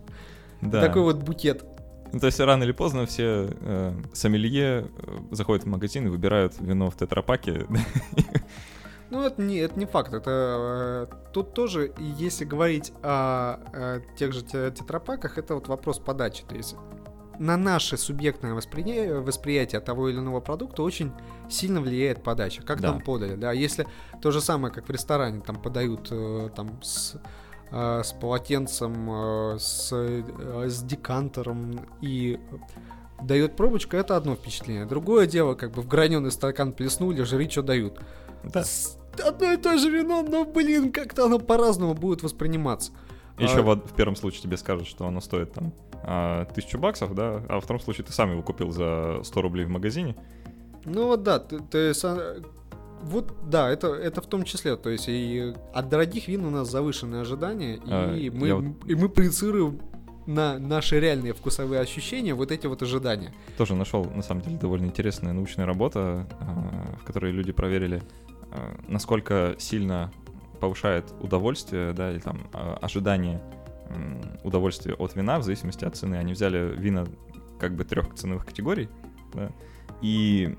Да. 0.61 0.81
такой 0.81 1.03
вот 1.03 1.16
букет. 1.23 1.64
Ну, 2.12 2.20
то 2.20 2.27
есть 2.27 2.38
рано 2.38 2.62
или 2.62 2.73
поздно 2.73 3.07
все 3.07 3.49
э, 3.61 3.92
сомелье 4.12 4.87
э, 4.99 5.18
заходят 5.33 5.64
в 5.64 5.66
магазин 5.68 6.07
и 6.07 6.11
выбирают 6.11 6.55
вино 6.61 6.90
в 6.90 6.97
тетрапаке. 6.97 7.66
Ну, 9.11 9.23
это 9.23 9.40
не, 9.40 9.59
это 9.59 9.79
не 9.79 9.87
факт. 9.87 10.12
Это 10.12 11.07
э, 11.11 11.14
тут 11.33 11.55
тоже, 11.55 11.92
если 11.99 12.44
говорить 12.44 12.92
о, 13.03 13.61
э, 13.73 14.01
тех 14.16 14.33
же 14.33 14.42
те- 14.42 14.70
тетрапаках, 14.73 15.38
это 15.38 15.55
вот 15.55 15.68
вопрос 15.68 15.99
подачи. 16.01 16.42
То 16.49 16.57
есть 16.57 16.75
на 17.38 17.57
наше 17.57 17.97
субъектное 17.97 18.55
восприятие, 18.55 19.20
восприятие 19.20 19.81
того 19.81 20.09
или 20.09 20.18
иного 20.18 20.40
продукта 20.40 20.83
очень 20.83 21.12
сильно 21.51 21.81
влияет 21.81 22.23
подача. 22.23 22.62
Как 22.62 22.81
Да. 22.81 22.92
нам 22.92 23.01
подали, 23.01 23.35
да. 23.37 23.53
Если 23.53 23.87
то 24.23 24.31
же 24.31 24.40
самое, 24.40 24.73
как 24.73 24.88
в 24.88 24.90
ресторане, 24.90 25.40
там 25.40 25.61
подают 25.61 26.09
э, 26.11 26.51
там 26.55 26.83
с 26.83 27.16
э, 27.70 28.03
с 28.05 28.12
полотенцем, 28.12 29.11
э, 29.11 29.59
с, 29.59 29.90
с 29.92 30.83
декантером 30.83 31.81
и 32.01 32.38
дает 33.23 33.57
пробочку, 33.57 33.97
это 33.97 34.16
одно 34.16 34.35
впечатление. 34.37 34.85
Другое 34.87 35.27
дело, 35.27 35.55
как 35.55 35.73
бы 35.73 35.83
в 35.83 35.88
граненый 35.88 36.31
стакан 36.31 36.73
плеснули, 36.73 37.23
жри, 37.23 37.49
что 37.49 37.62
дают. 37.62 38.01
Да. 38.44 38.62
С- 38.64 38.99
Одно 39.25 39.53
и 39.53 39.57
то 39.57 39.79
же 39.79 39.90
вино, 39.90 40.23
но, 40.29 40.44
блин, 40.44 40.90
как-то 40.92 41.27
оно 41.27 41.38
по-разному 41.38 41.94
будет 41.94 42.23
восприниматься. 42.25 42.90
Еще 43.38 43.61
А- 43.61 43.62
в, 43.62 43.77
в 43.77 43.94
первом 43.94 44.16
случае 44.16 44.42
тебе 44.42 44.57
скажут, 44.57 44.87
что 44.88 45.07
оно 45.07 45.20
стоит 45.20 45.53
там 45.53 45.73
а, 46.07 46.45
тысячу 46.47 46.79
баксов, 46.79 47.14
да, 47.14 47.43
а 47.49 47.55
во 47.57 47.61
втором 47.61 47.81
случае 47.81 48.05
ты 48.05 48.12
сам 48.12 48.31
его 48.31 48.43
купил 48.43 48.71
за 48.71 49.21
100 49.23 49.43
рублей 49.43 49.64
в 49.64 49.71
магазине. 49.71 50.14
Ну 50.85 51.07
вот 51.07 51.23
да, 51.23 51.38
ты, 51.38 51.59
ты 51.61 51.93
вот 53.03 53.35
да, 53.51 53.71
это, 53.71 53.88
это 53.88 54.21
в 54.23 54.27
том 54.27 54.45
числе, 54.45 54.77
то 54.77 54.88
есть 54.90 55.09
и 55.09 55.55
от 55.75 55.88
дорогих 55.88 56.29
вин 56.29 56.45
у 56.45 56.51
нас 56.51 56.71
завышенные 56.71 57.23
ожидания, 57.23 57.81
А, 57.87 58.14
и, 58.14 58.31
мы, 58.31 58.55
вот- 58.55 58.64
и 58.87 58.95
мы 58.95 59.09
проецируем 59.09 59.81
на 60.27 60.59
наши 60.59 60.99
реальные 60.99 61.35
вкусовые 61.35 61.81
ощущения 61.81 62.33
вот 62.35 62.51
эти 62.51 62.67
вот 62.67 62.83
ожидания. 62.83 63.35
Тоже 63.59 63.75
нашел, 63.75 64.05
на 64.05 64.23
самом 64.23 64.40
деле, 64.40 64.57
довольно 64.57 64.87
интересная 64.87 65.35
научная 65.35 65.67
работа, 65.67 66.27
а, 66.40 66.97
в 67.01 67.05
которой 67.05 67.31
люди 67.33 67.53
проверили, 67.53 68.03
а, 68.51 68.75
насколько 68.88 69.55
сильно 69.59 70.11
повышает 70.61 71.12
удовольствие, 71.21 71.93
да, 71.93 72.11
или 72.11 72.21
там 72.21 72.49
ожидание 72.81 73.43
м, 73.90 74.20
удовольствия 74.42 74.94
от 74.94 75.14
вина 75.14 75.38
в 75.38 75.42
зависимости 75.42 75.85
от 75.85 75.97
цены. 75.97 76.16
Они 76.16 76.33
взяли 76.33 76.75
вина 76.77 77.07
как 77.59 77.75
бы 77.75 77.85
трех 77.85 78.14
ценовых 78.14 78.44
категорий, 78.47 78.88
да, 79.33 79.51
и 80.03 80.57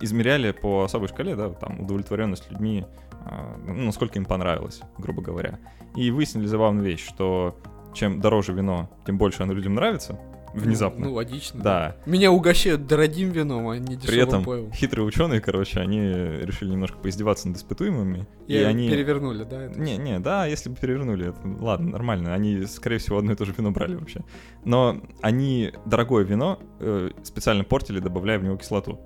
измеряли 0.00 0.50
по 0.52 0.84
особой 0.84 1.08
шкале, 1.08 1.36
да, 1.36 1.50
там 1.50 1.80
удовлетворенность 1.80 2.50
людьми, 2.50 2.84
а, 3.12 3.56
ну, 3.64 3.74
насколько 3.74 4.18
им 4.18 4.24
понравилось, 4.24 4.80
грубо 4.98 5.22
говоря. 5.22 5.58
И 5.94 6.10
выяснили 6.10 6.46
забавную 6.46 6.84
вещь, 6.84 7.06
что 7.06 7.56
чем 7.92 8.20
дороже 8.20 8.52
вино, 8.52 8.90
тем 9.06 9.18
больше 9.18 9.42
оно 9.44 9.52
людям 9.52 9.74
нравится 9.74 10.18
внезапно. 10.54 11.06
Ну, 11.06 11.14
логично. 11.14 11.62
да. 11.62 11.96
Меня 12.06 12.32
угощают 12.32 12.86
дорогим 12.86 13.30
вином, 13.30 13.68
а 13.68 13.78
не 13.78 13.96
дешевым 13.96 14.06
При 14.06 14.18
этом 14.22 14.44
пойлом. 14.44 14.72
хитрые 14.72 15.04
ученые, 15.04 15.40
короче, 15.40 15.80
они 15.80 15.98
решили 16.00 16.70
немножко 16.70 16.98
поиздеваться 16.98 17.48
над 17.48 17.56
испытуемыми. 17.56 18.26
И, 18.46 18.54
И, 18.54 18.62
они... 18.62 18.88
перевернули, 18.88 19.44
да? 19.44 19.64
это? 19.64 19.78
Не, 19.80 19.96
не, 19.96 20.18
да, 20.20 20.46
если 20.46 20.70
бы 20.70 20.76
перевернули, 20.76 21.28
это 21.30 21.38
ладно, 21.62 21.90
нормально. 21.90 22.34
Они, 22.34 22.64
скорее 22.66 22.98
всего, 22.98 23.18
одно 23.18 23.32
и 23.32 23.34
то 23.36 23.44
же 23.44 23.54
вино 23.56 23.70
брали 23.70 23.96
вообще. 23.96 24.20
Но 24.64 25.00
они 25.22 25.72
дорогое 25.86 26.24
вино 26.24 26.58
э, 26.80 27.10
специально 27.22 27.64
портили, 27.64 27.98
добавляя 28.00 28.38
в 28.38 28.44
него 28.44 28.56
кислоту. 28.56 29.00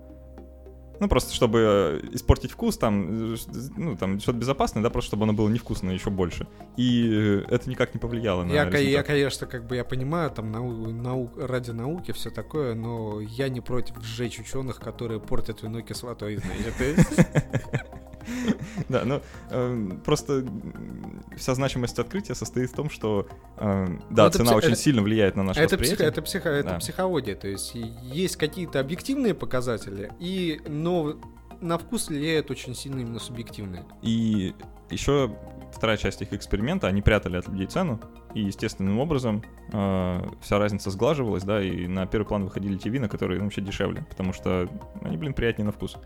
Ну, 1.00 1.08
просто 1.08 1.32
чтобы 1.34 2.00
э, 2.02 2.08
испортить 2.12 2.50
вкус, 2.50 2.76
там, 2.76 3.34
э, 3.34 3.36
ну, 3.76 3.96
там, 3.96 4.18
что-то 4.20 4.38
безопасное, 4.38 4.82
да, 4.82 4.90
просто 4.90 5.08
чтобы 5.08 5.24
оно 5.24 5.32
было 5.32 5.48
невкусное 5.48 5.94
еще 5.94 6.10
больше. 6.10 6.46
И 6.76 7.08
э, 7.10 7.44
это 7.48 7.70
никак 7.70 7.94
не 7.94 8.00
повлияло 8.00 8.42
на 8.44 8.52
Я, 8.52 8.64
ко- 8.66 8.76
я, 8.78 8.82
результат. 8.82 9.06
конечно, 9.06 9.46
как 9.46 9.66
бы 9.66 9.76
я 9.76 9.84
понимаю, 9.84 10.30
там 10.30 10.50
нау- 10.50 10.90
нау- 10.90 11.30
ради 11.36 11.70
науки 11.70 12.12
все 12.12 12.30
такое, 12.30 12.74
но 12.74 13.20
я 13.20 13.48
не 13.48 13.60
против 13.60 13.96
сжечь 14.02 14.38
ученых, 14.40 14.80
которые 14.80 15.20
портят 15.20 15.62
вино 15.62 15.80
кислотой, 15.82 16.36
знаете. 16.36 16.96
Да, 18.88 19.04
ну 19.04 19.20
э, 19.50 19.90
просто 20.04 20.44
вся 21.36 21.54
значимость 21.54 21.98
открытия 21.98 22.34
состоит 22.34 22.70
в 22.70 22.74
том, 22.74 22.90
что 22.90 23.28
э, 23.56 23.86
да, 24.10 24.28
это 24.28 24.38
цена 24.38 24.52
пси- 24.52 24.56
очень 24.56 24.68
это- 24.72 24.76
сильно 24.80 25.02
влияет 25.02 25.36
на 25.36 25.42
наше 25.42 25.60
Это, 25.60 25.76
психо- 25.76 25.80
восприятие. 25.80 26.08
это, 26.08 26.22
психо- 26.22 26.48
это 26.48 26.74
психология, 26.78 27.34
то 27.34 27.48
есть 27.48 27.74
есть 27.74 28.36
какие-то 28.36 28.80
объективные 28.80 29.34
показатели, 29.34 30.12
и, 30.18 30.60
но 30.68 31.16
на 31.60 31.78
вкус 31.78 32.08
влияет 32.08 32.50
очень 32.50 32.74
сильно 32.74 33.00
именно 33.00 33.18
субъективные. 33.18 33.84
И 34.02 34.54
еще 34.90 35.34
вторая 35.74 35.96
часть 35.96 36.22
их 36.22 36.32
эксперимента, 36.32 36.86
они 36.86 37.02
прятали 37.02 37.36
от 37.36 37.48
людей 37.48 37.66
цену, 37.66 38.00
и 38.34 38.40
естественным 38.42 38.98
образом 38.98 39.42
э, 39.72 40.20
вся 40.40 40.58
разница 40.58 40.90
сглаживалась, 40.90 41.42
да, 41.44 41.62
и 41.62 41.86
на 41.86 42.06
первый 42.06 42.26
план 42.26 42.44
выходили 42.44 42.76
те 42.76 42.88
вина, 42.90 43.08
которые 43.08 43.38
ну, 43.38 43.44
вообще 43.44 43.60
дешевле, 43.60 44.06
потому 44.08 44.32
что 44.32 44.68
они, 45.02 45.16
блин, 45.16 45.34
приятнее 45.34 45.66
на 45.66 45.72
вкус. 45.72 45.96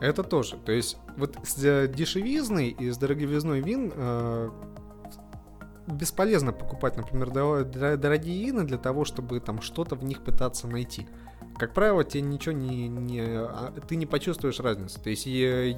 Это 0.00 0.22
тоже. 0.22 0.56
То 0.56 0.72
есть 0.72 0.98
вот 1.16 1.36
с 1.44 1.62
э, 1.64 1.88
дешевизной 1.88 2.68
и 2.68 2.90
с 2.90 2.98
дороговизной 2.98 3.60
вин 3.60 3.92
э, 3.94 4.50
бесполезно 5.86 6.52
покупать, 6.52 6.96
например, 6.96 7.30
дорогие 7.30 8.46
вина 8.46 8.64
для 8.64 8.78
того, 8.78 9.04
чтобы 9.04 9.40
там 9.40 9.60
что-то 9.60 9.96
в 9.96 10.04
них 10.04 10.22
пытаться 10.22 10.66
найти. 10.66 11.06
Как 11.58 11.72
правило, 11.72 12.02
тебе 12.04 12.22
ничего 12.22 12.52
не, 12.52 12.88
не 12.88 13.20
а, 13.20 13.72
ты 13.86 13.96
не 13.96 14.06
почувствуешь 14.06 14.58
разницы. 14.60 15.00
То 15.00 15.10
есть 15.10 15.26
я, 15.26 15.76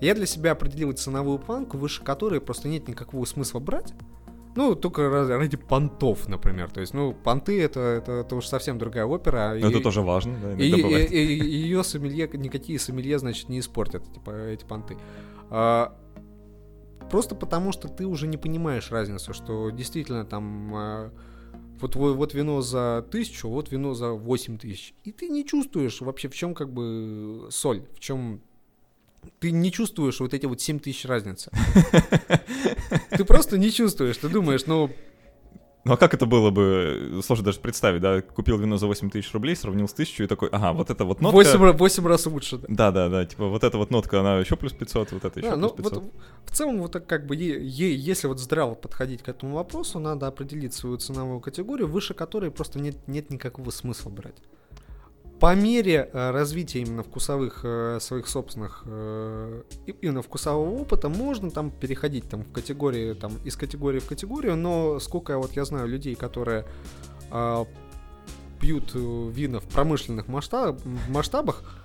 я 0.00 0.14
для 0.14 0.26
себя 0.26 0.52
определил 0.52 0.92
ценовую 0.92 1.38
планку, 1.38 1.78
выше 1.78 2.02
которой 2.02 2.40
просто 2.40 2.68
нет 2.68 2.88
никакого 2.88 3.24
смысла 3.24 3.58
брать. 3.58 3.94
Ну, 4.54 4.74
только 4.74 5.08
ради 5.08 5.56
понтов, 5.56 6.28
например. 6.28 6.70
То 6.70 6.80
есть, 6.80 6.92
ну, 6.94 7.14
понты 7.14 7.60
это, 7.62 7.80
это, 7.80 8.12
это 8.12 8.36
уж 8.36 8.46
совсем 8.46 8.78
другая 8.78 9.06
опера. 9.06 9.56
Но 9.58 9.66
и- 9.68 9.70
это 9.70 9.80
тоже 9.80 10.02
важно, 10.02 10.38
да, 10.42 10.52
и, 10.52 10.68
иногда 10.68 10.86
бывает. 10.88 11.10
ее 11.10 11.82
сомелье, 11.84 12.28
никакие 12.34 12.78
сомелье, 12.78 13.18
значит, 13.18 13.48
не 13.48 13.58
испортят 13.60 14.12
типа, 14.12 14.30
эти 14.48 14.64
понты. 14.64 14.98
А, 15.50 15.96
просто 17.10 17.34
потому, 17.34 17.72
что 17.72 17.88
ты 17.88 18.06
уже 18.06 18.26
не 18.26 18.36
понимаешь 18.36 18.90
разницу, 18.90 19.32
что 19.34 19.70
действительно 19.70 20.24
там 20.24 20.74
а, 20.74 21.12
вот, 21.80 21.96
во- 21.96 22.12
вот 22.12 22.34
вино 22.34 22.60
за 22.60 23.06
тысячу, 23.10 23.48
вот 23.48 23.70
вино 23.72 23.94
за 23.94 24.10
восемь 24.10 24.58
тысяч. 24.58 24.94
И 25.04 25.12
ты 25.12 25.28
не 25.28 25.44
чувствуешь 25.46 26.00
вообще, 26.00 26.28
в 26.28 26.34
чем 26.34 26.54
как 26.54 26.72
бы 26.72 27.48
соль, 27.50 27.84
в 27.94 28.00
чем 28.00 28.40
ты 29.38 29.50
не 29.50 29.70
чувствуешь 29.72 30.20
вот 30.20 30.34
эти 30.34 30.46
вот 30.46 30.60
7 30.60 30.78
тысяч 30.78 31.04
разницы. 31.04 31.50
Ты 33.10 33.24
просто 33.24 33.58
не 33.58 33.70
чувствуешь. 33.70 34.16
Ты 34.16 34.28
думаешь, 34.28 34.66
ну, 34.66 34.90
Ну 35.84 35.92
а 35.92 35.96
как 35.96 36.14
это 36.14 36.26
было 36.26 36.50
бы, 36.50 37.20
сложно 37.24 37.46
даже 37.46 37.58
представить, 37.60 38.00
да, 38.00 38.22
купил 38.22 38.56
вино 38.58 38.76
за 38.76 38.86
8 38.86 39.10
тысяч 39.10 39.32
рублей, 39.32 39.56
сравнил 39.56 39.88
с 39.88 39.92
тысячу 39.92 40.22
и 40.22 40.26
такой, 40.28 40.48
ага, 40.50 40.72
вот 40.72 40.90
это 40.90 41.04
вот 41.04 41.20
нотка... 41.20 41.34
8, 41.34 41.60
ра- 41.60 41.72
8 41.72 42.06
раз 42.06 42.26
лучше, 42.26 42.58
да. 42.58 42.66
Да, 42.68 42.90
да, 42.92 43.08
да, 43.08 43.26
типа 43.26 43.48
вот 43.48 43.64
эта 43.64 43.78
вот 43.78 43.90
нотка, 43.90 44.20
она 44.20 44.38
еще 44.38 44.56
плюс 44.56 44.72
500, 44.72 45.12
вот 45.12 45.24
это 45.24 45.40
еще 45.40 45.50
Да, 45.50 45.56
плюс 45.56 45.72
ну 45.72 45.76
500. 45.76 45.94
вот 45.94 46.12
в 46.46 46.50
целом 46.52 46.78
вот 46.78 46.92
так 46.92 47.06
как 47.06 47.26
бы 47.26 47.34
если 47.34 48.28
вот 48.28 48.38
здраво 48.38 48.74
подходить 48.74 49.22
к 49.22 49.28
этому 49.28 49.56
вопросу, 49.56 49.98
надо 49.98 50.28
определить 50.28 50.72
свою 50.72 50.98
ценовую 50.98 51.40
категорию, 51.40 51.88
выше 51.88 52.14
которой 52.14 52.50
просто 52.50 52.78
нет, 52.78 52.96
нет 53.08 53.30
никакого 53.30 53.70
смысла 53.70 54.10
брать. 54.10 54.36
По 55.42 55.56
мере 55.56 56.08
э, 56.12 56.30
развития 56.30 56.82
именно 56.82 57.02
вкусовых 57.02 57.62
э, 57.64 57.98
своих 58.00 58.28
собственных 58.28 58.84
э, 58.86 59.62
именно 60.00 60.22
вкусового 60.22 60.70
опыта 60.70 61.08
можно 61.08 61.50
там 61.50 61.72
переходить 61.72 62.28
там 62.28 62.44
в 62.44 62.52
категории 62.52 63.14
там 63.14 63.32
из 63.44 63.56
категории 63.56 63.98
в 63.98 64.06
категорию, 64.06 64.54
но 64.54 65.00
сколько 65.00 65.36
вот 65.38 65.50
я 65.54 65.64
знаю 65.64 65.88
людей, 65.88 66.14
которые 66.14 66.64
а, 67.32 67.66
пьют 68.60 68.94
вина 68.94 69.58
в 69.58 69.64
промышленных 69.64 70.28
масштаб- 70.28 70.80
масштабах, 71.08 71.81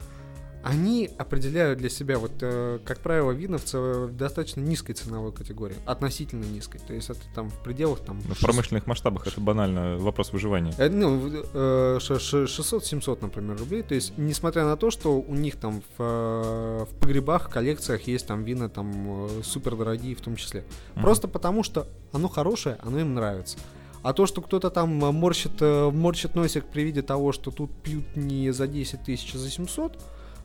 они 0.68 1.10
определяют 1.18 1.80
для 1.80 1.90
себя, 1.90 2.20
вот, 2.20 2.32
э, 2.42 2.80
как 2.84 3.00
правило, 3.00 3.32
вина 3.32 3.58
в, 3.58 4.12
достаточно 4.12 4.60
низкой 4.62 4.94
ценовой 4.94 5.32
категории, 5.32 5.76
относительно 5.86 6.44
низкой. 6.44 6.80
То 6.86 6.94
есть 6.94 7.10
это 7.10 7.22
там 7.34 7.50
в 7.50 7.60
пределах 7.64 8.00
там... 8.02 8.22
Ну, 8.28 8.34
в 8.36 8.40
промышленных 8.40 8.86
масштабах 8.88 9.28
это 9.28 9.40
банально 9.40 9.98
вопрос 9.98 10.34
выживания. 10.34 10.74
э, 10.78 10.90
Ну, 10.90 11.22
э, 11.54 12.00
ш- 12.02 12.20
ш- 12.20 12.46
600-700, 12.46 13.20
например, 13.22 13.58
рублей. 13.58 13.84
То 13.84 13.96
есть, 13.96 14.14
несмотря 14.18 14.66
на 14.66 14.76
то, 14.76 14.92
что 14.92 15.20
у 15.20 15.36
них 15.36 15.56
там 15.56 15.82
в, 15.98 16.02
э, 16.04 16.86
в 16.90 16.96
погребах, 17.00 17.50
коллекциях 17.50 18.02
есть 18.08 18.28
там 18.28 18.44
вина 18.44 18.68
там 18.70 19.30
супер 19.44 19.76
дорогие 19.76 20.16
в 20.16 20.22
том 20.22 20.36
числе. 20.36 20.64
Мгм. 20.96 21.04
Просто 21.04 21.28
потому, 21.28 21.64
что 21.64 21.88
оно 22.12 22.28
хорошее, 22.28 22.78
оно 22.82 23.00
им 23.00 23.14
нравится. 23.14 23.58
А 24.04 24.14
то, 24.14 24.26
что 24.26 24.42
кто-то 24.42 24.70
там 24.70 25.04
э, 25.04 25.12
морщит, 25.12 25.54
э, 25.62 25.90
морщит 25.92 26.36
носик 26.36 26.66
при 26.66 26.84
виде 26.84 27.02
того, 27.02 27.32
что 27.32 27.52
тут 27.52 27.72
пьют 27.84 28.16
не 28.16 28.52
за 28.52 28.68
10 28.68 29.04
тысяч, 29.04 29.34
а 29.36 29.38
за 29.38 29.50
700, 29.50 29.98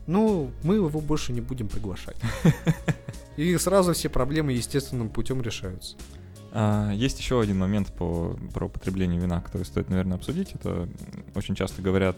ну, 0.07 0.51
мы 0.63 0.75
его 0.75 1.01
больше 1.01 1.33
не 1.33 1.41
будем 1.41 1.67
приглашать. 1.67 2.17
И 3.37 3.57
сразу 3.57 3.93
все 3.93 4.09
проблемы 4.09 4.51
естественным 4.51 5.09
путем 5.09 5.41
решаются. 5.41 5.95
А, 6.51 6.91
есть 6.91 7.19
еще 7.19 7.41
один 7.41 7.57
момент 7.57 7.91
по, 7.93 8.37
про 8.53 8.69
потребление 8.69 9.19
вина, 9.19 9.41
который 9.41 9.63
стоит, 9.63 9.89
наверное, 9.89 10.17
обсудить. 10.17 10.53
Это 10.53 10.87
очень 11.35 11.55
часто 11.55 11.81
говорят 11.81 12.15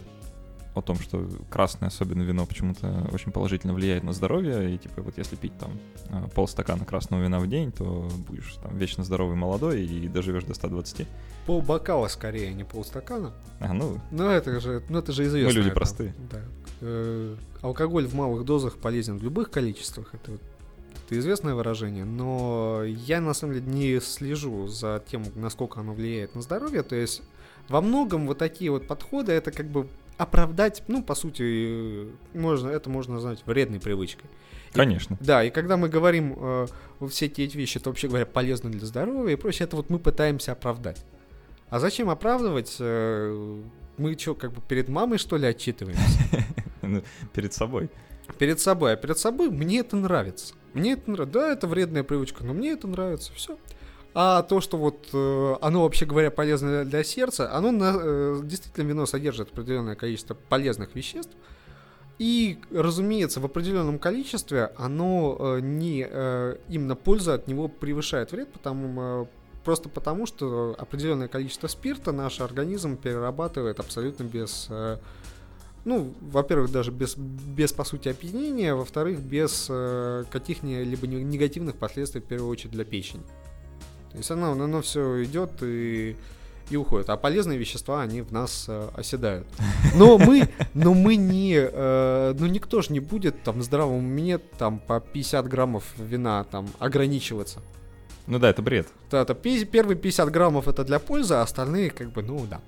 о 0.74 0.82
том, 0.82 1.00
что 1.00 1.26
красное, 1.50 1.88
особенно 1.88 2.22
вино, 2.24 2.46
почему-то 2.46 3.10
очень 3.14 3.32
положительно 3.32 3.74
влияет 3.74 4.04
на 4.04 4.12
здоровье. 4.12 4.76
И 4.76 4.78
типа 4.78 5.02
вот 5.02 5.18
если 5.18 5.38
пить 5.38 5.58
там 5.58 5.72
а, 6.10 6.28
полстакана 6.28 6.84
красного 6.84 7.24
вина 7.24 7.40
в 7.40 7.48
день, 7.48 7.72
то 7.72 8.10
будешь 8.28 8.56
там 8.62 8.78
вечно 8.78 9.06
здоровый, 9.06 9.38
молодой 9.38 9.86
и 9.86 10.08
доживешь 10.10 10.44
до 10.44 10.54
120. 10.54 11.08
Пол 11.46 11.62
бокала 11.62 12.10
скорее, 12.10 12.50
а 12.50 12.54
не 12.54 12.66
полстакана. 12.66 13.32
А, 13.62 13.74
ну, 13.74 14.02
Ну, 14.12 14.30
это 14.30 14.60
же, 14.60 14.84
ну, 14.90 15.00
это 15.00 15.14
же 15.14 15.24
известно. 15.26 15.50
Мы 15.50 15.56
люди 15.56 15.68
это, 15.68 15.76
простые. 15.76 16.14
Да. 16.30 16.42
Э, 16.82 17.36
алкоголь 17.62 18.06
в 18.06 18.14
малых 18.16 18.46
дозах 18.46 18.78
полезен 18.78 19.18
в 19.18 19.24
любых 19.24 19.50
количествах. 19.50 20.14
Это, 20.14 20.34
это 21.06 21.20
известное 21.20 21.56
выражение. 21.56 22.06
Но 22.06 22.84
я, 22.84 23.22
на 23.22 23.34
самом 23.34 23.56
деле, 23.56 23.66
не 23.66 24.00
слежу 24.02 24.68
за 24.68 25.02
тем, 25.10 25.24
насколько 25.36 25.80
оно 25.80 25.94
влияет 25.94 26.36
на 26.36 26.42
здоровье. 26.42 26.84
То 26.84 26.96
есть, 26.96 27.22
во 27.70 27.82
многом 27.82 28.28
вот 28.28 28.38
такие 28.38 28.72
вот 28.72 28.88
подходы, 28.88 29.32
это 29.32 29.52
как 29.52 29.68
бы 29.68 29.88
оправдать, 30.18 30.84
ну, 30.88 31.04
по 31.04 31.16
сути, 31.16 31.44
э, 31.44 32.10
можно, 32.34 32.70
это 32.70 32.90
можно 32.90 33.16
назвать 33.16 33.42
вредной 33.46 33.80
привычкой. 33.80 34.30
И- 34.72 34.76
конечно. 34.76 35.18
Да, 35.20 35.44
и 35.44 35.50
когда 35.50 35.78
мы 35.78 35.90
говорим, 35.90 36.36
э, 36.38 36.68
все 37.10 37.26
эти 37.26 37.58
вещи, 37.58 37.78
это 37.78 37.90
вообще 37.90 38.08
говоря, 38.08 38.26
полезно 38.26 38.70
для 38.70 38.86
здоровья 38.86 39.34
и 39.34 39.38
прочее, 39.38 39.66
это 39.66 39.76
вот 39.76 39.90
мы 39.90 40.00
пытаемся 40.00 40.54
оправдать. 40.54 41.04
А 41.70 41.80
зачем 41.80 42.10
оправдывать? 42.10 42.76
Э, 42.80 43.62
Мы 43.98 44.18
что, 44.18 44.36
как 44.36 44.52
бы 44.52 44.62
перед 44.68 44.90
мамой, 44.90 45.18
что 45.18 45.38
ли, 45.38 45.48
отчитываемся? 45.48 46.04
Ну, 46.82 47.02
Перед 47.34 47.52
собой. 47.52 47.90
Перед 48.38 48.60
собой. 48.60 48.94
А 48.94 48.96
перед 48.96 49.18
собой 49.18 49.50
мне 49.50 49.80
это 49.80 49.96
нравится. 49.96 50.54
Мне 50.74 50.94
это 50.94 51.10
нравится. 51.10 51.34
Да, 51.40 51.52
это 51.52 51.68
вредная 51.68 52.04
привычка, 52.04 52.44
но 52.44 52.54
мне 52.54 52.72
это 52.74 52.88
нравится. 52.88 53.34
Все. 53.34 53.58
А 54.14 54.44
то, 54.44 54.62
что 54.62 54.78
вот 54.78 55.10
э, 55.12 55.56
оно, 55.62 55.82
вообще 55.82 56.06
говоря, 56.06 56.30
полезно 56.30 56.86
для 56.86 57.04
сердца, 57.04 57.52
оно 57.52 57.72
на- 57.72 57.96
э, 58.00 58.40
действительно 58.44 58.86
вино 58.88 59.06
содержит 59.08 59.52
определенное 59.52 59.96
количество 59.96 60.36
полезных 60.36 60.94
веществ. 60.96 61.32
И, 62.20 62.60
разумеется, 62.72 63.42
в 63.42 63.46
определенном 63.46 63.98
количестве 64.00 64.72
оно 64.78 65.36
э, 65.40 65.60
не 65.62 66.02
именно 66.70 66.96
польза 66.96 67.34
от 67.34 67.48
него 67.48 67.68
превышает 67.68 68.32
вред, 68.32 68.54
потому 68.54 69.28
просто 69.66 69.90
потому, 69.90 70.26
что 70.26 70.76
определенное 70.78 71.28
количество 71.28 71.68
спирта 71.68 72.12
наш 72.12 72.40
организм 72.40 72.96
перерабатывает 72.96 73.80
абсолютно 73.80 74.24
без 74.24 74.68
э, 74.70 74.98
ну, 75.86 76.14
во-первых, 76.20 76.72
даже 76.72 76.92
без, 76.92 77.16
без 77.16 77.72
по 77.72 77.84
сути, 77.84 78.10
опьянения, 78.10 78.74
во-вторых, 78.74 79.20
без 79.20 79.68
э, 79.70 80.24
каких-либо 80.32 81.08
не- 81.08 81.24
негативных 81.24 81.76
последствий, 81.76 82.22
в 82.22 82.26
первую 82.26 82.50
очередь, 82.50 82.72
для 82.72 82.84
печени. 82.84 83.22
То 84.12 84.18
есть 84.18 84.32
оно, 84.32 84.54
оно 84.54 84.82
все 84.82 85.24
идет 85.24 85.62
и, 85.62 86.16
и 86.72 86.76
уходит. 86.76 87.10
А 87.10 87.18
полезные 87.18 87.60
вещества, 87.60 88.02
они 88.02 88.22
в 88.22 88.32
нас 88.32 88.66
э, 88.68 88.90
оседают. 88.96 89.48
Но 89.96 90.18
мы, 90.18 90.50
но 90.74 90.96
мы 90.96 91.18
не, 91.18 91.56
э, 91.56 92.36
ну 92.38 92.48
никто 92.48 92.82
же 92.82 92.92
не 92.92 93.00
будет 93.00 93.44
там 93.44 93.60
в 93.60 93.64
здравом 93.64 93.98
уме 93.98 94.40
там 94.40 94.80
по 94.80 95.00
50 95.00 95.48
граммов 95.48 95.84
вина 95.98 96.44
там 96.46 96.68
ограничиваться. 96.80 97.62
Ну 98.28 98.40
да, 98.40 98.50
это 98.50 98.62
бред. 98.62 98.88
Да, 99.12 99.22
это 99.22 99.36
первые 99.36 99.98
50 99.98 100.32
граммов 100.32 100.68
это 100.68 100.84
для 100.84 101.00
пользы, 101.00 101.36
а 101.36 101.42
остальные 101.42 101.92
как 101.92 102.12
бы, 102.12 102.24
ну 102.24 102.46
да. 102.46 102.62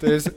То 0.00 0.12
есть 0.12 0.28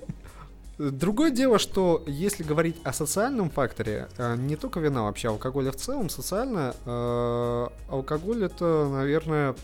Другое 0.90 1.30
дело, 1.30 1.60
что 1.60 2.04
если 2.08 2.42
говорить 2.42 2.76
о 2.84 2.92
социальном 2.92 3.52
факторе, 3.52 4.08
э, 4.18 4.36
не 4.36 4.56
только 4.56 4.80
вина, 4.80 5.04
вообще 5.04 5.28
алкоголя 5.28 5.72
в 5.72 5.76
целом, 5.76 6.10
социально, 6.10 6.74
э, 6.86 7.68
алкоголь 7.88 8.46
это, 8.46 8.90
наверное, 8.92 9.56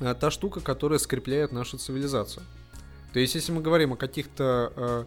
э, 0.00 0.14
та 0.18 0.30
штука, 0.30 0.60
которая 0.60 0.98
скрепляет 0.98 1.52
нашу 1.52 1.76
цивилизацию. 1.76 2.42
То 3.12 3.18
есть, 3.18 3.34
если 3.34 3.52
мы 3.52 3.60
говорим 3.60 3.92
о 3.92 3.96
каких-то 3.96 4.72
э, 4.74 5.04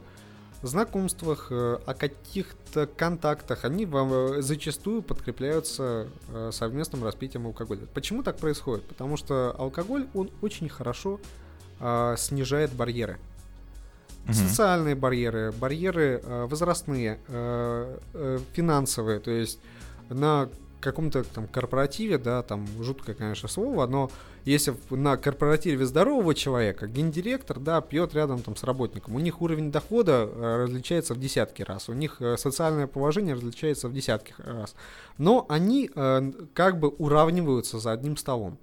знакомствах, 0.68 1.48
э, 1.52 1.80
о 1.86 1.94
каких-то 1.94 2.88
контактах, 2.88 3.66
они 3.66 3.86
вам 3.86 4.14
э, 4.14 4.42
зачастую 4.42 5.02
подкрепляются 5.02 6.08
э, 6.30 6.52
совместным 6.52 7.04
распитием 7.04 7.48
алкоголя. 7.48 7.82
Почему 7.94 8.24
так 8.24 8.38
происходит? 8.38 8.86
Потому 8.86 9.18
что 9.18 9.56
алкоголь, 9.58 10.08
он 10.14 10.32
очень 10.42 10.70
хорошо 10.70 11.20
э, 11.80 12.16
снижает 12.18 12.72
барьеры. 12.72 13.20
Мгм. 14.26 14.34
Социальные 14.34 14.96
барьеры, 14.96 15.52
барьеры 15.52 16.22
возрастные, 16.24 17.20
финансовые, 18.54 19.20
то 19.20 19.32
есть 19.32 19.60
на 20.08 20.48
каком-то 20.84 21.24
там 21.24 21.48
корпоративе, 21.48 22.18
да, 22.18 22.44
там 22.44 22.68
жуткое, 22.80 23.16
конечно, 23.16 23.48
слово, 23.48 23.88
но 23.88 24.12
если 24.46 24.76
на 24.90 25.18
корпоративе 25.18 25.86
здорового 25.86 26.36
человека 26.36 26.88
гендиректор, 26.88 27.60
да, 27.60 27.82
пьет 27.82 28.14
рядом 28.14 28.42
там 28.42 28.56
с 28.56 28.64
работником, 28.64 29.16
у 29.16 29.20
них 29.20 29.42
уровень 29.42 29.72
дохода 29.72 30.30
э, 30.30 30.64
различается 30.64 31.14
в 31.14 31.20
десятки 31.20 31.64
раз, 31.64 31.90
у 31.90 31.94
них 31.94 32.18
э, 32.20 32.38
социальное 32.38 32.88
положение 32.88 33.36
различается 33.36 33.88
в 33.88 33.94
десятки 33.94 34.36
раз, 34.38 34.76
но 35.18 35.46
они 35.50 35.90
э, 35.94 36.32
как 36.54 36.80
бы 36.80 36.90
уравниваются 36.90 37.80
за 37.80 37.92
одним 37.92 38.18
столом. 38.18 38.58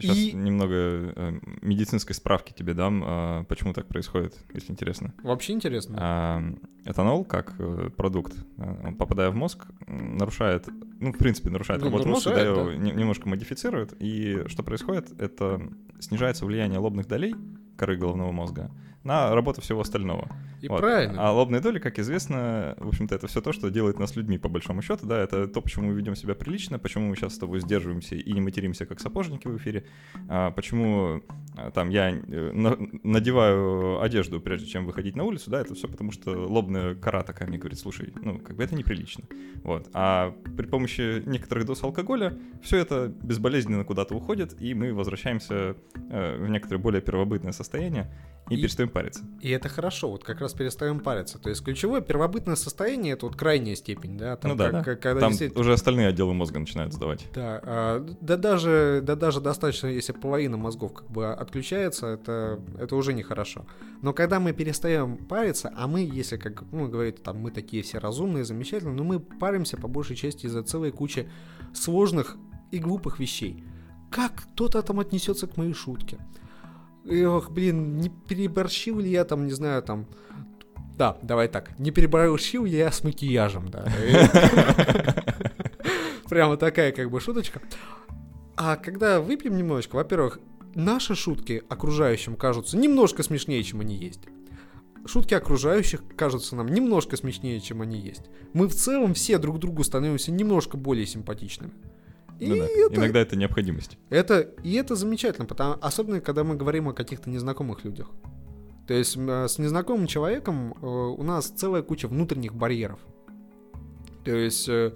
Сейчас 0.00 0.16
И- 0.16 0.32
немного 0.32 0.74
э, 0.74 1.38
медицинской 1.62 2.14
справки 2.14 2.52
тебе 2.52 2.74
дам, 2.74 3.02
а, 3.04 3.44
почему 3.44 3.72
так 3.72 3.86
происходит, 3.86 4.34
если 4.54 4.72
интересно. 4.72 5.12
Вообще 5.22 5.52
интересно. 5.52 5.96
А, 6.00 6.42
Этанол, 6.84 7.24
как 7.24 7.54
э, 7.58 7.90
продукт, 7.96 8.34
э, 8.58 8.86
он, 8.86 8.94
попадая 8.96 9.30
в 9.30 9.34
мозг, 9.34 9.66
нарушает, 9.86 10.68
ну, 11.00 11.12
в 11.12 11.18
принципе, 11.18 11.50
нарушает 11.50 11.80
Ну, 11.82 11.88
работу 11.88 12.08
мозга, 12.08 12.34
да, 12.34 12.40
его 12.40 12.64
да. 12.70 12.76
не- 12.76 12.92
немножко 12.92 13.28
модифицирует. 13.28 13.94
И 14.00 14.44
что 14.48 14.62
происходит, 14.62 15.20
это 15.20 15.60
снижается 16.00 16.46
влияние 16.46 16.78
лобных 16.78 17.06
долей 17.08 17.34
коры 17.76 17.96
головного 17.96 18.32
мозга 18.32 18.70
на 19.06 19.34
работу 19.34 19.60
всего 19.60 19.80
остального. 19.80 20.28
И 20.60 20.68
Вот. 20.68 20.80
правильно. 20.80 21.28
А 21.28 21.32
лобные 21.32 21.60
доли, 21.60 21.78
как 21.78 21.98
известно, 21.98 22.74
в 22.78 22.88
общем-то, 22.88 23.14
это 23.14 23.26
все 23.28 23.40
то, 23.40 23.52
что 23.52 23.70
делает 23.70 23.98
нас 23.98 24.16
людьми, 24.16 24.38
по 24.38 24.48
большому 24.48 24.82
счету, 24.82 25.06
да, 25.06 25.18
это 25.22 25.46
то, 25.46 25.60
почему 25.60 25.88
мы 25.88 25.94
ведем 25.94 26.16
себя 26.16 26.34
прилично, 26.34 26.78
почему 26.78 27.08
мы 27.08 27.16
сейчас 27.16 27.34
с 27.34 27.38
тобой 27.38 27.60
сдерживаемся 27.60 28.16
и 28.16 28.32
не 28.32 28.40
материмся, 28.40 28.84
как 28.86 29.00
сапожники 29.00 29.46
в 29.46 29.56
эфире, 29.58 29.84
а, 30.28 30.50
почему 30.50 31.22
а, 31.56 31.70
там 31.70 31.90
я 31.90 32.10
э, 32.10 32.52
на- 32.52 32.76
надеваю 33.02 34.00
одежду, 34.02 34.40
прежде 34.40 34.66
чем 34.66 34.86
выходить 34.86 35.14
на 35.16 35.24
улицу, 35.24 35.50
да, 35.50 35.60
это 35.60 35.74
все 35.74 35.88
потому, 35.88 36.10
что 36.10 36.30
лобная 36.30 36.94
кора 36.94 37.22
такая 37.22 37.48
мне 37.48 37.58
говорит, 37.58 37.78
слушай, 37.78 38.12
ну, 38.22 38.38
как 38.38 38.56
бы 38.56 38.64
это 38.64 38.74
неприлично, 38.74 39.24
вот. 39.62 39.88
А 39.92 40.34
при 40.56 40.66
помощи 40.66 41.22
некоторых 41.26 41.66
доз 41.66 41.82
алкоголя 41.82 42.36
все 42.62 42.78
это 42.78 43.08
безболезненно 43.22 43.84
куда-то 43.84 44.14
уходит, 44.14 44.60
и 44.60 44.74
мы 44.74 44.92
возвращаемся 44.92 45.76
э, 46.10 46.36
в 46.38 46.48
некоторое 46.48 46.78
более 46.78 47.02
первобытное 47.02 47.52
состояние, 47.52 48.10
И, 48.48 48.54
и 48.54 48.62
перестаем 48.62 48.88
париться. 48.88 49.24
И 49.40 49.50
это 49.50 49.68
хорошо, 49.68 50.10
вот 50.10 50.22
как 50.22 50.40
раз 50.40 50.54
перестаем 50.54 51.00
париться. 51.00 51.38
То 51.38 51.48
есть 51.48 51.64
ключевое 51.64 52.00
первобытное 52.00 52.54
состояние 52.54 53.14
это 53.14 53.26
вот 53.26 53.36
крайняя 53.36 53.74
степень, 53.74 54.16
да? 54.16 54.36
Там, 54.36 54.52
ну 54.52 54.56
да, 54.56 54.70
как, 54.70 54.84
да. 54.84 54.96
Когда 54.96 55.20
там 55.20 55.30
действительно... 55.30 55.60
уже 55.60 55.72
остальные 55.72 56.08
отделы 56.08 56.32
мозга 56.32 56.60
начинают 56.60 56.92
сдавать. 56.92 57.26
Да, 57.34 57.60
а, 57.64 58.06
да, 58.20 58.36
даже, 58.36 59.00
да 59.02 59.16
даже 59.16 59.40
достаточно, 59.40 59.88
если 59.88 60.12
половина 60.12 60.56
мозгов 60.56 60.92
как 60.92 61.10
бы 61.10 61.32
отключается, 61.32 62.06
это, 62.06 62.60
это 62.78 62.94
уже 62.94 63.12
нехорошо. 63.14 63.66
Но 64.02 64.12
когда 64.12 64.38
мы 64.38 64.52
перестаем 64.52 65.16
париться, 65.16 65.72
а 65.76 65.88
мы, 65.88 66.02
если 66.02 66.36
как 66.36 66.62
ну, 66.70 66.88
говорит, 66.88 67.22
там 67.22 67.38
мы 67.38 67.50
такие 67.50 67.82
все 67.82 67.98
разумные, 67.98 68.44
замечательные, 68.44 68.94
но 68.94 69.02
мы 69.02 69.18
паримся 69.18 69.76
по 69.76 69.88
большей 69.88 70.14
части 70.14 70.46
из-за 70.46 70.62
целой 70.62 70.92
кучи 70.92 71.28
сложных 71.74 72.36
и 72.70 72.78
глупых 72.78 73.18
вещей. 73.18 73.64
Как 74.10 74.34
кто-то 74.34 74.82
там 74.82 75.00
отнесется 75.00 75.46
к 75.46 75.56
моей 75.56 75.72
шутке? 75.72 76.18
Ох, 77.08 77.50
блин, 77.50 77.98
не 77.98 78.08
переборщил 78.08 78.98
ли 78.98 79.10
я 79.10 79.24
там, 79.24 79.46
не 79.46 79.52
знаю, 79.52 79.82
там... 79.82 80.06
Да, 80.96 81.18
давай 81.22 81.48
так. 81.48 81.78
Не 81.78 81.90
переборщил 81.90 82.64
ли 82.64 82.76
я 82.76 82.90
с 82.90 83.04
макияжем, 83.04 83.68
да. 83.68 83.86
Прямо 86.28 86.56
такая 86.56 86.90
как 86.92 87.10
бы 87.10 87.20
шуточка. 87.20 87.60
А 88.56 88.76
когда 88.76 89.20
выпьем 89.20 89.56
немножечко, 89.56 89.96
во-первых, 89.96 90.40
наши 90.74 91.14
шутки 91.14 91.62
окружающим 91.68 92.34
кажутся 92.34 92.76
немножко 92.76 93.22
смешнее, 93.22 93.62
чем 93.62 93.80
они 93.80 93.96
есть. 93.96 94.22
Шутки 95.04 95.34
окружающих 95.34 96.02
кажутся 96.16 96.56
нам 96.56 96.66
немножко 96.66 97.16
смешнее, 97.16 97.60
чем 97.60 97.82
они 97.82 98.00
есть. 98.00 98.22
Мы 98.54 98.66
в 98.66 98.74
целом 98.74 99.14
все 99.14 99.38
друг 99.38 99.60
другу 99.60 99.84
становимся 99.84 100.32
немножко 100.32 100.76
более 100.76 101.06
симпатичными. 101.06 101.72
И 102.38 102.48
ну 102.48 102.56
да. 102.56 102.64
это, 102.64 102.94
Иногда 102.96 103.20
это 103.20 103.36
необходимость. 103.36 103.98
Это, 104.10 104.40
и 104.62 104.74
это 104.74 104.94
замечательно, 104.94 105.46
потому, 105.46 105.76
особенно 105.80 106.20
когда 106.20 106.44
мы 106.44 106.56
говорим 106.56 106.88
о 106.88 106.92
каких-то 106.92 107.30
незнакомых 107.30 107.84
людях. 107.84 108.08
То 108.86 108.94
есть 108.94 109.12
с 109.12 109.58
незнакомым 109.58 110.06
человеком 110.06 110.74
э, 110.80 110.86
у 110.86 111.22
нас 111.22 111.46
целая 111.46 111.82
куча 111.82 112.06
внутренних 112.06 112.54
барьеров. 112.54 113.00
То 114.24 114.30
есть, 114.30 114.68
э, 114.68 114.92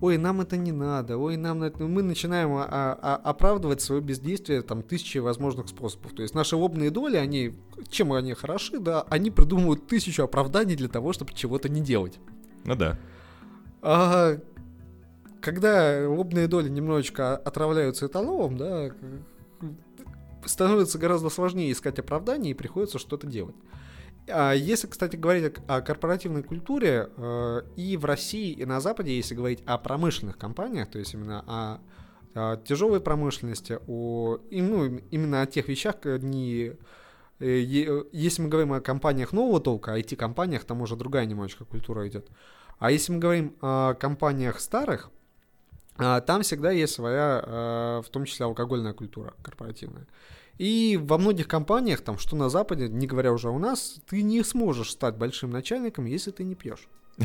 ой, 0.00 0.16
нам 0.16 0.40
это 0.40 0.56
не 0.56 0.72
надо, 0.72 1.18
ой, 1.18 1.36
нам 1.36 1.62
это... 1.62 1.82
Мы 1.82 2.02
начинаем 2.02 2.54
а, 2.54 2.66
а, 2.66 3.16
оправдывать 3.16 3.82
свое 3.82 4.00
бездействие 4.00 4.62
там 4.62 4.82
тысячи 4.82 5.18
возможных 5.18 5.68
способов. 5.68 6.12
То 6.14 6.22
есть 6.22 6.34
наши 6.34 6.56
лобные 6.56 6.90
доли, 6.90 7.16
они, 7.16 7.54
чем 7.90 8.12
они 8.12 8.32
хороши, 8.32 8.78
да, 8.78 9.02
они 9.10 9.30
придумывают 9.30 9.86
тысячу 9.86 10.22
оправданий 10.22 10.76
для 10.76 10.88
того, 10.88 11.12
чтобы 11.12 11.34
чего-то 11.34 11.68
не 11.68 11.82
делать. 11.82 12.18
Ну 12.64 12.74
да. 12.74 12.98
А 13.82 14.38
когда 15.40 16.08
лобные 16.08 16.48
доли 16.48 16.68
немножечко 16.68 17.36
отравляются 17.36 18.06
этанолом, 18.06 18.56
да, 18.56 18.90
становится 20.44 20.98
гораздо 20.98 21.28
сложнее 21.28 21.72
искать 21.72 21.98
оправдание 21.98 22.52
и 22.52 22.54
приходится 22.54 22.98
что-то 22.98 23.26
делать. 23.26 23.56
А 24.28 24.52
если, 24.52 24.86
кстати, 24.86 25.16
говорить 25.16 25.54
о 25.66 25.80
корпоративной 25.80 26.42
культуре, 26.42 27.10
э, 27.16 27.62
и 27.76 27.96
в 27.96 28.04
России, 28.04 28.52
и 28.52 28.64
на 28.64 28.80
Западе, 28.80 29.16
если 29.16 29.34
говорить 29.34 29.62
о 29.66 29.78
промышленных 29.78 30.38
компаниях, 30.38 30.88
то 30.90 30.98
есть 30.98 31.14
именно 31.14 31.80
о, 32.34 32.56
тяжелой 32.58 33.00
промышленности, 33.00 33.80
о, 33.88 34.38
ну, 34.50 35.00
именно 35.10 35.42
о 35.42 35.46
тех 35.46 35.68
вещах, 35.68 35.96
не, 36.04 36.76
э, 37.40 38.02
если 38.12 38.42
мы 38.42 38.48
говорим 38.48 38.72
о 38.72 38.80
компаниях 38.80 39.32
нового 39.32 39.60
толка, 39.60 39.98
IT-компаниях, 39.98 40.64
там 40.64 40.80
уже 40.82 40.96
другая 40.96 41.26
немножечко 41.26 41.64
культура 41.64 42.06
идет. 42.06 42.28
А 42.78 42.90
если 42.90 43.12
мы 43.12 43.18
говорим 43.18 43.56
о 43.60 43.94
компаниях 43.94 44.60
старых, 44.60 45.10
там 46.20 46.42
всегда 46.42 46.70
есть 46.70 46.94
своя, 46.94 47.42
а, 47.44 48.02
в 48.02 48.08
том 48.08 48.24
числе 48.24 48.46
алкогольная 48.46 48.92
культура 48.92 49.34
корпоративная. 49.42 50.06
И 50.58 50.98
во 51.02 51.16
многих 51.16 51.48
компаниях, 51.48 52.02
там, 52.02 52.18
что 52.18 52.36
на 52.36 52.50
Западе, 52.50 52.88
не 52.88 53.06
говоря 53.06 53.32
уже 53.32 53.48
у 53.48 53.58
нас, 53.58 53.96
ты 54.08 54.22
не 54.22 54.42
сможешь 54.42 54.90
стать 54.90 55.16
большим 55.16 55.50
начальником, 55.50 56.04
если 56.04 56.30
ты 56.30 56.44
не 56.44 56.54
пьешь. 56.54 56.88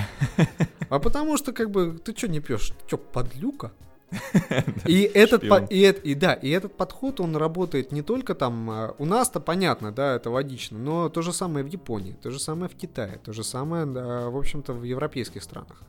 А 0.88 1.00
потому 1.00 1.36
что, 1.36 1.52
как 1.52 1.72
бы, 1.72 1.98
ты 1.98 2.16
что 2.16 2.28
не 2.28 2.40
пьешь? 2.40 2.72
Что, 2.86 2.98
подлюка? 2.98 3.72
И 4.86 5.02
этот, 5.02 5.44
и, 5.72 5.90
и, 5.90 6.14
да, 6.14 6.34
и 6.34 6.50
этот 6.52 6.78
подход, 6.78 7.20
он 7.20 7.36
работает 7.36 7.92
не 7.92 8.04
только 8.04 8.36
там, 8.36 8.70
а, 8.70 8.96
у 9.00 9.06
нас-то 9.06 9.40
понятно, 9.40 9.92
да, 9.92 10.16
это 10.16 10.30
логично, 10.30 10.78
но 10.78 11.10
то 11.10 11.24
же 11.24 11.34
самое 11.34 11.66
в 11.66 11.68
Японии, 11.68 12.16
то 12.22 12.30
же 12.30 12.40
самое 12.40 12.70
в 12.70 12.76
Китае, 12.76 13.20
то 13.24 13.34
же 13.34 13.44
самое, 13.44 13.86
в 13.86 14.38
общем-то, 14.38 14.74
в 14.74 14.84
европейских 14.84 15.44
странах. 15.44 15.82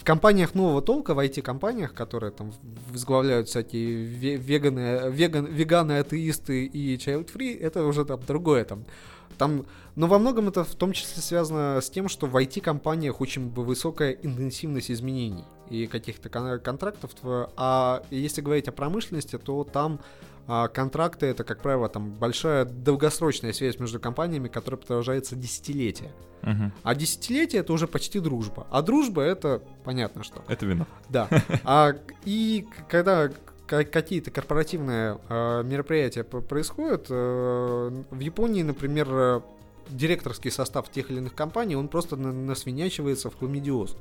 В 0.00 0.04
компаниях 0.04 0.54
нового 0.54 0.80
толка, 0.80 1.12
в 1.12 1.18
IT-компаниях, 1.18 1.92
которые 1.92 2.30
там 2.30 2.54
возглавляют 2.88 3.48
всякие 3.48 4.06
веганы, 4.06 5.10
веган, 5.10 5.44
веганы, 5.44 5.98
атеисты 5.98 6.64
и 6.64 6.96
child-free, 6.96 7.60
это 7.60 7.84
уже 7.84 8.06
там 8.06 8.18
другое 8.26 8.64
там. 8.64 8.86
Там, 9.36 9.66
но 9.96 10.06
во 10.06 10.18
многом 10.18 10.48
это 10.48 10.64
в 10.64 10.74
том 10.74 10.92
числе 10.92 11.20
связано 11.20 11.82
с 11.82 11.90
тем, 11.90 12.08
что 12.08 12.26
в 12.26 12.34
IT-компаниях 12.34 13.20
очень 13.20 13.50
высокая 13.50 14.12
интенсивность 14.12 14.90
изменений 14.90 15.44
и 15.68 15.86
каких-то 15.86 16.30
контрактов. 16.30 17.10
А 17.58 18.02
если 18.10 18.40
говорить 18.40 18.68
о 18.68 18.72
промышленности, 18.72 19.36
то 19.36 19.64
там 19.64 20.00
а 20.52 20.66
контракты 20.66 21.26
это, 21.26 21.44
как 21.44 21.62
правило, 21.62 21.88
там 21.88 22.10
большая 22.10 22.64
долгосрочная 22.64 23.52
связь 23.52 23.78
между 23.78 24.00
компаниями, 24.00 24.48
которая 24.48 24.80
продолжается 24.80 25.36
десятилетия. 25.36 26.10
Угу. 26.42 26.72
А 26.82 26.94
десятилетие 26.96 27.60
это 27.60 27.72
уже 27.72 27.86
почти 27.86 28.18
дружба. 28.18 28.66
А 28.68 28.82
дружба 28.82 29.22
это 29.22 29.62
понятно 29.84 30.24
что. 30.24 30.42
Это 30.48 30.66
вино. 30.66 30.88
Да. 31.08 31.28
А, 31.62 31.94
и 32.24 32.66
когда 32.88 33.30
какие-то 33.68 34.32
корпоративные 34.32 35.20
э, 35.28 35.62
мероприятия 35.62 36.24
происходят, 36.24 37.06
э, 37.08 38.02
в 38.10 38.18
Японии, 38.18 38.64
например, 38.64 39.44
директорский 39.88 40.50
состав 40.50 40.90
тех 40.90 41.12
или 41.12 41.18
иных 41.18 41.36
компаний, 41.36 41.76
он 41.76 41.86
просто 41.86 42.16
насвинячивается 42.16 43.30
в 43.30 43.38
хламидиоз. 43.38 43.96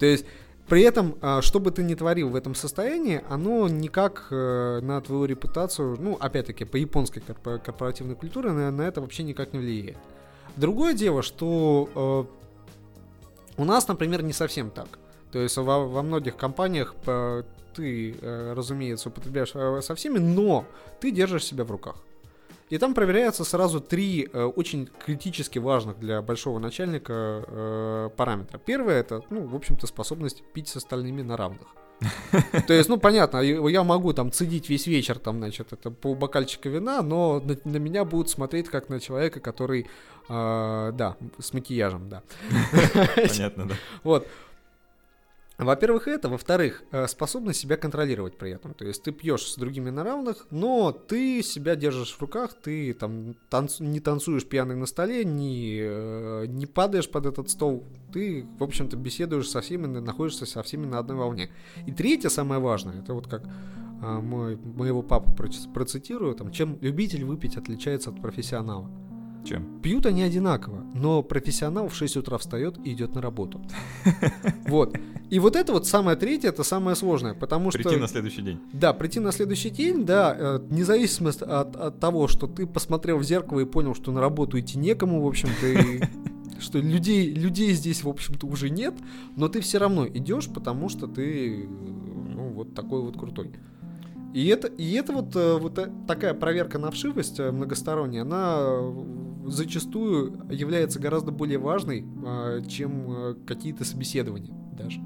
То 0.00 0.06
есть 0.06 0.26
при 0.68 0.82
этом, 0.82 1.16
а, 1.22 1.42
что 1.42 1.60
бы 1.60 1.70
ты 1.70 1.84
ни 1.84 1.94
творил 1.94 2.28
в 2.30 2.34
этом 2.34 2.56
состоянии, 2.56 3.22
оно 3.28 3.68
никак 3.68 4.26
э, 4.30 4.80
на 4.82 5.00
твою 5.00 5.24
репутацию, 5.24 5.96
ну, 6.00 6.16
опять-таки, 6.18 6.64
по 6.64 6.76
японской 6.76 7.20
корпоративной 7.20 8.16
культуре 8.16 8.50
на, 8.50 8.72
на 8.72 8.82
это 8.82 9.00
вообще 9.00 9.22
никак 9.22 9.52
не 9.52 9.60
влияет. 9.60 9.98
Другое 10.56 10.94
дело, 10.94 11.22
что 11.22 12.28
э, 13.56 13.60
у 13.60 13.64
нас, 13.64 13.86
например, 13.86 14.22
не 14.22 14.32
совсем 14.32 14.70
так. 14.70 14.88
То 15.30 15.38
есть 15.38 15.56
во, 15.56 15.86
во 15.86 16.02
многих 16.02 16.36
компаниях 16.36 16.96
э, 17.06 17.44
ты, 17.74 18.16
разумеется, 18.22 19.10
употребляешь 19.10 19.52
со 19.84 19.94
всеми, 19.94 20.18
но 20.18 20.64
ты 20.98 21.10
держишь 21.10 21.44
себя 21.44 21.64
в 21.64 21.70
руках. 21.70 21.96
И 22.68 22.78
там 22.78 22.94
проверяются 22.94 23.44
сразу 23.44 23.80
три 23.80 24.28
э, 24.32 24.42
очень 24.44 24.88
критически 25.04 25.58
важных 25.58 25.98
для 26.00 26.20
большого 26.20 26.58
начальника 26.58 27.44
э, 27.46 28.10
параметра. 28.16 28.58
Первое 28.58 29.00
это, 29.00 29.22
ну, 29.30 29.46
в 29.46 29.54
общем-то, 29.54 29.86
способность 29.86 30.42
пить 30.52 30.68
с 30.68 30.76
остальными 30.76 31.22
на 31.22 31.36
равных. 31.36 31.68
То 32.66 32.74
есть, 32.74 32.88
ну, 32.88 32.98
понятно, 32.98 33.38
я 33.38 33.84
могу 33.84 34.12
там 34.12 34.30
цедить 34.30 34.68
весь 34.68 34.86
вечер, 34.86 35.18
там, 35.18 35.38
значит, 35.38 35.72
это 35.72 35.90
по 35.90 36.14
бокальчика 36.14 36.68
вина, 36.68 37.02
но 37.02 37.40
на, 37.40 37.56
на 37.64 37.76
меня 37.76 38.04
будут 38.04 38.28
смотреть 38.28 38.68
как 38.68 38.88
на 38.88 39.00
человека, 39.00 39.40
который, 39.40 39.86
э, 40.28 40.92
да, 40.92 41.16
с 41.38 41.52
макияжем, 41.52 42.08
да. 42.08 42.22
Понятно, 43.16 43.68
да. 43.68 43.74
Вот. 44.02 44.26
Во-первых, 45.58 46.06
это. 46.06 46.28
Во-вторых, 46.28 46.84
э, 46.92 47.06
способность 47.06 47.60
себя 47.60 47.76
контролировать 47.76 48.36
при 48.36 48.50
этом. 48.50 48.74
То 48.74 48.84
есть 48.84 49.02
ты 49.02 49.12
пьешь 49.12 49.46
с 49.46 49.56
другими 49.56 49.88
на 49.90 50.04
равных, 50.04 50.46
но 50.50 50.92
ты 50.92 51.42
себя 51.42 51.76
держишь 51.76 52.14
в 52.14 52.20
руках, 52.20 52.52
ты 52.52 52.92
там 52.92 53.34
танцу, 53.48 53.82
не 53.84 54.00
танцуешь 54.00 54.44
пьяный 54.44 54.76
на 54.76 54.86
столе, 54.86 55.24
не, 55.24 55.78
э, 55.80 56.46
не 56.46 56.66
падаешь 56.66 57.08
под 57.08 57.26
этот 57.26 57.48
стол. 57.48 57.84
Ты, 58.12 58.46
в 58.58 58.62
общем-то, 58.62 58.96
беседуешь 58.96 59.48
со 59.48 59.62
всеми, 59.62 59.86
находишься 59.86 60.44
со 60.44 60.62
всеми 60.62 60.84
на 60.84 60.98
одной 60.98 61.16
волне. 61.16 61.50
И 61.86 61.92
третье, 61.92 62.28
самое 62.28 62.60
важное, 62.60 63.00
это 63.00 63.14
вот 63.14 63.26
как 63.26 63.42
а, 64.02 64.20
мой, 64.20 64.56
моего 64.56 65.02
папу 65.02 65.32
процитирую, 65.32 66.34
там, 66.34 66.50
чем 66.50 66.78
любитель 66.82 67.24
выпить 67.24 67.56
отличается 67.56 68.10
от 68.10 68.20
профессионала. 68.20 68.90
Чем? 69.46 69.80
Пьют 69.80 70.06
они 70.06 70.22
одинаково, 70.22 70.84
но 70.92 71.22
профессионал 71.22 71.88
в 71.88 71.94
6 71.94 72.16
утра 72.16 72.36
встает 72.36 72.78
и 72.84 72.92
идет 72.92 73.14
на 73.14 73.20
работу. 73.22 73.60
Вот. 74.66 74.96
И 75.30 75.38
вот 75.38 75.56
это 75.56 75.72
вот 75.72 75.86
самое 75.86 76.16
третье, 76.16 76.48
это 76.48 76.64
самое 76.64 76.96
сложное, 76.96 77.34
потому 77.34 77.70
что... 77.70 77.78
Прийти 77.78 77.96
на 77.96 78.08
следующий 78.08 78.42
день. 78.42 78.60
Да, 78.72 78.92
прийти 78.92 79.20
на 79.20 79.32
следующий 79.32 79.70
день, 79.70 80.04
да, 80.04 80.36
э, 80.38 80.60
независимо 80.70 81.30
от, 81.30 81.76
от 81.76 82.00
того, 82.00 82.28
что 82.28 82.46
ты 82.46 82.66
посмотрел 82.66 83.18
в 83.18 83.24
зеркало 83.24 83.60
и 83.60 83.64
понял, 83.64 83.94
что 83.94 84.12
на 84.12 84.20
работу 84.20 84.58
идти 84.58 84.78
некому, 84.78 85.22
в 85.22 85.26
общем-то, 85.26 85.66
и 85.66 86.00
что 86.60 86.78
людей, 86.78 87.32
людей 87.32 87.72
здесь, 87.72 88.02
в 88.02 88.08
общем-то, 88.08 88.46
уже 88.46 88.70
нет, 88.70 88.94
но 89.36 89.48
ты 89.48 89.60
все 89.60 89.78
равно 89.78 90.06
идешь, 90.06 90.48
потому 90.48 90.88
что 90.88 91.06
ты, 91.06 91.68
ну, 91.68 92.50
вот 92.50 92.74
такой 92.74 93.02
вот 93.02 93.16
крутой. 93.16 93.52
И 94.34 94.46
это, 94.48 94.68
и 94.68 94.92
это 94.92 95.12
вот, 95.12 95.34
э, 95.34 95.58
вот 95.58 95.78
э, 95.78 95.90
такая 96.06 96.34
проверка 96.34 96.78
на 96.78 96.90
вшивость 96.90 97.38
многосторонняя, 97.38 98.22
она 98.22 98.78
зачастую 99.46 100.40
является 100.50 100.98
гораздо 100.98 101.32
более 101.32 101.58
важной, 101.58 102.06
а, 102.24 102.60
чем 102.62 103.06
э, 103.08 103.34
какие-то 103.46 103.84
собеседования 103.84 104.54
даже. 104.76 105.00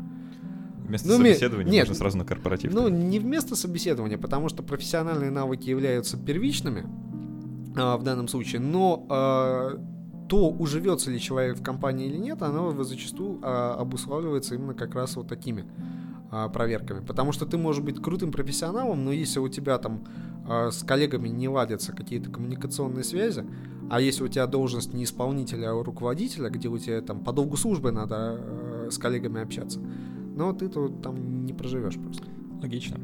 Вместо 0.86 1.08
ну, 1.08 1.16
собеседования 1.18 1.70
нет, 1.70 1.88
можно 1.88 1.94
сразу 1.94 2.18
на 2.18 2.24
корпоратив. 2.24 2.72
Ну, 2.74 2.88
не 2.88 3.18
вместо 3.18 3.54
собеседования, 3.54 4.18
потому 4.18 4.48
что 4.48 4.62
профессиональные 4.62 5.30
навыки 5.30 5.68
являются 5.68 6.16
первичными, 6.16 6.86
а, 7.76 7.96
в 7.96 8.02
данном 8.02 8.28
случае, 8.28 8.60
но 8.60 9.06
а, 9.08 9.78
то, 10.28 10.50
уживется 10.50 11.10
ли 11.10 11.20
человек 11.20 11.58
в 11.58 11.62
компании 11.62 12.06
или 12.06 12.16
нет, 12.16 12.42
оно 12.42 12.82
зачастую 12.82 13.40
а, 13.42 13.74
обуславливается 13.74 14.54
именно 14.54 14.74
как 14.74 14.94
раз 14.94 15.16
вот 15.16 15.28
такими 15.28 15.64
а, 16.30 16.48
проверками. 16.48 17.04
Потому 17.04 17.32
что 17.32 17.46
ты 17.46 17.58
можешь 17.58 17.82
быть 17.82 18.00
крутым 18.00 18.30
профессионалом, 18.30 19.04
но 19.04 19.12
если 19.12 19.40
у 19.40 19.48
тебя 19.48 19.78
там 19.78 20.04
а, 20.48 20.70
с 20.70 20.84
коллегами 20.84 21.28
не 21.28 21.48
ладятся 21.48 21.92
какие-то 21.92 22.30
коммуникационные 22.30 23.02
связи, 23.02 23.44
а 23.90 24.00
если 24.00 24.22
у 24.22 24.28
тебя 24.28 24.46
должность 24.46 24.94
не 24.94 25.02
исполнителя, 25.02 25.72
а 25.72 25.82
руководителя, 25.82 26.48
где 26.48 26.68
у 26.68 26.78
тебя 26.78 27.00
там 27.00 27.20
по 27.24 27.32
долгу 27.32 27.56
службы 27.56 27.90
надо 27.90 28.16
а, 28.16 28.88
с 28.90 28.98
коллегами 28.98 29.42
общаться, 29.42 29.80
но 30.36 30.52
ты 30.52 30.68
тут 30.68 31.02
там 31.02 31.44
не 31.44 31.52
проживешь 31.52 31.96
просто. 31.96 32.22
Логично. 32.62 32.98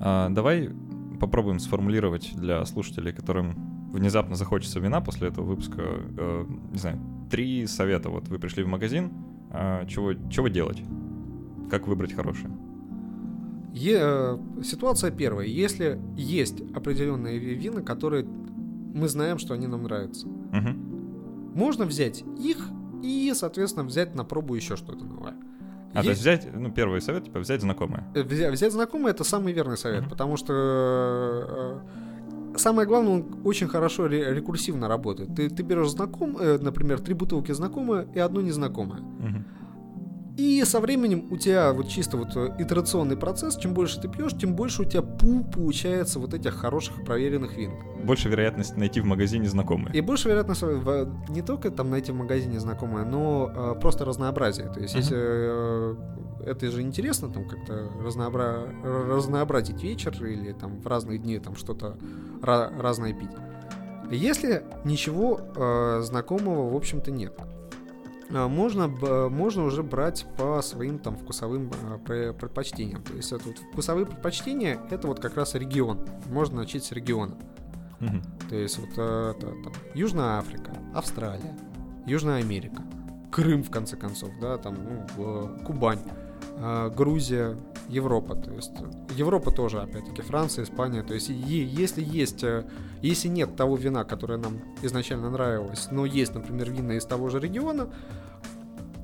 А, 0.00 0.28
давай 0.28 0.70
попробуем 1.18 1.58
сформулировать 1.58 2.32
для 2.34 2.64
слушателей, 2.66 3.12
которым 3.12 3.90
внезапно 3.90 4.36
захочется 4.36 4.80
вина 4.80 5.00
после 5.00 5.28
этого 5.28 5.46
выпуска, 5.46 5.82
э, 5.82 6.44
не 6.72 6.78
знаю, 6.78 7.00
три 7.30 7.66
совета. 7.66 8.10
Вот 8.10 8.28
вы 8.28 8.38
пришли 8.38 8.62
в 8.62 8.68
магазин, 8.68 9.10
э, 9.50 9.86
чего, 9.88 10.12
чего 10.30 10.48
делать? 10.48 10.82
Как 11.70 11.88
выбрать 11.88 12.12
хорошее? 12.12 12.50
Е, 13.72 13.98
э, 13.98 14.38
ситуация 14.62 15.10
первая. 15.10 15.46
Если 15.46 15.98
есть 16.16 16.60
определенные 16.74 17.38
вина, 17.38 17.80
которые 17.80 18.26
мы 18.98 19.08
знаем, 19.08 19.38
что 19.38 19.54
они 19.54 19.66
нам 19.66 19.82
нравятся, 19.84 20.26
Угу. 20.26 21.58
можно 21.58 21.84
взять 21.86 22.24
их 22.38 22.58
и, 23.02 23.32
соответственно, 23.34 23.86
взять 23.86 24.14
на 24.14 24.24
пробу 24.24 24.54
еще 24.54 24.76
что-то 24.76 25.04
новое. 25.04 25.34
А, 25.94 26.02
то 26.02 26.08
есть 26.10 26.20
взять, 26.20 26.46
ну, 26.54 26.70
первый 26.70 27.00
совет, 27.00 27.24
типа, 27.24 27.38
взять 27.40 27.62
знакомое. 27.62 28.04
Э, 28.14 28.22
Взять, 28.22 28.52
взять 28.52 28.72
знакомое 28.72 29.12
это 29.12 29.24
самый 29.24 29.52
верный 29.54 29.76
совет, 29.78 30.02
Мгм. 30.02 30.10
потому 30.10 30.36
что 30.36 30.52
э, 32.54 32.58
самое 32.58 32.86
главное, 32.86 33.12
он 33.14 33.24
очень 33.44 33.68
хорошо 33.68 34.06
ре- 34.06 34.34
рекурсивно 34.34 34.88
работает. 34.88 35.34
Ты, 35.34 35.48
ты 35.48 35.62
берешь 35.62 35.88
знаком, 35.90 36.36
э, 36.38 36.58
например, 36.58 37.00
три 37.00 37.14
бутылки 37.14 37.52
знакомые 37.52 38.06
и 38.14 38.18
одну 38.18 38.40
незнакомое. 38.42 39.00
Мгм. 39.00 39.44
И 40.38 40.62
со 40.64 40.78
временем 40.78 41.26
у 41.32 41.36
тебя 41.36 41.72
вот 41.72 41.88
чисто 41.88 42.16
вот 42.16 42.28
э, 42.36 42.54
итерационный 42.60 43.16
процесс, 43.16 43.56
чем 43.56 43.74
больше 43.74 44.00
ты 44.00 44.06
пьешь, 44.08 44.32
тем 44.40 44.54
больше 44.54 44.82
у 44.82 44.84
тебя 44.84 45.02
пул 45.02 45.42
получается 45.44 46.20
вот 46.20 46.32
этих 46.32 46.54
хороших 46.54 47.04
проверенных 47.04 47.56
вин. 47.56 47.72
Больше 48.04 48.28
вероятность 48.28 48.76
найти 48.76 49.00
в 49.00 49.04
магазине 49.04 49.48
знакомые. 49.48 49.92
И 49.96 50.00
больше 50.00 50.28
вероятность 50.28 50.62
в- 50.62 51.08
не 51.28 51.42
только 51.42 51.72
там 51.72 51.90
найти 51.90 52.12
в 52.12 52.14
магазине 52.14 52.60
знакомое, 52.60 53.04
но 53.04 53.50
э, 53.52 53.80
просто 53.80 54.04
разнообразие. 54.04 54.68
То 54.68 54.78
есть, 54.78 54.94
Мгм. 54.94 55.00
если 55.02 55.16
э, 55.18 55.96
это 56.46 56.70
же 56.70 56.82
интересно, 56.82 57.30
там 57.30 57.44
как-то 57.48 57.88
разнообра... 58.00 58.60
разнообразить 58.84 59.82
вечер 59.82 60.14
или 60.24 60.52
там 60.52 60.80
в 60.80 60.86
разные 60.86 61.18
дни 61.18 61.40
там 61.40 61.56
что-то 61.56 61.96
ра- 62.42 62.70
разное 62.80 63.12
пить. 63.12 63.30
Если 64.12 64.62
ничего 64.84 65.40
э, 65.56 66.00
знакомого, 66.04 66.70
в 66.70 66.76
общем-то, 66.76 67.10
нет. 67.10 67.34
А, 68.30 68.48
Можно, 68.48 68.88
б- 68.88 69.28
можно 69.28 69.64
уже 69.64 69.82
брать 69.82 70.26
по 70.36 70.60
своим 70.62 70.98
там 70.98 71.16
вкусовым 71.16 71.70
пре- 72.06 72.32
предпочтениям. 72.32 73.02
То 73.02 73.14
есть 73.14 73.32
это 73.32 73.44
вот 73.48 73.58
вкусовые 73.72 74.06
предпочтения 74.06 74.78
это 74.90 75.06
вот 75.08 75.20
как 75.20 75.36
раз 75.36 75.54
регион. 75.54 76.06
Можно 76.30 76.58
начать 76.58 76.84
с 76.84 76.92
региона. 76.92 77.36
Мгм. 78.00 78.22
То 78.48 78.54
есть 78.56 78.78
вот 78.78 78.90
это, 78.92 79.34
там, 79.40 79.72
Южная 79.94 80.38
Африка, 80.38 80.72
Австралия, 80.94 81.56
Южная 82.06 82.38
Америка, 82.40 82.82
Крым, 83.32 83.62
в 83.62 83.70
конце 83.70 83.96
концов, 83.96 84.30
да, 84.40 84.56
там, 84.56 84.76
ну, 85.16 85.58
Кубань, 85.64 85.98
Грузия, 86.90 87.56
Европа, 87.88 88.34
то 88.34 88.50
есть 88.52 88.72
э, 88.80 89.14
Европа 89.16 89.50
тоже, 89.50 89.80
опять-таки, 89.80 90.22
Франция, 90.22 90.64
Испания, 90.64 91.02
то 91.02 91.14
есть 91.14 91.28
е- 91.28 91.64
если 91.64 92.02
есть, 92.02 92.42
э, 92.44 92.64
если 93.00 93.28
нет 93.28 93.56
того 93.56 93.76
вина, 93.76 94.04
которое 94.04 94.38
нам 94.38 94.58
изначально 94.82 95.30
нравилось, 95.30 95.88
но 95.90 96.04
есть, 96.04 96.34
например, 96.34 96.70
вина 96.70 96.92
из 96.96 97.04
того 97.04 97.28
же 97.30 97.40
региона, 97.40 97.88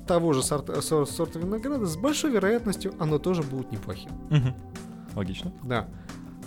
того 0.07 0.33
же 0.33 0.43
сорта, 0.43 0.81
сор- 0.81 1.07
сорта 1.07 1.39
винограда, 1.39 1.85
с 1.85 1.97
большой 1.97 2.31
вероятностью 2.31 2.93
оно 2.99 3.17
тоже 3.17 3.41
будет 3.41 3.71
неплохим. 3.71 4.11
Мгм. 4.29 4.53
Логично. 5.15 5.51
Да. 5.63 5.87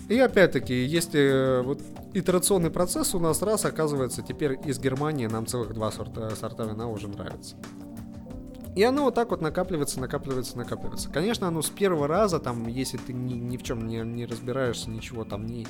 И 0.09 0.19
опять-таки, 0.19 0.85
если 0.85 1.21
э, 1.21 1.63
вот 1.63 1.83
итерационный 2.15 2.71
процесс 2.71 3.15
у 3.15 3.19
нас 3.21 3.43
раз, 3.43 3.65
оказывается, 3.65 4.23
теперь 4.23 4.59
из 4.65 4.79
Германии 4.79 5.27
нам 5.27 5.47
целых 5.47 5.75
два 5.75 5.91
сорта, 5.91 6.31
сорта 6.37 6.65
вина 6.65 6.89
уже 6.89 7.09
нравится. 7.09 7.57
И 8.77 8.83
оно 8.83 9.05
вот 9.05 9.15
так 9.15 9.31
вот 9.31 9.41
накапливается, 9.41 10.01
накапливается, 10.01 10.57
накапливается. 10.57 11.11
Конечно, 11.11 11.49
оно 11.49 11.63
с 11.63 11.71
первого 11.71 12.07
раза, 12.07 12.39
там, 12.39 12.67
если 12.69 12.97
ты 12.97 13.13
ни, 13.13 13.35
ни 13.35 13.57
в 13.57 13.63
чем 13.63 13.87
не, 13.87 13.99
не 14.01 14.25
разбираешься, 14.27 14.91
ничего 14.91 15.25
там 15.25 15.47
не, 15.47 15.67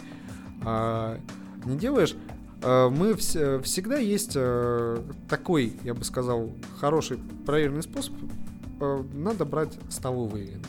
а, 0.65 1.19
не 1.65 1.77
делаешь, 1.79 2.15
а, 2.63 2.91
мы 2.91 3.13
вс- 3.13 3.63
всегда 3.63 3.97
есть 3.97 4.33
э, 4.35 5.03
такой, 5.29 5.75
я 5.85 5.95
бы 5.95 6.05
сказал, 6.05 6.51
хороший 6.79 7.19
проверенный 7.47 7.83
способ. 7.83 8.15
э, 8.81 9.03
надо 9.15 9.45
брать 9.45 9.79
столовые 9.91 10.45
вина. 10.47 10.65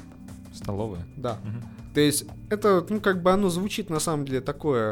Столовая. 0.64 1.06
Да. 1.18 1.38
Мгм. 1.44 1.64
То 1.94 2.02
есть 2.02 2.26
это, 2.50 2.86
ну, 2.90 3.00
как 3.02 3.22
бы 3.24 3.32
оно 3.32 3.50
звучит 3.50 3.90
на 3.90 4.00
самом 4.00 4.26
деле 4.26 4.42
такое, 4.42 4.84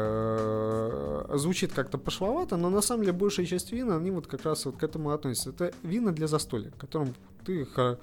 э, 1.30 1.36
звучит 1.36 1.72
как-то 1.72 1.98
пошловато, 1.98 2.56
но 2.56 2.70
на 2.70 2.80
самом 2.80 3.02
деле 3.04 3.12
большая 3.12 3.46
часть 3.46 3.72
вина, 3.72 3.96
они 3.96 4.10
вот 4.10 4.26
как 4.26 4.44
раз 4.44 4.64
вот 4.66 4.76
к 4.78 4.82
этому 4.82 5.10
относятся. 5.10 5.50
Это 5.50 5.72
вина 5.82 6.12
для 6.12 6.26
застолья, 6.26 6.70
которым 6.78 7.14
ты... 7.44 7.64
хо- 7.66 7.98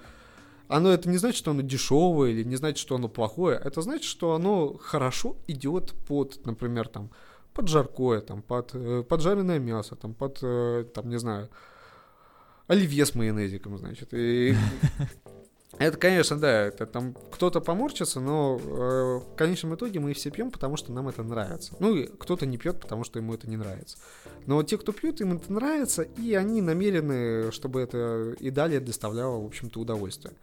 Оно 0.68 0.90
это 0.90 1.08
не 1.10 1.18
значит, 1.18 1.36
что 1.38 1.50
оно 1.50 1.60
дешевое 1.62 2.30
или 2.30 2.44
не 2.44 2.56
значит, 2.56 2.78
что 2.78 2.94
оно 2.94 3.08
плохое. 3.08 3.60
Это 3.62 3.82
значит, 3.82 4.04
что 4.04 4.34
оно 4.34 4.74
хорошо 4.80 5.36
идет 5.48 5.92
под, 6.08 6.44
например, 6.46 6.88
там, 6.88 7.10
под 7.52 7.68
жаркое, 7.68 8.20
там, 8.20 8.42
под, 8.42 8.70
э, 8.74 9.02
под 9.08 9.20
жареное 9.20 9.58
мясо, 9.58 9.94
там, 9.96 10.14
под, 10.14 10.38
э, 10.42 10.84
там, 10.94 11.08
не 11.08 11.18
знаю, 11.18 11.48
оливье 12.68 13.04
с 13.04 13.14
майонезиком, 13.14 13.76
значит. 13.78 14.08
И 14.12 14.54
это, 15.78 15.98
конечно, 15.98 16.38
да, 16.38 16.66
это 16.66 16.86
там 16.86 17.14
кто-то 17.30 17.60
поморщится, 17.60 18.20
но 18.20 18.58
э, 18.58 19.32
в 19.32 19.36
конечном 19.36 19.74
итоге 19.74 20.00
мы 20.00 20.14
все 20.14 20.30
пьем, 20.30 20.50
потому 20.50 20.76
что 20.76 20.92
нам 20.92 21.08
это 21.08 21.22
нравится. 21.22 21.74
Ну 21.80 21.94
и 21.94 22.06
кто-то 22.06 22.46
не 22.46 22.56
пьет, 22.56 22.80
потому 22.80 23.04
что 23.04 23.18
ему 23.18 23.34
это 23.34 23.48
не 23.48 23.56
нравится. 23.56 23.98
Но 24.46 24.62
те, 24.62 24.78
кто 24.78 24.92
пьют, 24.92 25.20
им 25.20 25.34
это 25.34 25.52
нравится, 25.52 26.02
и 26.02 26.34
они 26.34 26.62
намерены, 26.62 27.52
чтобы 27.52 27.80
это 27.80 28.34
и 28.40 28.50
далее 28.50 28.80
доставляло, 28.80 29.40
в 29.42 29.46
общем-то, 29.46 29.80
удовольствие. 29.80 30.34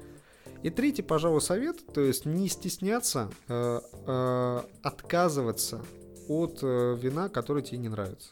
И 0.61 0.69
третий, 0.69 1.01
пожалуй, 1.01 1.41
совет, 1.41 1.85
то 1.93 1.99
есть 1.99 2.25
не 2.25 2.47
стесняться 2.47 3.29
э, 3.49 3.81
э, 4.07 4.61
отказываться 4.81 5.81
от 6.27 6.59
э, 6.61 6.97
вина, 7.01 7.27
которое 7.27 7.61
тебе 7.61 7.79
не 7.79 7.89
нравится. 7.89 8.29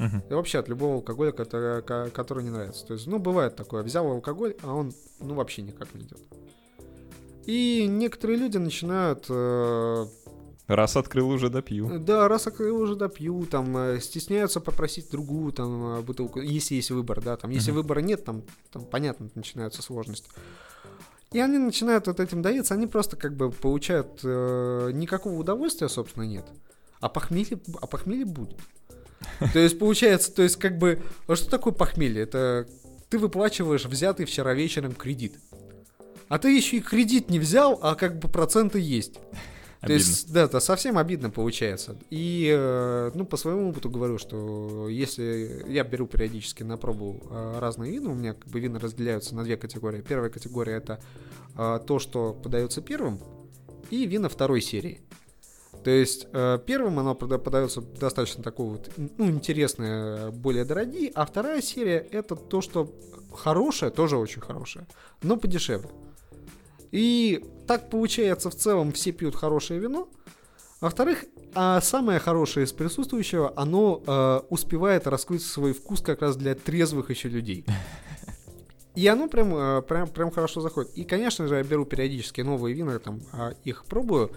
Мгм. 0.00 0.22
И 0.30 0.34
вообще 0.34 0.58
от 0.58 0.68
любого 0.68 0.94
алкоголя, 0.94 1.30
который, 1.32 1.82
ко- 1.82 2.10
который 2.10 2.42
не 2.42 2.50
нравится. 2.50 2.86
То 2.86 2.94
есть, 2.94 3.06
ну, 3.06 3.18
бывает 3.18 3.54
такое. 3.54 3.82
Взял 3.82 4.06
алкоголь, 4.10 4.54
а 4.62 4.74
он, 4.74 4.92
ну, 5.20 5.34
вообще 5.34 5.62
никак 5.62 5.94
не 5.94 6.00
идет. 6.02 6.18
И 7.46 7.86
некоторые 7.88 8.38
люди 8.38 8.58
начинают, 8.58 9.26
э, 9.28 10.06
Раз 10.68 10.96
открыл, 10.96 11.28
уже 11.30 11.48
допью. 11.50 11.98
да, 11.98 12.28
раз 12.28 12.46
открыл, 12.46 12.80
уже 12.80 12.94
допью, 12.94 13.44
там, 13.46 13.76
э, 13.76 14.00
стесняются 14.00 14.60
попросить 14.60 15.10
другую, 15.10 15.52
там, 15.52 15.98
э, 15.98 16.00
бутылку, 16.02 16.40
если 16.40 16.76
есть 16.76 16.90
выбор, 16.90 17.20
да, 17.20 17.36
там, 17.36 17.50
если 17.50 17.70
Мгм. 17.72 17.80
выбора 17.82 18.00
нет, 18.00 18.24
там, 18.24 18.42
там, 18.72 18.84
понятно, 18.84 19.28
начинаются 19.34 19.82
сложности. 19.82 20.30
И 21.32 21.38
они 21.40 21.58
начинают 21.58 22.06
вот 22.06 22.20
этим 22.20 22.40
давиться, 22.42 22.74
они 22.74 22.86
просто 22.86 23.16
как 23.16 23.36
бы 23.36 23.50
получают, 23.50 24.20
э, 24.24 24.90
никакого 24.92 25.34
удовольствия, 25.34 25.88
собственно, 25.88 26.24
нет. 26.24 26.44
А 27.00 27.08
похмелье, 27.08 27.58
а 27.80 27.86
похмелье 27.86 28.24
будет. 28.24 28.58
То 29.52 29.58
есть 29.58 29.78
получается, 29.78 30.32
то 30.32 30.42
есть 30.42 30.56
как 30.56 30.78
бы, 30.78 31.02
а 31.26 31.36
что 31.36 31.50
такое 31.50 31.72
похмелье? 31.72 32.22
Это 32.22 32.66
ты 33.08 33.18
выплачиваешь 33.18 33.86
взятый 33.86 34.26
вчера 34.26 34.54
вечером 34.54 34.92
кредит. 34.92 35.34
А 36.28 36.38
ты 36.38 36.54
еще 36.54 36.76
и 36.76 36.80
кредит 36.80 37.28
не 37.28 37.38
взял, 37.38 37.78
а 37.82 37.94
как 37.96 38.18
бы 38.18 38.28
проценты 38.28 38.78
есть. 38.78 39.14
То 39.80 39.86
Обидно. 39.86 39.98
есть, 39.98 40.32
да, 40.32 40.42
это 40.42 40.60
совсем 40.60 40.98
обидно 40.98 41.30
получается. 41.30 41.96
И, 42.10 42.54
э, 42.54 43.10
ну, 43.14 43.24
по 43.24 43.38
своему 43.38 43.70
опыту 43.70 43.88
говорю, 43.88 44.18
что 44.18 44.88
если 44.90 45.64
я 45.68 45.84
беру 45.84 46.06
периодически 46.06 46.62
на 46.62 46.76
пробу 46.76 47.22
э, 47.30 47.58
разные 47.58 47.92
вина, 47.92 48.10
у 48.10 48.14
меня 48.14 48.34
как 48.34 48.46
бы 48.48 48.60
вина 48.60 48.78
разделяются 48.78 49.34
на 49.34 49.42
две 49.42 49.56
категории. 49.56 50.02
Первая 50.02 50.28
категория 50.28 50.74
это 50.74 51.00
э, 51.56 51.80
то, 51.86 51.98
что 51.98 52.34
подается 52.34 52.82
первым, 52.82 53.20
и 53.88 54.04
вина 54.04 54.28
второй 54.28 54.60
серии. 54.60 55.00
То 55.84 55.90
есть 55.90 56.26
э, 56.32 56.58
первым 56.66 56.98
оно 56.98 57.14
подается 57.14 57.80
достаточно 57.80 58.42
такое 58.42 58.66
вот, 58.66 58.90
ну, 58.96 59.30
интересное, 59.30 60.30
более 60.30 60.64
дорогие, 60.64 61.10
а 61.14 61.24
вторая 61.24 61.62
серия 61.62 62.06
это 62.10 62.36
то, 62.36 62.60
что 62.60 62.92
хорошее, 63.32 63.90
тоже 63.90 64.16
очень 64.16 64.42
хорошее, 64.42 64.86
но 65.22 65.36
подешевле. 65.36 65.88
И 66.90 67.44
так 67.66 67.88
получается 67.88 68.50
в 68.50 68.54
целом 68.54 68.92
все 68.92 69.12
пьют 69.12 69.36
хорошее 69.36 69.80
вино. 69.80 70.08
Во-вторых, 70.80 71.24
а 71.54 71.80
самое 71.80 72.18
хорошее 72.18 72.64
из 72.64 72.72
присутствующего, 72.72 73.52
оно 73.56 74.02
э, 74.06 74.40
успевает 74.48 75.06
раскрыть 75.06 75.42
свой 75.42 75.72
вкус 75.72 76.00
как 76.00 76.22
раз 76.22 76.36
для 76.36 76.54
трезвых 76.54 77.10
еще 77.10 77.28
людей. 77.28 77.64
И 78.94 79.06
оно 79.06 79.28
прям, 79.28 79.54
э, 79.54 79.82
прям, 79.82 80.08
прям 80.08 80.30
хорошо 80.30 80.60
заходит. 80.60 80.92
И, 80.94 81.04
конечно 81.04 81.46
же, 81.46 81.56
я 81.56 81.62
беру 81.62 81.84
периодически 81.84 82.40
новые 82.40 82.74
вина, 82.74 82.98
там, 82.98 83.20
а, 83.32 83.52
их 83.64 83.84
пробую. 83.84 84.32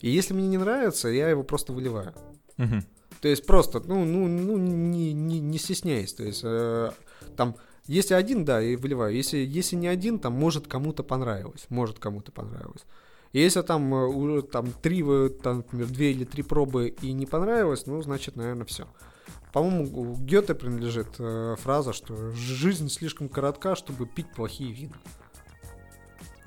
И 0.00 0.10
если 0.10 0.34
мне 0.34 0.48
не 0.48 0.58
нравится, 0.58 1.08
я 1.08 1.28
его 1.28 1.42
просто 1.42 1.72
выливаю. 1.72 2.14
Мгм. 2.56 2.84
То 3.20 3.28
есть 3.28 3.46
просто, 3.46 3.80
ну, 3.80 4.04
ну, 4.04 4.26
ну 4.28 4.56
не, 4.58 5.12
не, 5.12 5.40
не 5.40 5.58
стесняясь. 5.58 6.12
То 6.12 6.24
есть 6.24 6.42
э, 6.44 6.90
там, 7.36 7.56
если 7.86 8.14
один, 8.14 8.44
да, 8.44 8.62
и 8.62 8.76
выливаю. 8.76 9.14
Если, 9.14 9.38
если 9.38 9.76
не 9.76 9.88
один, 9.88 10.18
там, 10.18 10.34
может, 10.34 10.66
кому-то 10.66 11.02
понравилось. 11.02 11.66
Может, 11.68 11.98
кому-то 11.98 12.32
понравилось. 12.32 12.84
Если 13.32 13.62
там 13.62 13.94
э, 13.94 14.06
уже 14.06 14.42
там 14.42 14.72
три, 14.82 15.02
там, 15.42 15.58
например, 15.58 15.86
две 15.88 16.12
или 16.12 16.24
три 16.24 16.42
пробы 16.42 16.94
и 17.00 17.12
не 17.12 17.26
понравилось, 17.26 17.86
ну, 17.86 18.00
значит, 18.02 18.36
наверное, 18.36 18.66
все. 18.66 18.86
По-моему, 19.52 20.16
Гёте 20.20 20.54
принадлежит 20.54 21.08
э, 21.18 21.56
фраза, 21.58 21.92
что 21.92 22.32
жизнь 22.32 22.88
слишком 22.88 23.28
коротка, 23.28 23.74
чтобы 23.74 24.06
пить 24.06 24.30
плохие 24.34 24.72
вина. 24.72 24.96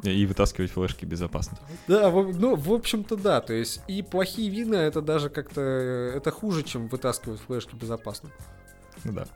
И 0.03 0.25
вытаскивать 0.25 0.71
флешки 0.71 1.05
безопасно. 1.05 1.57
Да, 1.87 2.09
ну, 2.09 2.55
в 2.55 2.71
общем-то, 2.71 3.17
да. 3.17 3.41
То 3.41 3.53
есть 3.53 3.81
и 3.87 4.01
плохие 4.01 4.49
вина 4.49 4.75
это 4.75 5.01
даже 5.01 5.29
как-то 5.29 5.61
это 5.61 6.31
хуже, 6.31 6.63
чем 6.63 6.87
вытаскивать 6.87 7.41
флешки 7.41 7.75
безопасно. 7.75 8.29
Ну 9.03 9.13
да. 9.13 9.27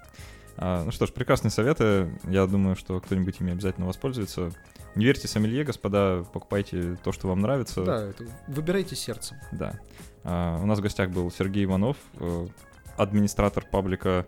А, 0.55 0.83
ну 0.83 0.91
что 0.91 1.05
ж, 1.05 1.11
прекрасные 1.11 1.51
советы. 1.51 2.17
Я 2.23 2.45
думаю, 2.47 2.75
что 2.75 2.99
кто-нибудь 2.99 3.41
ими 3.41 3.51
обязательно 3.51 3.87
воспользуется. 3.87 4.51
Не 4.95 5.05
верьте 5.05 5.27
сомелье, 5.27 5.63
господа, 5.63 6.23
покупайте 6.31 6.97
то, 7.03 7.11
что 7.11 7.27
вам 7.27 7.39
нравится. 7.39 7.83
Да, 7.83 8.09
это, 8.09 8.25
выбирайте 8.47 8.95
сердцем. 8.95 9.37
Да. 9.51 9.79
А, 10.23 10.59
у 10.61 10.65
нас 10.65 10.79
в 10.79 10.81
гостях 10.81 11.09
был 11.09 11.31
Сергей 11.31 11.65
Иванов, 11.65 11.97
э, 12.19 12.47
администратор 12.95 13.65
паблика 13.69 14.27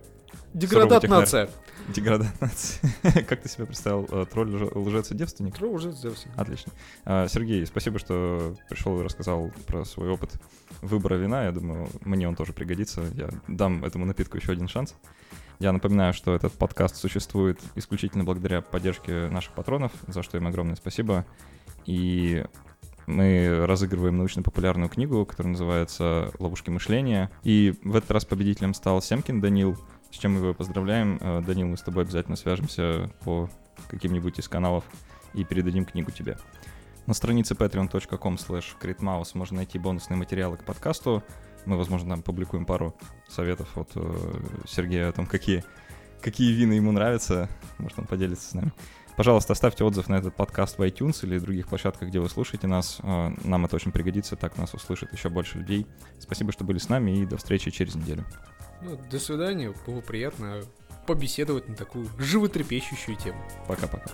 Деградат 0.54 1.04
нация. 1.04 1.50
Деградат 1.90 2.40
нация. 2.42 2.92
Как 3.28 3.42
ты 3.42 3.50
себе 3.50 3.66
представил? 3.66 4.08
Э, 4.12 4.26
тролль 4.32 4.70
лжец 4.74 5.12
и 5.12 5.16
девственник? 5.16 5.56
Тролль 5.56 5.76
лжец 5.76 6.00
девственник. 6.00 6.38
Отлично. 6.38 6.72
А, 7.04 7.28
Сергей, 7.28 7.66
спасибо, 7.66 8.00
что 8.00 8.56
пришел 8.70 9.00
и 9.00 9.04
рассказал 9.04 9.52
про 9.68 9.86
свой 9.86 10.10
опыт 10.10 10.32
выбора 10.82 11.16
вина. 11.16 11.46
Я 11.46 11.52
думаю, 11.52 11.88
мне 12.02 12.28
он 12.28 12.36
тоже 12.36 12.54
пригодится. 12.54 13.04
Я 13.14 13.30
дам 13.48 13.84
этому 13.84 14.06
напитку 14.06 14.38
еще 14.38 14.52
один 14.52 14.68
шанс. 14.68 14.96
Я 15.60 15.72
напоминаю, 15.72 16.14
что 16.14 16.36
этот 16.36 16.54
подкаст 16.54 16.98
существует 16.98 17.60
исключительно 17.76 18.24
благодаря 18.24 18.62
поддержке 18.62 19.30
наших 19.30 19.54
патронов, 19.54 19.92
за 20.08 20.22
что 20.22 20.38
им 20.38 20.48
огромное 20.48 20.76
спасибо. 20.76 21.26
И 21.86 22.44
мы 23.08 23.66
разыгрываем 23.66 24.18
научно-популярную 24.18 24.90
книгу, 24.90 25.26
которая 25.26 25.52
называется 25.52 26.32
«Ловушки 26.40 26.72
мышления». 26.72 27.32
И 27.44 27.76
в 27.84 27.96
этот 27.96 28.12
раз 28.12 28.26
победителем 28.26 28.74
стал 28.74 29.02
Семкин 29.02 29.42
Данил, 29.42 29.78
с 30.16 30.18
чем 30.18 30.34
мы 30.34 30.40
его 30.40 30.54
поздравляем. 30.54 31.18
Э, 31.20 31.42
Данил, 31.46 31.68
мы 31.68 31.78
с 31.78 31.82
тобой 31.82 32.04
обязательно 32.04 32.38
свяжемся 32.38 33.10
по 33.26 33.50
каким-нибудь 33.90 34.40
из 34.40 34.48
каналов 34.48 34.86
и 35.34 35.44
передадим 35.44 35.86
книгу 35.86 36.10
тебе. 36.12 36.38
На 37.06 37.14
странице 37.14 37.54
patreon.com 37.54 38.36
slash 38.36 39.34
можно 39.34 39.58
найти 39.58 39.78
бонусные 39.78 40.18
материалы 40.18 40.58
к 40.58 40.64
подкасту. 40.64 41.22
Мы, 41.66 41.78
возможно, 41.78 42.12
там 42.12 42.24
публикуем 42.24 42.66
пару 42.66 42.96
советов 43.28 43.78
от 43.78 43.92
э, 43.96 44.42
Сергея 44.66 45.10
о 45.10 45.12
том, 45.12 45.28
какие, 45.28 45.66
какие 46.22 46.54
вины 46.54 46.74
ему 46.74 46.94
нравятся. 46.94 47.50
Может, 47.78 48.00
он 48.00 48.06
поделится 48.06 48.50
с 48.50 48.54
нами. 48.54 48.72
Пожалуйста, 49.18 49.54
оставьте 49.54 49.84
отзыв 49.84 50.08
на 50.08 50.16
этот 50.16 50.36
подкаст 50.36 50.78
в 50.78 50.82
iTunes 50.82 51.26
или 51.26 51.40
других 51.40 51.68
площадках, 51.68 52.08
где 52.08 52.20
вы 52.20 52.30
слушаете 52.30 52.68
нас. 52.68 53.00
Э, 53.04 53.32
нам 53.44 53.66
это 53.66 53.76
очень 53.76 53.92
пригодится, 53.92 54.38
так 54.38 54.58
нас 54.58 54.74
услышит 54.74 55.12
еще 55.12 55.28
больше 55.28 55.58
людей. 55.58 55.86
Спасибо, 56.20 56.54
что 56.54 56.64
были 56.64 56.78
с 56.78 56.88
нами, 56.88 57.20
и 57.20 57.26
до 57.26 57.36
встречи 57.36 57.70
через 57.70 57.96
неделю. 57.96 58.24
Ну, 58.82 59.00
до 59.10 59.20
свидания. 59.20 59.74
Было 59.86 60.02
приятно 60.02 60.62
побеседовать 61.08 61.68
на 61.68 61.76
такую 61.76 62.08
животрепещущую 62.18 63.18
тему. 63.18 63.42
Пока-пока. 63.68 64.12